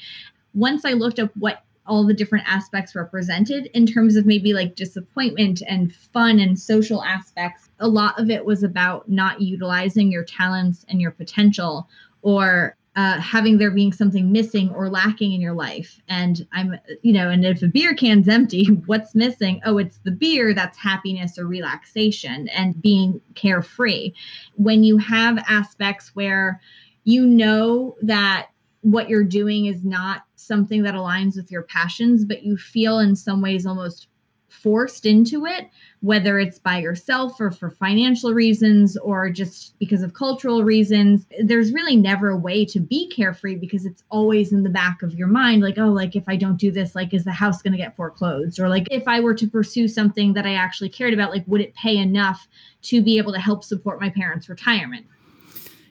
Once 0.54 0.86
I 0.86 0.94
looked 0.94 1.20
up 1.20 1.30
what 1.36 1.64
all 1.88 2.06
the 2.06 2.14
different 2.14 2.46
aspects 2.48 2.96
represented 2.96 3.68
in 3.74 3.86
terms 3.86 4.16
of 4.16 4.26
maybe 4.26 4.54
like 4.54 4.76
disappointment 4.76 5.62
and 5.68 5.94
fun 5.94 6.40
and 6.40 6.60
social 6.60 7.04
aspects. 7.04 7.70
A 7.80 7.88
lot 7.88 8.20
of 8.20 8.30
it 8.30 8.46
was 8.46 8.64
about 8.64 9.10
not 9.10 9.42
utilizing 9.42 10.12
your 10.12 10.24
talents 10.24 10.86
and 10.90 11.02
your 11.02 11.12
potential 11.12 11.88
or 12.22 12.76
uh, 12.96 13.20
having 13.20 13.58
there 13.58 13.72
being 13.72 13.92
something 13.92 14.32
missing 14.32 14.70
or 14.74 14.90
lacking 14.90 15.34
in 15.34 15.42
your 15.42 15.54
life. 15.54 16.02
And 16.08 16.48
I'm, 16.54 16.76
you 17.02 17.12
know, 17.12 17.30
and 17.30 17.44
if 17.46 17.62
a 17.62 17.68
beer 17.68 17.94
can's 17.94 18.30
empty, 18.30 18.66
what's 18.86 19.14
missing? 19.14 19.62
Oh, 19.66 19.78
it's 19.78 20.00
the 20.04 20.12
beer 20.12 20.54
that's 20.54 20.78
happiness 20.78 21.38
or 21.38 21.46
relaxation 21.46 22.48
and 22.50 22.82
being 22.82 23.20
carefree. 23.36 24.14
When 24.56 24.84
you 24.84 24.98
have 24.98 25.44
aspects 25.50 26.16
where 26.16 26.62
you 27.04 27.26
know 27.26 27.96
that 28.02 28.48
what 28.86 29.10
you're 29.10 29.24
doing 29.24 29.66
is 29.66 29.84
not 29.84 30.26
something 30.36 30.84
that 30.84 30.94
aligns 30.94 31.36
with 31.36 31.52
your 31.52 31.64
passions, 31.64 32.24
but 32.24 32.44
you 32.44 32.56
feel 32.56 33.00
in 33.00 33.16
some 33.16 33.42
ways 33.42 33.66
almost 33.66 34.08
forced 34.48 35.08
into 35.08 35.48
it, 35.48 35.68
whether 36.02 36.38
it's 36.38 36.60
by 36.60 36.78
yourself 36.78 37.42
or 37.42 37.50
for 37.50 37.72
financial 37.72 38.32
reasons 38.32 38.96
or 38.96 39.32
just 39.32 39.74
because 39.80 40.04
of 40.04 40.14
cultural 40.14 40.64
reasons. 40.64 41.26
There's 41.44 41.74
really 41.74 41.96
never 41.96 42.30
a 42.30 42.38
way 42.38 42.64
to 42.66 42.80
be 42.80 43.10
carefree 43.10 43.56
because 43.56 43.88
it's 43.88 44.04
always 44.12 44.54
in 44.54 44.62
the 44.62 44.70
back 44.70 45.02
of 45.02 45.16
your 45.16 45.30
mind 45.30 45.64
like, 45.64 45.80
oh, 45.80 45.90
like 45.90 46.16
if 46.16 46.26
I 46.28 46.36
don't 46.36 46.58
do 46.58 46.72
this, 46.72 46.94
like, 46.94 47.12
is 47.12 47.24
the 47.24 47.32
house 47.32 47.64
going 47.64 47.74
to 47.74 47.80
get 47.80 47.96
foreclosed? 47.96 48.60
Or 48.60 48.70
like, 48.70 48.86
if 48.92 49.08
I 49.08 49.20
were 49.20 49.34
to 49.34 49.48
pursue 49.48 49.88
something 49.88 50.34
that 50.34 50.46
I 50.46 50.54
actually 50.54 50.90
cared 50.90 51.16
about, 51.16 51.32
like, 51.32 51.44
would 51.48 51.62
it 51.62 51.74
pay 51.74 51.98
enough 51.98 52.48
to 52.84 53.02
be 53.02 53.18
able 53.18 53.34
to 53.34 53.40
help 53.40 53.64
support 53.64 54.00
my 54.00 54.12
parents' 54.12 54.48
retirement? 54.48 55.08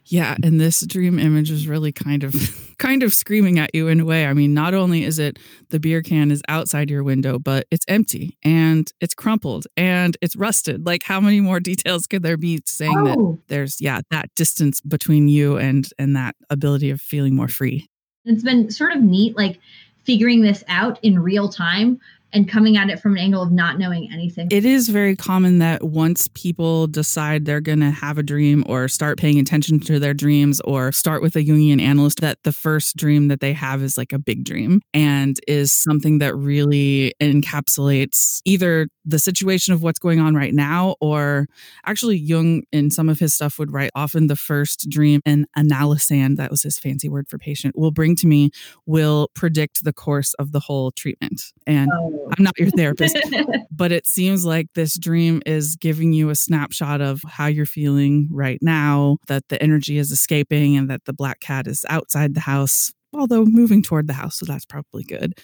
Yeah, 0.07 0.37
and 0.43 0.61
this 0.61 0.87
dream 0.87 1.19
image 1.19 1.51
is 1.51 1.67
really 1.67 1.93
kind 1.93 2.25
of 2.25 2.35
kind 2.79 3.03
of 3.03 3.15
screaming 3.15 3.59
at 3.59 3.75
you 3.75 3.89
in 3.89 4.01
a 4.01 4.05
way. 4.05 4.27
I 4.27 4.35
mean, 4.35 4.53
not 4.53 4.75
only 4.75 5.05
is 5.05 5.19
it 5.19 5.39
the 5.71 5.81
beer 5.81 6.03
can 6.03 6.31
is 6.31 6.43
outside 6.49 6.91
your 6.91 7.03
window, 7.03 7.39
but 7.39 7.67
it's 7.71 7.85
empty 7.89 8.37
and 8.43 8.91
it's 9.01 9.15
crumpled 9.15 9.67
and 9.77 10.17
it's 10.21 10.37
rusted. 10.37 10.85
Like 10.85 11.03
how 11.03 11.21
many 11.21 11.41
more 11.41 11.61
details 11.75 12.07
could 12.07 12.23
there 12.23 12.37
be 12.37 12.61
saying 12.67 12.97
oh. 12.97 13.05
that 13.05 13.39
there's 13.49 13.81
yeah, 13.81 14.03
that 14.11 14.29
distance 14.37 14.81
between 14.81 15.29
you 15.29 15.57
and 15.57 15.89
and 15.99 16.15
that 16.17 16.37
ability 16.51 16.91
of 16.91 17.01
feeling 17.01 17.35
more 17.35 17.49
free. 17.49 17.89
It's 18.27 18.43
been 18.43 18.71
sort 18.71 18.93
of 18.93 19.03
neat 19.03 19.37
like 19.37 19.59
figuring 20.05 20.43
this 20.43 20.63
out 20.69 20.99
in 21.03 21.19
real 21.19 21.49
time 21.49 22.01
and 22.35 22.49
coming 22.49 22.77
at 22.77 22.91
it 22.91 23.01
from 23.01 23.13
an 23.13 23.19
angle 23.19 23.43
of 23.43 23.53
not 23.53 23.79
knowing 23.79 24.11
anything. 24.13 24.49
It 24.51 24.65
is 24.65 24.89
very 24.89 25.17
common 25.17 25.59
that 25.61 25.85
once 25.85 26.29
people 26.35 26.89
decide 26.89 27.45
they're 27.45 27.61
going 27.61 27.81
to 27.81 27.91
have 27.91 28.19
a 28.19 28.23
dream 28.23 28.65
or 28.67 28.89
start 28.89 29.19
paying 29.19 29.39
attention 29.39 29.79
to 29.81 29.99
their 29.99 30.15
dreams 30.15 30.61
or 30.65 30.93
start 30.93 31.23
with 31.23 31.37
a 31.37 31.45
Jungian 31.45 31.81
analyst, 31.81 32.21
that 32.21 32.39
the 32.43 32.53
first 32.53 32.97
dream 32.97 33.29
that 33.29 33.41
they 33.41 33.53
have 33.53 33.83
is 33.83 33.97
like 33.97 34.13
a 34.13 34.19
big 34.19 34.45
dream 34.45 34.81
and 34.93 35.39
is 35.47 35.73
something 35.73 36.19
that 36.19 36.35
really 36.35 37.15
encapsulates 37.21 38.41
either 38.45 38.89
the 39.05 39.19
situation 39.19 39.75
of 39.75 39.83
what's 39.83 39.99
going 39.99 40.21
on 40.21 40.35
right 40.35 40.55
now 40.55 40.97
or 41.01 41.47
actually 41.85 42.17
Jung 42.17 42.63
in 42.73 42.91
some 42.91 43.09
of 43.09 43.19
his 43.19 43.35
stuff 43.35 43.59
would 43.59 43.73
write 43.73 43.91
often 43.95 44.27
the 44.29 44.37
first 44.37 44.89
dream 44.89 45.21
and 45.27 45.47
analysand, 45.57 46.37
that 46.37 46.51
was 46.51 46.63
his 46.63 46.79
fancy 46.79 47.09
word 47.09 47.29
for 47.29 47.39
patient, 47.39 47.77
will 47.77 47.91
bring 47.91 48.17
to 48.17 48.27
me 48.27 48.51
will 48.87 49.29
predict 49.35 49.85
the 49.85 49.93
course 49.93 50.35
of 50.35 50.53
the 50.53 50.61
whole 50.61 50.91
treatment. 50.93 51.53
And 51.67 51.91
oh 51.93 52.31
I'm 52.37 52.43
not 52.43 52.59
your 52.59 52.71
therapist, 52.71 53.19
but 53.71 53.93
it 53.93 54.07
seems 54.07 54.45
like 54.45 54.69
this 54.75 54.99
dream 54.99 55.43
is 55.47 55.77
giving 55.77 56.13
you 56.13 56.31
a 56.31 56.35
snapshot 56.35 57.01
of 57.01 57.23
how 57.27 57.47
you're 57.47 57.67
feeling 57.67 58.29
right 58.31 58.59
now, 58.63 59.19
that 59.27 59.49
the 59.49 59.63
energy 59.63 59.99
is 59.99 60.11
escaping 60.11 60.77
and 60.77 60.89
that 60.91 61.05
the 61.05 61.13
black 61.13 61.41
cat 61.41 61.67
is 61.67 61.85
outside 61.89 62.35
the 62.35 62.41
house, 62.41 62.93
although 63.13 63.45
moving 63.45 63.83
toward 63.83 64.07
the 64.07 64.15
house. 64.15 64.39
So 64.39 64.47
that's 64.47 64.67
probably 64.67 65.05
good 65.05 65.35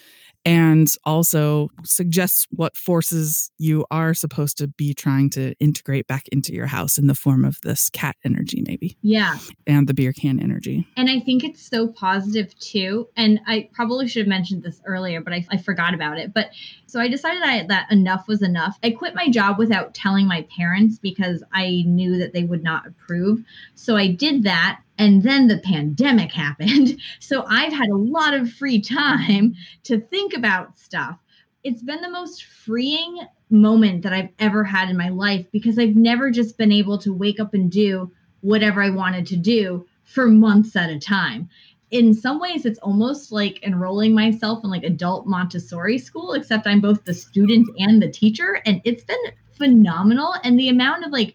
and 0.44 0.92
also 1.04 1.68
suggests 1.84 2.46
what 2.50 2.76
forces 2.76 3.50
you 3.58 3.84
are 3.90 4.14
supposed 4.14 4.56
to 4.58 4.68
be 4.68 4.94
trying 4.94 5.28
to 5.30 5.54
integrate 5.60 6.06
back 6.06 6.26
into 6.28 6.54
your 6.54 6.66
house 6.66 6.98
in 6.98 7.06
the 7.06 7.14
form 7.14 7.44
of 7.44 7.58
this 7.62 7.90
cat 7.90 8.16
energy, 8.24 8.62
maybe. 8.66 8.96
Yeah. 9.02 9.38
And 9.66 9.86
the 9.86 9.94
beer 9.94 10.12
can 10.12 10.40
energy. 10.40 10.86
And 10.96 11.10
I 11.10 11.20
think 11.20 11.44
it's 11.44 11.62
so 11.62 11.88
positive 11.88 12.58
too. 12.58 13.08
And 13.16 13.40
I 13.46 13.68
probably 13.72 14.08
should 14.08 14.20
have 14.20 14.28
mentioned 14.28 14.62
this 14.62 14.80
earlier, 14.86 15.20
but 15.20 15.32
I, 15.32 15.44
I 15.50 15.58
forgot 15.58 15.94
about 15.94 16.18
it. 16.18 16.32
But 16.32 16.50
so 16.86 17.00
I 17.00 17.08
decided 17.08 17.42
I, 17.42 17.66
that 17.68 17.90
enough 17.92 18.26
was 18.26 18.42
enough. 18.42 18.78
I 18.82 18.90
quit 18.90 19.14
my 19.14 19.28
job 19.28 19.58
without 19.58 19.94
telling 19.94 20.26
my 20.26 20.46
parents 20.56 20.98
because 20.98 21.42
I 21.52 21.84
knew 21.86 22.18
that 22.18 22.32
they 22.32 22.44
would 22.44 22.62
not 22.62 22.86
approve. 22.86 23.44
So 23.74 23.96
I 23.96 24.08
did 24.08 24.44
that 24.44 24.80
and 25.00 25.22
then 25.22 25.48
the 25.48 25.58
pandemic 25.58 26.30
happened. 26.32 27.00
So 27.18 27.44
I've 27.48 27.72
had 27.72 27.88
a 27.88 27.96
lot 27.96 28.34
of 28.34 28.52
free 28.52 28.80
time 28.80 29.54
to 29.84 29.98
think 29.98 30.29
about 30.34 30.78
stuff. 30.78 31.18
It's 31.62 31.82
been 31.82 32.00
the 32.00 32.10
most 32.10 32.44
freeing 32.44 33.20
moment 33.50 34.02
that 34.02 34.12
I've 34.12 34.30
ever 34.38 34.64
had 34.64 34.88
in 34.88 34.96
my 34.96 35.08
life 35.08 35.46
because 35.52 35.78
I've 35.78 35.96
never 35.96 36.30
just 36.30 36.56
been 36.56 36.72
able 36.72 36.98
to 36.98 37.12
wake 37.12 37.40
up 37.40 37.54
and 37.54 37.70
do 37.70 38.10
whatever 38.40 38.82
I 38.82 38.90
wanted 38.90 39.26
to 39.28 39.36
do 39.36 39.86
for 40.04 40.28
months 40.28 40.76
at 40.76 40.90
a 40.90 40.98
time. 40.98 41.48
In 41.90 42.14
some 42.14 42.40
ways, 42.40 42.64
it's 42.64 42.78
almost 42.78 43.32
like 43.32 43.62
enrolling 43.62 44.14
myself 44.14 44.62
in 44.64 44.70
like 44.70 44.84
adult 44.84 45.26
Montessori 45.26 45.98
school, 45.98 46.34
except 46.34 46.66
I'm 46.66 46.80
both 46.80 47.04
the 47.04 47.14
student 47.14 47.68
and 47.78 48.00
the 48.00 48.10
teacher. 48.10 48.62
And 48.64 48.80
it's 48.84 49.04
been 49.04 49.18
phenomenal. 49.52 50.34
And 50.44 50.58
the 50.58 50.68
amount 50.68 51.04
of 51.04 51.10
like 51.10 51.34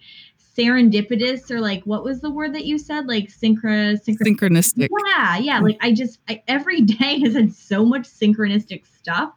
serendipitous 0.57 1.51
or 1.51 1.59
like 1.59 1.83
what 1.83 2.03
was 2.03 2.21
the 2.21 2.29
word 2.29 2.53
that 2.53 2.65
you 2.65 2.77
said 2.77 3.07
like 3.07 3.27
synchro, 3.27 3.99
synchro- 4.01 4.17
synchronistic 4.21 4.87
yeah 5.07 5.37
yeah 5.37 5.59
like 5.59 5.77
i 5.81 5.91
just 5.91 6.19
I, 6.29 6.41
every 6.47 6.81
day 6.81 7.19
has 7.23 7.33
had 7.33 7.53
so 7.53 7.85
much 7.85 8.03
synchronistic 8.03 8.85
stuff 8.85 9.33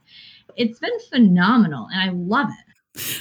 it's 0.57 0.79
been 0.79 0.99
phenomenal 1.11 1.89
and 1.93 2.01
i 2.01 2.13
love 2.15 2.49
it 2.49 2.69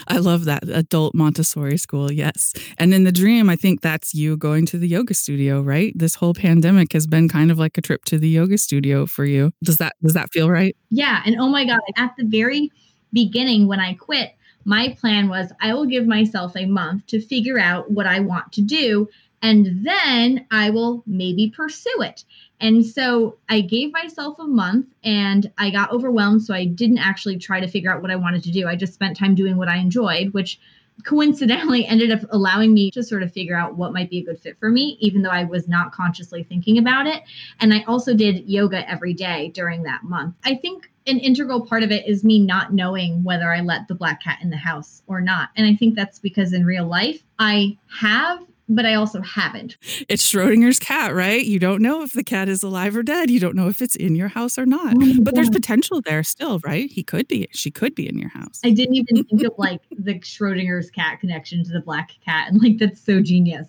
I 0.08 0.18
love 0.18 0.46
that 0.46 0.64
adult 0.70 1.14
Montessori 1.14 1.78
school. 1.78 2.12
Yes. 2.12 2.54
And 2.78 2.94
in 2.94 3.04
the 3.04 3.12
dream, 3.12 3.50
I 3.50 3.56
think 3.56 3.82
that's 3.82 4.14
you 4.14 4.38
going 4.38 4.66
to 4.68 4.78
the 4.78 4.88
yoga 4.88 5.14
studio, 5.14 5.62
right? 5.62 5.94
This 5.96 6.16
whole 6.16 6.34
pandemic 6.34 6.94
has 6.94 7.08
been 7.08 7.30
kind 7.30 7.52
of 7.52 7.60
like 7.60 7.78
a 7.78 7.82
trip 7.82 8.04
to 8.06 8.18
the 8.18 8.28
yoga 8.28 8.58
studio 8.58 9.06
for 9.06 9.26
you. 9.26 9.52
Does 9.64 9.78
that 9.78 9.94
does 10.02 10.14
that 10.14 10.32
feel 10.32 10.50
right? 10.50 10.76
Yeah, 10.90 11.22
and 11.26 11.36
oh 11.40 11.50
my 11.50 11.66
god, 11.66 11.80
at 11.96 12.16
the 12.18 12.26
very 12.26 12.72
beginning 13.14 13.68
when 13.68 13.80
I 13.80 13.94
quit, 13.94 14.34
my 14.68 14.94
plan 15.00 15.30
was 15.30 15.54
I 15.62 15.74
will 15.74 15.86
give 15.86 16.06
myself 16.06 16.58
a 16.58 16.66
month 16.66 17.08
to 17.08 17.22
figure 17.22 17.58
out 17.58 17.90
what 17.90 18.06
I 18.06 18.20
want 18.20 18.52
to 18.54 18.62
do, 18.62 19.08
and 19.42 19.86
then 19.86 20.46
I 20.52 20.72
will 20.72 21.04
maybe 21.08 21.50
pursue 21.50 22.02
it. 22.02 22.26
And 22.60 22.86
so 22.86 23.38
I 23.48 23.62
gave 23.62 23.94
myself 23.94 24.40
a 24.40 24.44
month 24.44 24.88
and 25.06 25.50
I 25.58 25.70
got 25.70 25.92
overwhelmed. 25.92 26.42
So 26.42 26.54
I 26.54 26.66
didn't 26.66 26.98
actually 26.98 27.38
try 27.38 27.62
to 27.62 27.68
figure 27.68 27.94
out 27.94 28.02
what 28.02 28.12
I 28.12 28.18
wanted 28.18 28.44
to 28.44 28.52
do. 28.52 28.68
I 28.68 28.76
just 28.76 28.94
spent 28.94 29.16
time 29.16 29.36
doing 29.36 29.56
what 29.56 29.70
I 29.70 29.78
enjoyed, 29.78 30.34
which 30.34 30.60
coincidentally 31.04 31.86
ended 31.86 32.12
up 32.12 32.22
allowing 32.32 32.74
me 32.74 32.92
to 32.92 33.04
sort 33.04 33.24
of 33.24 33.32
figure 33.32 33.56
out 33.56 33.76
what 33.76 33.94
might 33.94 34.10
be 34.10 34.20
a 34.20 34.24
good 34.24 34.40
fit 34.40 34.58
for 34.60 34.70
me, 34.70 34.98
even 35.00 35.22
though 35.22 35.30
I 35.30 35.44
was 35.44 35.68
not 35.68 35.92
consciously 35.92 36.44
thinking 36.44 36.78
about 36.78 37.08
it. 37.08 37.24
And 37.60 37.74
I 37.74 37.84
also 37.88 38.14
did 38.14 38.50
yoga 38.50 38.90
every 38.90 39.14
day 39.14 39.50
during 39.54 39.84
that 39.84 40.04
month. 40.04 40.36
I 40.44 40.56
think 40.56 40.90
an 41.06 41.20
integral 41.20 41.66
part 41.66 41.84
of 41.84 41.92
it 41.92 42.08
is 42.08 42.24
me 42.24 42.40
not 42.40 42.74
knowing 42.74 43.24
whether 43.24 43.54
I 43.54 43.62
let 43.62 43.88
the 43.88 43.96
black 43.96 44.22
cat 44.22 44.40
in 44.42 44.50
the 44.50 44.58
house 44.58 45.02
or 45.08 45.22
not. 45.22 45.50
And 45.56 45.66
I 45.66 45.76
think 45.76 45.96
that's 45.96 46.20
because 46.20 46.52
in 46.52 46.66
real 46.66 46.86
life, 46.86 47.24
I 47.40 47.78
have 48.00 48.46
but 48.70 48.86
I 48.86 48.96
also 48.96 49.22
haven't. 49.22 49.78
It's 50.10 50.28
Schrodinger's 50.30 50.80
cat, 50.80 51.14
right? 51.14 51.46
You 51.46 51.60
don't 51.60 51.82
know 51.82 52.04
if 52.04 52.14
the 52.14 52.24
cat 52.24 52.50
is 52.50 52.64
alive 52.64 52.96
or 52.96 53.04
dead. 53.04 53.30
You 53.30 53.40
don't 53.40 53.56
know 53.56 53.68
if 53.68 53.82
it's 53.82 53.96
in 53.96 54.16
your 54.16 54.28
house 54.28 54.58
or 54.58 54.66
not. 54.66 54.96
Oh 55.00 55.14
but 55.22 55.36
there's 55.36 55.50
potential 55.50 56.02
there 56.02 56.24
still, 56.24 56.60
right? 56.60 56.90
He 56.90 57.04
could 57.04 57.28
be. 57.28 57.48
She 57.52 57.72
could 57.72 57.96
be 57.96 58.08
in 58.08 58.18
your 58.18 58.30
house. 58.30 58.60
I 58.64 58.72
didn't 58.72 58.96
even 58.96 59.24
think 59.24 59.44
of 59.44 59.54
like 59.58 59.82
the 59.92 60.20
Schrodinger's 60.20 60.90
cat 60.90 61.20
connection 61.20 61.64
to 61.64 61.72
the 61.72 61.82
black 61.82 62.12
cat. 62.26 62.52
And 62.52 62.62
like, 62.62 62.78
that's 62.78 63.02
so 63.02 63.22
genius. 63.22 63.68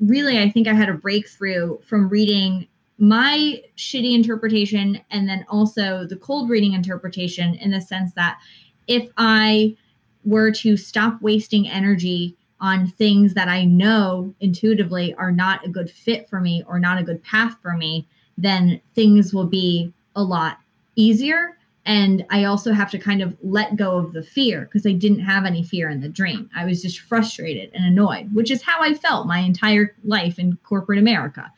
Really, 0.00 0.38
I 0.38 0.50
think 0.50 0.66
I 0.66 0.74
had 0.74 0.88
a 0.88 0.94
breakthrough 0.94 1.78
from 1.82 2.08
reading 2.08 2.66
my 2.98 3.62
shitty 3.76 4.14
interpretation 4.14 5.00
and 5.10 5.28
then 5.28 5.44
also 5.48 6.04
the 6.04 6.16
cold 6.16 6.50
reading 6.50 6.72
interpretation 6.72 7.54
in 7.54 7.70
the 7.70 7.80
sense 7.80 8.12
that 8.14 8.38
if 8.88 9.08
I 9.16 9.76
were 10.24 10.50
to 10.50 10.76
stop 10.76 11.20
wasting 11.22 11.68
energy 11.68 12.36
on 12.60 12.88
things 12.88 13.34
that 13.34 13.48
I 13.48 13.64
know 13.64 14.34
intuitively 14.40 15.14
are 15.14 15.30
not 15.30 15.64
a 15.64 15.68
good 15.68 15.90
fit 15.90 16.28
for 16.28 16.40
me 16.40 16.64
or 16.66 16.78
not 16.78 16.98
a 16.98 17.04
good 17.04 17.22
path 17.22 17.56
for 17.62 17.76
me, 17.76 18.06
then 18.36 18.80
things 18.94 19.32
will 19.32 19.46
be 19.46 19.92
a 20.16 20.22
lot 20.22 20.58
easier. 20.96 21.56
And 21.86 22.26
I 22.28 22.44
also 22.44 22.72
have 22.72 22.90
to 22.90 22.98
kind 22.98 23.22
of 23.22 23.34
let 23.42 23.76
go 23.76 23.96
of 23.96 24.12
the 24.12 24.22
fear 24.22 24.62
because 24.62 24.86
I 24.86 24.92
didn't 24.92 25.20
have 25.20 25.46
any 25.46 25.62
fear 25.62 25.88
in 25.88 26.00
the 26.00 26.08
dream. 26.08 26.50
I 26.54 26.66
was 26.66 26.82
just 26.82 27.00
frustrated 27.00 27.70
and 27.72 27.84
annoyed, 27.84 28.34
which 28.34 28.50
is 28.50 28.62
how 28.62 28.82
I 28.82 28.94
felt 28.94 29.26
my 29.26 29.38
entire 29.38 29.96
life 30.04 30.38
in 30.38 30.58
corporate 30.64 30.98
America. 30.98 31.50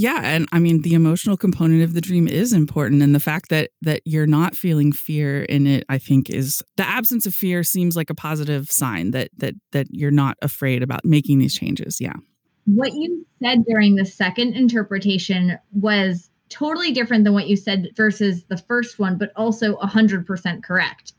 Yeah, 0.00 0.20
and 0.22 0.46
I 0.52 0.60
mean 0.60 0.82
the 0.82 0.94
emotional 0.94 1.36
component 1.36 1.82
of 1.82 1.92
the 1.92 2.00
dream 2.00 2.28
is 2.28 2.52
important 2.52 3.02
and 3.02 3.16
the 3.16 3.20
fact 3.20 3.48
that 3.48 3.70
that 3.82 4.00
you're 4.04 4.28
not 4.28 4.54
feeling 4.54 4.92
fear 4.92 5.42
in 5.42 5.66
it 5.66 5.84
I 5.88 5.98
think 5.98 6.30
is 6.30 6.62
the 6.76 6.88
absence 6.88 7.26
of 7.26 7.34
fear 7.34 7.64
seems 7.64 7.96
like 7.96 8.08
a 8.08 8.14
positive 8.14 8.70
sign 8.70 9.10
that 9.10 9.30
that 9.38 9.54
that 9.72 9.88
you're 9.90 10.12
not 10.12 10.36
afraid 10.40 10.84
about 10.84 11.04
making 11.04 11.40
these 11.40 11.52
changes. 11.52 12.00
Yeah. 12.00 12.12
What 12.66 12.94
you 12.94 13.26
said 13.42 13.64
during 13.64 13.96
the 13.96 14.04
second 14.04 14.54
interpretation 14.54 15.58
was 15.72 16.30
totally 16.48 16.92
different 16.92 17.24
than 17.24 17.34
what 17.34 17.48
you 17.48 17.56
said 17.56 17.88
versus 17.96 18.44
the 18.44 18.56
first 18.56 19.00
one, 19.00 19.18
but 19.18 19.32
also 19.34 19.78
100% 19.78 20.62
correct, 20.62 21.12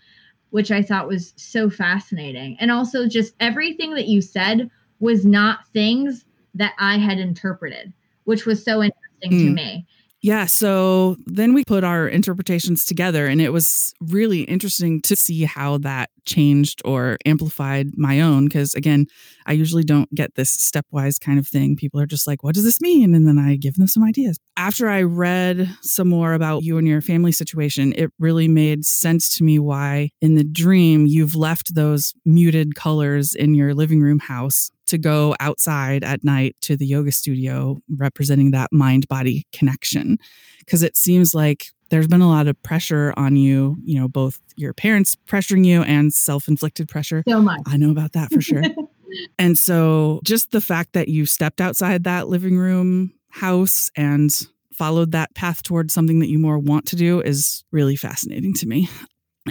which 0.51 0.71
I 0.71 0.83
thought 0.83 1.09
was 1.09 1.33
so 1.35 1.69
fascinating. 1.69 2.55
And 2.61 2.71
also 2.71 3.09
just 3.09 3.33
everything 3.41 3.95
that 3.95 4.07
you 4.07 4.21
said 4.21 4.71
was 5.01 5.25
not 5.25 5.67
things 5.73 6.23
that 6.53 6.75
I 6.79 6.97
had 6.97 7.19
interpreted 7.19 7.91
which 8.29 8.45
was 8.45 8.63
so 8.63 8.83
interesting 8.83 9.31
mm. 9.31 9.45
to 9.47 9.49
me. 9.49 9.87
Yeah. 10.21 10.45
So 10.47 11.15
then 11.25 11.53
we 11.53 11.63
put 11.63 11.83
our 11.83 12.07
interpretations 12.07 12.85
together, 12.85 13.25
and 13.25 13.41
it 13.41 13.51
was 13.51 13.93
really 14.01 14.41
interesting 14.41 15.01
to 15.01 15.15
see 15.15 15.45
how 15.45 15.77
that 15.79 16.09
changed 16.25 16.81
or 16.85 17.17
amplified 17.25 17.97
my 17.97 18.19
own. 18.19 18.45
Because 18.45 18.73
again, 18.75 19.07
I 19.45 19.53
usually 19.53 19.83
don't 19.83 20.13
get 20.13 20.35
this 20.35 20.55
stepwise 20.55 21.19
kind 21.19 21.39
of 21.39 21.47
thing. 21.47 21.75
People 21.75 22.01
are 22.01 22.05
just 22.05 22.27
like, 22.27 22.43
what 22.43 22.53
does 22.53 22.65
this 22.65 22.81
mean? 22.81 23.15
And 23.15 23.27
then 23.27 23.39
I 23.39 23.55
give 23.55 23.75
them 23.75 23.87
some 23.87 24.03
ideas. 24.03 24.37
After 24.57 24.89
I 24.89 25.03
read 25.03 25.73
some 25.81 26.09
more 26.09 26.33
about 26.33 26.63
you 26.63 26.77
and 26.77 26.87
your 26.87 27.01
family 27.01 27.31
situation, 27.31 27.93
it 27.95 28.11
really 28.19 28.49
made 28.49 28.85
sense 28.85 29.29
to 29.37 29.43
me 29.43 29.57
why 29.57 30.09
in 30.21 30.35
the 30.35 30.43
dream 30.43 31.07
you've 31.07 31.35
left 31.35 31.75
those 31.75 32.13
muted 32.25 32.75
colors 32.75 33.33
in 33.33 33.55
your 33.55 33.73
living 33.73 34.01
room 34.01 34.19
house 34.19 34.69
to 34.89 34.97
go 34.97 35.35
outside 35.39 36.03
at 36.03 36.23
night 36.23 36.55
to 36.61 36.77
the 36.77 36.85
yoga 36.85 37.11
studio 37.11 37.77
representing 37.97 38.51
that 38.51 38.71
mind 38.71 39.07
body 39.07 39.45
connection. 39.53 40.17
Because 40.59 40.83
it 40.83 40.95
seems 40.95 41.33
like 41.33 41.67
there's 41.89 42.07
been 42.07 42.21
a 42.21 42.27
lot 42.27 42.47
of 42.47 42.61
pressure 42.61 43.13
on 43.17 43.35
you 43.35 43.77
you 43.83 43.99
know 43.99 44.07
both 44.07 44.39
your 44.55 44.73
parents 44.73 45.15
pressuring 45.27 45.65
you 45.65 45.81
and 45.83 46.13
self-inflicted 46.13 46.87
pressure. 46.87 47.23
So 47.27 47.41
much. 47.41 47.61
I 47.65 47.77
know 47.77 47.91
about 47.91 48.13
that 48.13 48.31
for 48.31 48.41
sure. 48.41 48.63
And 49.37 49.57
so 49.57 50.19
just 50.23 50.51
the 50.51 50.61
fact 50.61 50.93
that 50.93 51.07
you 51.07 51.25
stepped 51.25 51.61
outside 51.61 52.03
that 52.03 52.27
living 52.27 52.57
room 52.57 53.13
house 53.29 53.89
and 53.95 54.31
followed 54.73 55.11
that 55.11 55.33
path 55.35 55.63
towards 55.63 55.93
something 55.93 56.19
that 56.19 56.29
you 56.29 56.39
more 56.39 56.59
want 56.59 56.85
to 56.87 56.95
do 56.95 57.21
is 57.21 57.63
really 57.71 57.95
fascinating 57.95 58.53
to 58.55 58.67
me. 58.67 58.89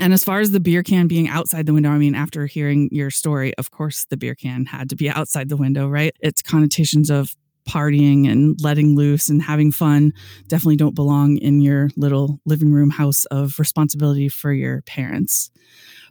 And 0.01 0.13
as 0.13 0.25
far 0.25 0.41
as 0.41 0.51
the 0.51 0.61
beer 0.61 0.83
can 0.83 1.07
being 1.07 1.29
outside 1.29 1.67
the 1.67 1.73
window, 1.73 1.91
I 1.91 1.99
mean, 1.99 2.15
after 2.15 2.47
hearing 2.47 2.89
your 2.93 3.11
story, 3.11 3.55
of 3.57 3.71
course, 3.71 4.07
the 4.11 4.17
beer 4.17 4.35
can 4.35 4.65
had 4.67 4.89
to 4.91 4.97
be 4.97 5.09
outside 5.09 5.49
the 5.49 5.57
window, 5.57 5.89
right? 5.89 6.15
Its 6.21 6.43
connotations 6.43 7.11
of 7.11 7.35
partying 7.69 8.31
and 8.31 8.59
letting 8.63 8.97
loose 8.97 9.29
and 9.29 9.43
having 9.43 9.71
fun 9.71 10.13
definitely 10.47 10.77
don't 10.77 10.95
belong 10.95 11.37
in 11.37 11.61
your 11.61 11.91
little 11.97 12.41
living 12.47 12.73
room 12.73 12.91
house 12.91 13.27
of 13.27 13.59
responsibility 13.59 14.29
for 14.29 14.53
your 14.53 14.81
parents. 14.83 15.51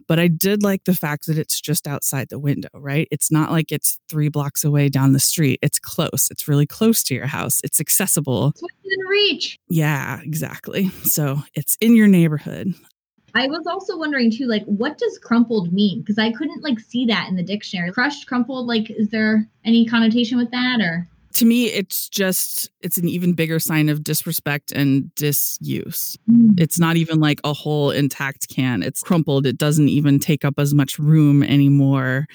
But 0.06 0.18
I 0.18 0.28
did 0.28 0.62
like 0.62 0.84
the 0.84 0.94
fact 0.94 1.26
that 1.26 1.36
it's 1.36 1.60
just 1.60 1.86
outside 1.86 2.28
the 2.30 2.38
window, 2.38 2.70
right? 2.72 3.06
It's 3.10 3.30
not 3.30 3.50
like 3.50 3.70
it's 3.70 3.98
three 4.08 4.30
blocks 4.30 4.64
away 4.64 4.88
down 4.88 5.12
the 5.12 5.20
street. 5.20 5.58
It's 5.60 5.78
close. 5.78 6.28
It's 6.30 6.48
really 6.48 6.66
close 6.66 7.02
to 7.04 7.14
your 7.14 7.26
house. 7.26 7.60
It's 7.62 7.78
accessible. 7.78 8.48
It's 8.48 8.62
within 8.62 9.06
reach. 9.10 9.58
Yeah, 9.68 10.20
exactly. 10.22 10.88
So 11.02 11.42
it's 11.54 11.76
in 11.80 11.94
your 11.94 12.06
neighborhood. 12.06 12.74
I 13.38 13.46
was 13.46 13.66
also 13.66 13.96
wondering 13.96 14.30
too, 14.30 14.46
like, 14.46 14.64
what 14.64 14.98
does 14.98 15.18
crumpled 15.18 15.72
mean? 15.72 16.00
Because 16.00 16.18
I 16.18 16.32
couldn't 16.32 16.64
like 16.64 16.80
see 16.80 17.06
that 17.06 17.28
in 17.28 17.36
the 17.36 17.42
dictionary. 17.42 17.92
Crushed, 17.92 18.26
crumpled, 18.26 18.66
like, 18.66 18.90
is 18.90 19.10
there 19.10 19.46
any 19.64 19.86
connotation 19.86 20.38
with 20.38 20.50
that 20.50 20.80
or? 20.80 21.06
to 21.34 21.44
me 21.44 21.66
it's 21.66 22.08
just 22.08 22.70
it's 22.80 22.96
an 22.96 23.06
even 23.06 23.32
bigger 23.34 23.60
sign 23.60 23.88
of 23.88 24.02
disrespect 24.02 24.72
and 24.72 25.14
disuse 25.14 26.16
Mm. 26.28 26.58
it's 26.58 26.80
not 26.80 26.96
even 26.96 27.20
like 27.20 27.38
a 27.44 27.52
whole 27.52 27.90
intact 27.90 28.48
can 28.48 28.82
it's 28.82 29.02
crumpled 29.02 29.46
it 29.46 29.58
doesn't 29.58 29.88
even 29.90 30.18
take 30.18 30.44
up 30.44 30.54
as 30.58 30.72
much 30.74 30.98
room 30.98 31.42
anymore 31.42 32.26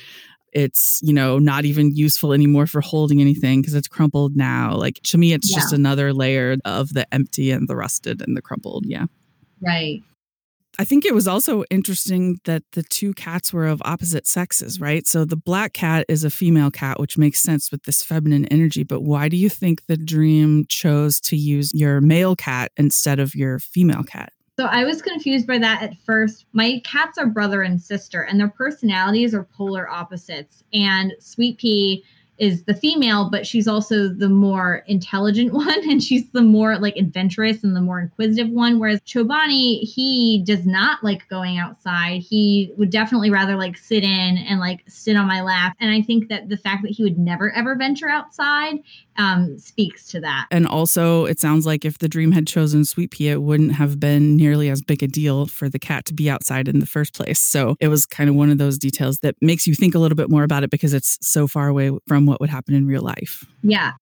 it's 0.53 1.01
you 1.03 1.11
know 1.11 1.39
not 1.39 1.65
even 1.65 1.93
useful 1.93 2.33
anymore 2.33 2.67
for 2.67 2.81
holding 2.81 3.19
anything 3.19 3.61
because 3.61 3.73
it's 3.73 3.87
crumpled 3.87 4.37
now 4.37 4.75
like 4.75 4.99
to 5.03 5.17
me 5.17 5.33
it's 5.33 5.51
just 5.53 5.73
another 5.73 6.13
layer 6.13 6.55
of 6.63 6.93
the 6.93 7.11
empty 7.13 7.49
and 7.51 7.67
the 7.67 7.75
rusted 7.75 8.21
and 8.21 8.37
the 8.37 8.41
crumpled 8.41 8.85
yeah 8.85 9.05
Right. 9.59 10.03
I 10.79 10.85
think 10.85 11.05
it 11.05 11.13
was 11.13 11.27
also 11.27 11.63
interesting 11.69 12.39
that 12.45 12.63
the 12.71 12.81
two 12.81 13.13
cats 13.13 13.53
were 13.53 13.67
of 13.67 13.81
opposite 13.85 14.25
sexes, 14.25 14.79
right? 14.79 15.05
So 15.05 15.23
the 15.23 15.35
black 15.35 15.73
cat 15.73 16.05
is 16.09 16.23
a 16.23 16.31
female 16.31 16.71
cat, 16.71 16.99
which 16.99 17.17
makes 17.17 17.41
sense 17.41 17.71
with 17.71 17.83
this 17.83 18.03
feminine 18.03 18.45
energy. 18.47 18.83
But 18.83 19.01
why 19.01 19.29
do 19.29 19.37
you 19.37 19.49
think 19.49 19.85
the 19.85 19.97
dream 19.97 20.65
chose 20.69 21.21
to 21.21 21.37
use 21.37 21.71
your 21.75 22.01
male 22.01 22.35
cat 22.35 22.71
instead 22.75 23.19
of 23.19 23.35
your 23.35 23.59
female 23.59 24.03
cat? 24.03 24.33
So 24.59 24.65
I 24.65 24.83
was 24.83 25.01
confused 25.01 25.47
by 25.47 25.59
that 25.59 25.83
at 25.83 25.97
first. 26.05 26.45
My 26.53 26.81
cats 26.83 27.17
are 27.17 27.25
brother 27.27 27.61
and 27.61 27.81
sister, 27.81 28.21
and 28.21 28.39
their 28.39 28.49
personalities 28.49 29.33
are 29.33 29.43
polar 29.43 29.89
opposites. 29.89 30.63
And 30.73 31.13
Sweet 31.19 31.57
Pea 31.59 32.03
is 32.43 32.65
the 32.65 32.73
female, 32.73 33.29
but 33.29 33.47
she's 33.47 33.67
also 33.67 34.09
the 34.09 34.29
more 34.29 34.83
intelligent 34.87 35.53
one, 35.53 35.89
and 35.89 36.03
she's 36.03 36.29
the 36.31 36.41
more 36.41 36.77
like 36.77 36.97
adventurous 36.97 37.63
and 37.63 37.75
the 37.75 37.81
more 37.81 37.99
inquisitive 37.99 38.49
one. 38.49 38.79
Whereas 38.79 38.99
Chobani, 39.01 39.81
he 39.81 40.43
does 40.45 40.65
not 40.65 41.03
like 41.03 41.27
going 41.29 41.57
outside. 41.57 42.21
He 42.21 42.73
would 42.77 42.89
definitely 42.89 43.31
rather 43.31 43.55
like 43.55 43.77
sit 43.77 44.03
in 44.03 44.37
and 44.37 44.59
like 44.59 44.83
sit 44.87 45.15
on 45.15 45.27
my 45.27 45.41
lap. 45.41 45.75
And 45.79 45.91
I 45.91 46.01
think 46.01 46.27
that 46.29 46.49
the 46.49 46.57
fact 46.57 46.83
that 46.83 46.91
he 46.91 47.03
would 47.03 47.17
never 47.17 47.51
ever 47.51 47.75
venture 47.75 48.09
outside 48.09 48.79
um, 49.17 49.57
speaks 49.57 50.07
to 50.07 50.19
that. 50.21 50.47
And 50.51 50.67
also, 50.67 51.25
it 51.25 51.39
sounds 51.39 51.65
like 51.65 51.85
if 51.85 51.99
the 51.99 52.09
dream 52.09 52.31
had 52.31 52.47
chosen 52.47 52.85
Sweet 52.85 53.11
Pea, 53.11 53.29
it 53.29 53.41
wouldn't 53.41 53.73
have 53.73 53.99
been 53.99 54.35
nearly 54.35 54.69
as 54.69 54.81
big 54.81 55.03
a 55.03 55.07
deal 55.07 55.45
for 55.45 55.69
the 55.69 55.79
cat 55.79 56.05
to 56.05 56.13
be 56.13 56.29
outside 56.29 56.67
in 56.67 56.79
the 56.79 56.85
first 56.85 57.13
place. 57.13 57.39
So 57.39 57.75
it 57.79 57.87
was 57.87 58.05
kind 58.05 58.29
of 58.29 58.35
one 58.35 58.49
of 58.49 58.57
those 58.57 58.77
details 58.77 59.19
that 59.19 59.35
makes 59.41 59.67
you 59.67 59.75
think 59.75 59.95
a 59.95 59.99
little 59.99 60.15
bit 60.15 60.29
more 60.29 60.43
about 60.43 60.63
it 60.63 60.71
because 60.71 60.93
it's 60.93 61.17
so 61.21 61.47
far 61.47 61.67
away 61.67 61.91
from 62.07 62.25
what 62.33 62.41
would 62.41 62.49
happen 62.49 62.73
in 62.73 62.87
real 62.87 63.03
life. 63.03 63.45
Yeah. 63.61 63.93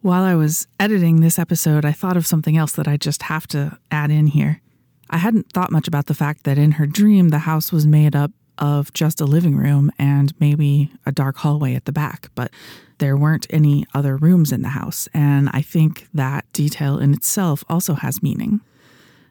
While 0.00 0.22
I 0.22 0.34
was 0.34 0.66
editing 0.80 1.20
this 1.20 1.38
episode, 1.38 1.84
I 1.84 1.92
thought 1.92 2.16
of 2.16 2.26
something 2.26 2.56
else 2.56 2.72
that 2.72 2.88
I 2.88 2.96
just 2.96 3.24
have 3.24 3.46
to 3.48 3.78
add 3.90 4.10
in 4.10 4.28
here. 4.28 4.62
I 5.10 5.18
hadn't 5.18 5.52
thought 5.52 5.70
much 5.70 5.86
about 5.86 6.06
the 6.06 6.14
fact 6.14 6.44
that 6.44 6.56
in 6.56 6.72
her 6.72 6.86
dream, 6.86 7.28
the 7.28 7.40
house 7.40 7.70
was 7.70 7.86
made 7.86 8.16
up 8.16 8.30
of 8.56 8.90
just 8.94 9.20
a 9.20 9.26
living 9.26 9.56
room 9.56 9.90
and 9.98 10.32
maybe 10.40 10.90
a 11.04 11.12
dark 11.12 11.36
hallway 11.36 11.74
at 11.74 11.84
the 11.84 11.92
back, 11.92 12.30
but 12.34 12.50
there 12.98 13.18
weren't 13.18 13.46
any 13.50 13.84
other 13.92 14.16
rooms 14.16 14.50
in 14.50 14.62
the 14.62 14.68
house. 14.68 15.08
And 15.12 15.50
I 15.52 15.60
think 15.60 16.06
that 16.14 16.50
detail 16.54 16.98
in 16.98 17.12
itself 17.12 17.64
also 17.68 17.94
has 17.94 18.22
meaning, 18.22 18.60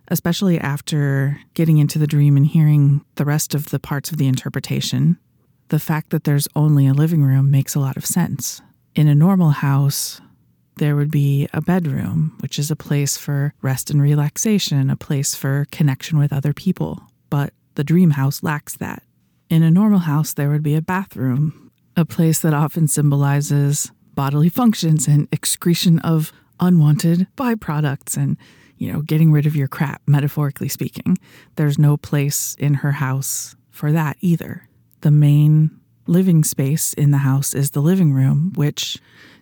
especially 0.10 0.60
after 0.60 1.39
getting 1.56 1.80
into 1.80 1.97
the 1.97 2.08
dream 2.08 2.38
and 2.38 2.45
hearing 2.45 3.04
the 3.16 3.26
rest 3.26 3.56
of 3.56 3.70
the 3.72 3.80
parts 3.80 4.12
of 4.12 4.18
the 4.18 4.28
interpretation. 4.28 5.18
The 5.70 5.80
fact 5.80 6.11
that 6.11 6.24
there's 6.24 6.47
only 6.55 6.88
a 6.88 6.93
living 6.93 7.24
room 7.24 7.49
makes 7.49 7.76
a 7.76 7.80
lot 7.80 7.97
of 7.97 8.05
sense. 8.05 8.61
In 8.95 9.07
a 9.07 9.16
normal 9.16 9.49
house, 9.49 10.22
there 10.78 10.95
would 10.95 11.11
be 11.11 11.47
a 11.53 11.61
bedroom, 11.61 12.36
which 12.39 12.59
is 12.59 12.72
a 12.72 12.76
place 12.76 13.18
for 13.18 13.53
rest 13.61 13.89
and 13.89 14.01
relaxation, 14.01 14.89
a 14.89 14.95
place 14.95 15.36
for 15.36 15.66
connection 15.72 16.18
with 16.18 16.34
other 16.34 16.53
people. 16.53 17.01
But 17.30 17.53
the 17.76 17.84
dream 17.84 18.11
house 18.11 18.43
lacks 18.43 18.78
that. 18.78 19.03
In 19.49 19.64
a 19.64 19.72
normal 19.72 19.99
house, 19.99 20.34
there 20.34 20.49
would 20.49 20.64
be 20.64 20.76
a 20.76 20.82
bathroom, 20.82 21.72
a 21.95 22.05
place 22.05 22.39
that 22.39 22.53
often 22.53 22.88
symbolizes 22.88 23.91
bodily 24.16 24.49
functions 24.49 25.07
and 25.07 25.28
excretion 25.32 25.99
of 25.99 26.32
unwanted 26.59 27.28
byproducts 27.36 28.16
and, 28.16 28.38
you 28.78 28.91
know, 28.91 29.01
getting 29.01 29.32
rid 29.32 29.45
of 29.45 29.55
your 29.55 29.68
crap, 29.68 30.01
metaphorically 30.07 30.70
speaking. 30.70 31.18
There's 31.55 31.78
no 31.80 31.97
place 31.97 32.55
in 32.59 32.76
her 32.76 32.93
house 32.93 33.55
for 33.70 33.91
that 33.91 34.18
either. 34.22 34.68
The 35.04 35.12
main 35.12 35.82
living 36.08 36.45
space 36.45 36.93
in 36.93 37.12
the 37.12 37.18
house 37.18 37.54
is 37.54 37.72
the 37.72 37.82
living 37.82 38.14
room, 38.14 38.54
which 38.56 38.97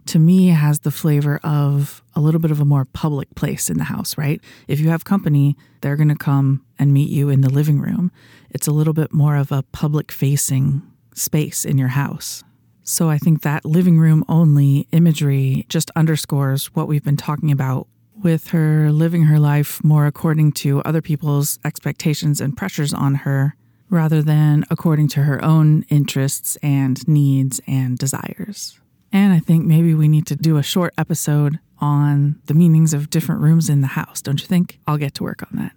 to 0.08 0.18
me 0.18 0.48
has 0.48 0.80
the 0.80 0.90
flavor 0.90 1.40
of 1.44 2.02
a 2.16 2.20
little 2.20 2.42
bit 2.42 2.50
of 2.50 2.60
a 2.60 2.66
more 2.66 2.86
public 2.86 3.36
place 3.36 3.70
in 3.70 3.78
the 3.78 3.84
house, 3.84 4.18
right? 4.18 4.42
If 4.68 4.80
you 4.80 4.90
have 4.90 5.06
company, 5.06 5.56
they're 5.82 5.96
going 5.96 6.10
to 6.10 6.16
come 6.16 6.66
and 6.80 6.92
meet 6.92 7.12
you 7.12 7.30
in 7.30 7.42
the 7.42 7.50
living 7.50 7.80
room. 7.80 8.12
It's 8.50 8.66
a 8.66 8.72
little 8.72 8.94
bit 8.94 9.14
more 9.14 9.36
of 9.36 9.52
a 9.52 9.62
public 9.72 10.12
facing 10.12 10.82
space 11.14 11.64
in 11.64 11.78
your 11.78 11.90
house. 11.90 12.44
So 12.82 13.12
I 13.12 13.20
think 13.20 13.44
that 13.44 13.64
living 13.64 14.00
room 14.00 14.26
only 14.28 14.88
imagery 14.92 15.68
just 15.70 15.92
underscores 15.96 16.74
what 16.74 16.88
we've 16.88 17.04
been 17.04 17.18
talking 17.18 17.52
about 17.52 17.88
with 18.16 18.48
her 18.48 18.92
living 18.92 19.26
her 19.26 19.38
life 19.38 19.84
more 19.84 20.08
according 20.08 20.54
to 20.54 20.82
other 20.82 21.04
people's 21.04 21.60
expectations 21.64 22.42
and 22.42 22.58
pressures 22.58 22.96
on 22.96 23.14
her 23.14 23.56
rather 23.92 24.24
than 24.24 24.64
according 24.72 25.10
to 25.10 25.24
her 25.24 25.44
own 25.44 25.84
interests 25.90 26.58
and 26.64 27.08
needs 27.08 27.62
and 27.68 27.98
desires. 27.98 28.80
And 29.12 29.34
I 29.34 29.40
think 29.40 29.66
maybe 29.66 29.94
we 29.94 30.08
need 30.08 30.26
to 30.28 30.36
do 30.36 30.58
a 30.58 30.64
short 30.64 30.94
episode 30.98 31.60
on 31.80 32.40
the 32.46 32.54
meanings 32.54 32.94
of 32.94 33.10
different 33.10 33.42
rooms 33.42 33.70
in 33.70 33.82
the 33.82 33.88
house, 33.88 34.22
don't 34.22 34.42
you 34.42 34.48
think? 34.48 34.80
I'll 34.88 34.98
get 34.98 35.14
to 35.16 35.24
work 35.24 35.44
on 35.44 35.58
that. 35.60 35.74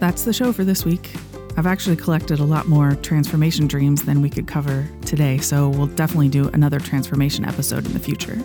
That's 0.00 0.24
the 0.24 0.32
show 0.32 0.52
for 0.52 0.64
this 0.64 0.84
week. 0.84 1.10
I've 1.58 1.66
actually 1.66 1.96
collected 1.96 2.38
a 2.38 2.44
lot 2.44 2.68
more 2.68 2.96
transformation 2.96 3.66
dreams 3.66 4.02
than 4.04 4.20
we 4.20 4.28
could 4.28 4.46
cover 4.46 4.88
today, 5.04 5.38
so 5.38 5.70
we'll 5.70 5.86
definitely 5.86 6.28
do 6.28 6.48
another 6.48 6.78
transformation 6.78 7.44
episode 7.44 7.86
in 7.86 7.92
the 7.92 7.98
future. 7.98 8.38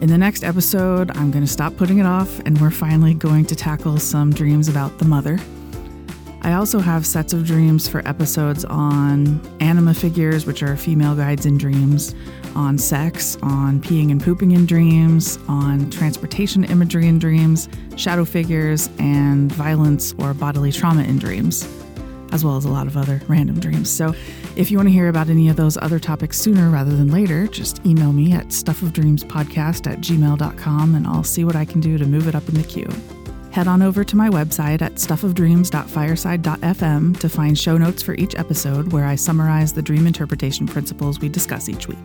In 0.00 0.08
the 0.08 0.16
next 0.16 0.44
episode, 0.44 1.10
I'm 1.16 1.32
going 1.32 1.44
to 1.44 1.50
stop 1.50 1.76
putting 1.76 1.98
it 1.98 2.06
off, 2.06 2.38
and 2.46 2.56
we're 2.60 2.70
finally 2.70 3.14
going 3.14 3.44
to 3.46 3.56
tackle 3.56 3.98
some 3.98 4.32
dreams 4.32 4.68
about 4.68 4.96
the 4.98 5.04
mother. 5.04 5.40
I 6.42 6.52
also 6.52 6.78
have 6.78 7.04
sets 7.04 7.32
of 7.32 7.44
dreams 7.44 7.88
for 7.88 8.06
episodes 8.06 8.64
on 8.64 9.40
anima 9.58 9.92
figures, 9.94 10.46
which 10.46 10.62
are 10.62 10.76
female 10.76 11.16
guides 11.16 11.46
in 11.46 11.58
dreams, 11.58 12.14
on 12.54 12.78
sex, 12.78 13.36
on 13.42 13.82
peeing 13.82 14.12
and 14.12 14.22
pooping 14.22 14.52
in 14.52 14.66
dreams, 14.66 15.36
on 15.48 15.90
transportation 15.90 16.62
imagery 16.62 17.08
in 17.08 17.18
dreams, 17.18 17.68
shadow 17.96 18.24
figures, 18.24 18.88
and 19.00 19.50
violence 19.52 20.14
or 20.18 20.32
bodily 20.32 20.70
trauma 20.70 21.02
in 21.02 21.18
dreams, 21.18 21.64
as 22.32 22.44
well 22.44 22.56
as 22.56 22.64
a 22.64 22.70
lot 22.70 22.86
of 22.86 22.96
other 22.96 23.20
random 23.28 23.60
dreams. 23.60 23.90
So 23.90 24.14
if 24.56 24.70
you 24.70 24.78
want 24.78 24.88
to 24.88 24.92
hear 24.92 25.08
about 25.08 25.28
any 25.28 25.48
of 25.48 25.56
those 25.56 25.76
other 25.78 25.98
topics 25.98 26.38
sooner 26.38 26.70
rather 26.70 26.96
than 26.96 27.08
later, 27.08 27.46
just 27.46 27.84
email 27.86 28.12
me 28.12 28.32
at 28.32 28.48
stuffofdreamspodcast 28.48 29.90
at 29.90 30.00
gmail.com 30.00 30.94
and 30.94 31.06
I'll 31.06 31.24
see 31.24 31.44
what 31.44 31.56
I 31.56 31.64
can 31.64 31.80
do 31.80 31.96
to 31.98 32.06
move 32.06 32.28
it 32.28 32.34
up 32.34 32.48
in 32.48 32.54
the 32.54 32.62
queue. 32.62 32.88
Head 33.50 33.66
on 33.66 33.82
over 33.82 34.04
to 34.04 34.16
my 34.16 34.28
website 34.28 34.82
at 34.82 34.94
stuffofdreams.fireside.fm 34.94 37.18
to 37.18 37.28
find 37.28 37.58
show 37.58 37.78
notes 37.78 38.02
for 38.02 38.14
each 38.14 38.36
episode 38.36 38.92
where 38.92 39.06
I 39.06 39.14
summarize 39.14 39.72
the 39.72 39.82
dream 39.82 40.06
interpretation 40.06 40.66
principles 40.66 41.18
we 41.18 41.28
discuss 41.28 41.68
each 41.68 41.88
week. 41.88 41.98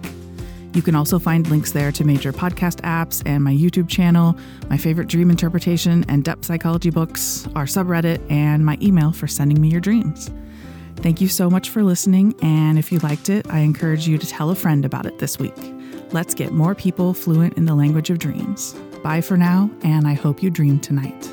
You 0.73 0.81
can 0.81 0.95
also 0.95 1.19
find 1.19 1.47
links 1.49 1.71
there 1.71 1.91
to 1.91 2.03
major 2.03 2.33
podcast 2.33 2.81
apps 2.81 3.21
and 3.25 3.43
my 3.43 3.53
YouTube 3.53 3.87
channel, 3.87 4.35
my 4.69 4.77
favorite 4.77 5.07
dream 5.07 5.29
interpretation 5.29 6.03
and 6.09 6.23
depth 6.23 6.45
psychology 6.45 6.89
books, 6.89 7.47
our 7.55 7.65
subreddit, 7.65 8.19
and 8.31 8.65
my 8.65 8.77
email 8.81 9.11
for 9.11 9.27
sending 9.27 9.61
me 9.61 9.69
your 9.69 9.81
dreams. 9.81 10.31
Thank 10.97 11.21
you 11.21 11.27
so 11.27 11.49
much 11.49 11.69
for 11.69 11.83
listening, 11.83 12.33
and 12.41 12.79
if 12.79 12.91
you 12.91 12.99
liked 12.99 13.29
it, 13.29 13.47
I 13.49 13.59
encourage 13.59 14.07
you 14.07 14.17
to 14.17 14.25
tell 14.25 14.49
a 14.49 14.55
friend 14.55 14.83
about 14.83 15.05
it 15.05 15.19
this 15.19 15.37
week. 15.37 15.53
Let's 16.11 16.33
get 16.33 16.51
more 16.53 16.73
people 16.73 17.13
fluent 17.13 17.57
in 17.57 17.65
the 17.65 17.75
language 17.75 18.09
of 18.09 18.19
dreams. 18.19 18.73
Bye 19.03 19.21
for 19.21 19.37
now, 19.37 19.69
and 19.83 20.07
I 20.07 20.13
hope 20.13 20.41
you 20.41 20.49
dream 20.49 20.79
tonight. 20.79 21.29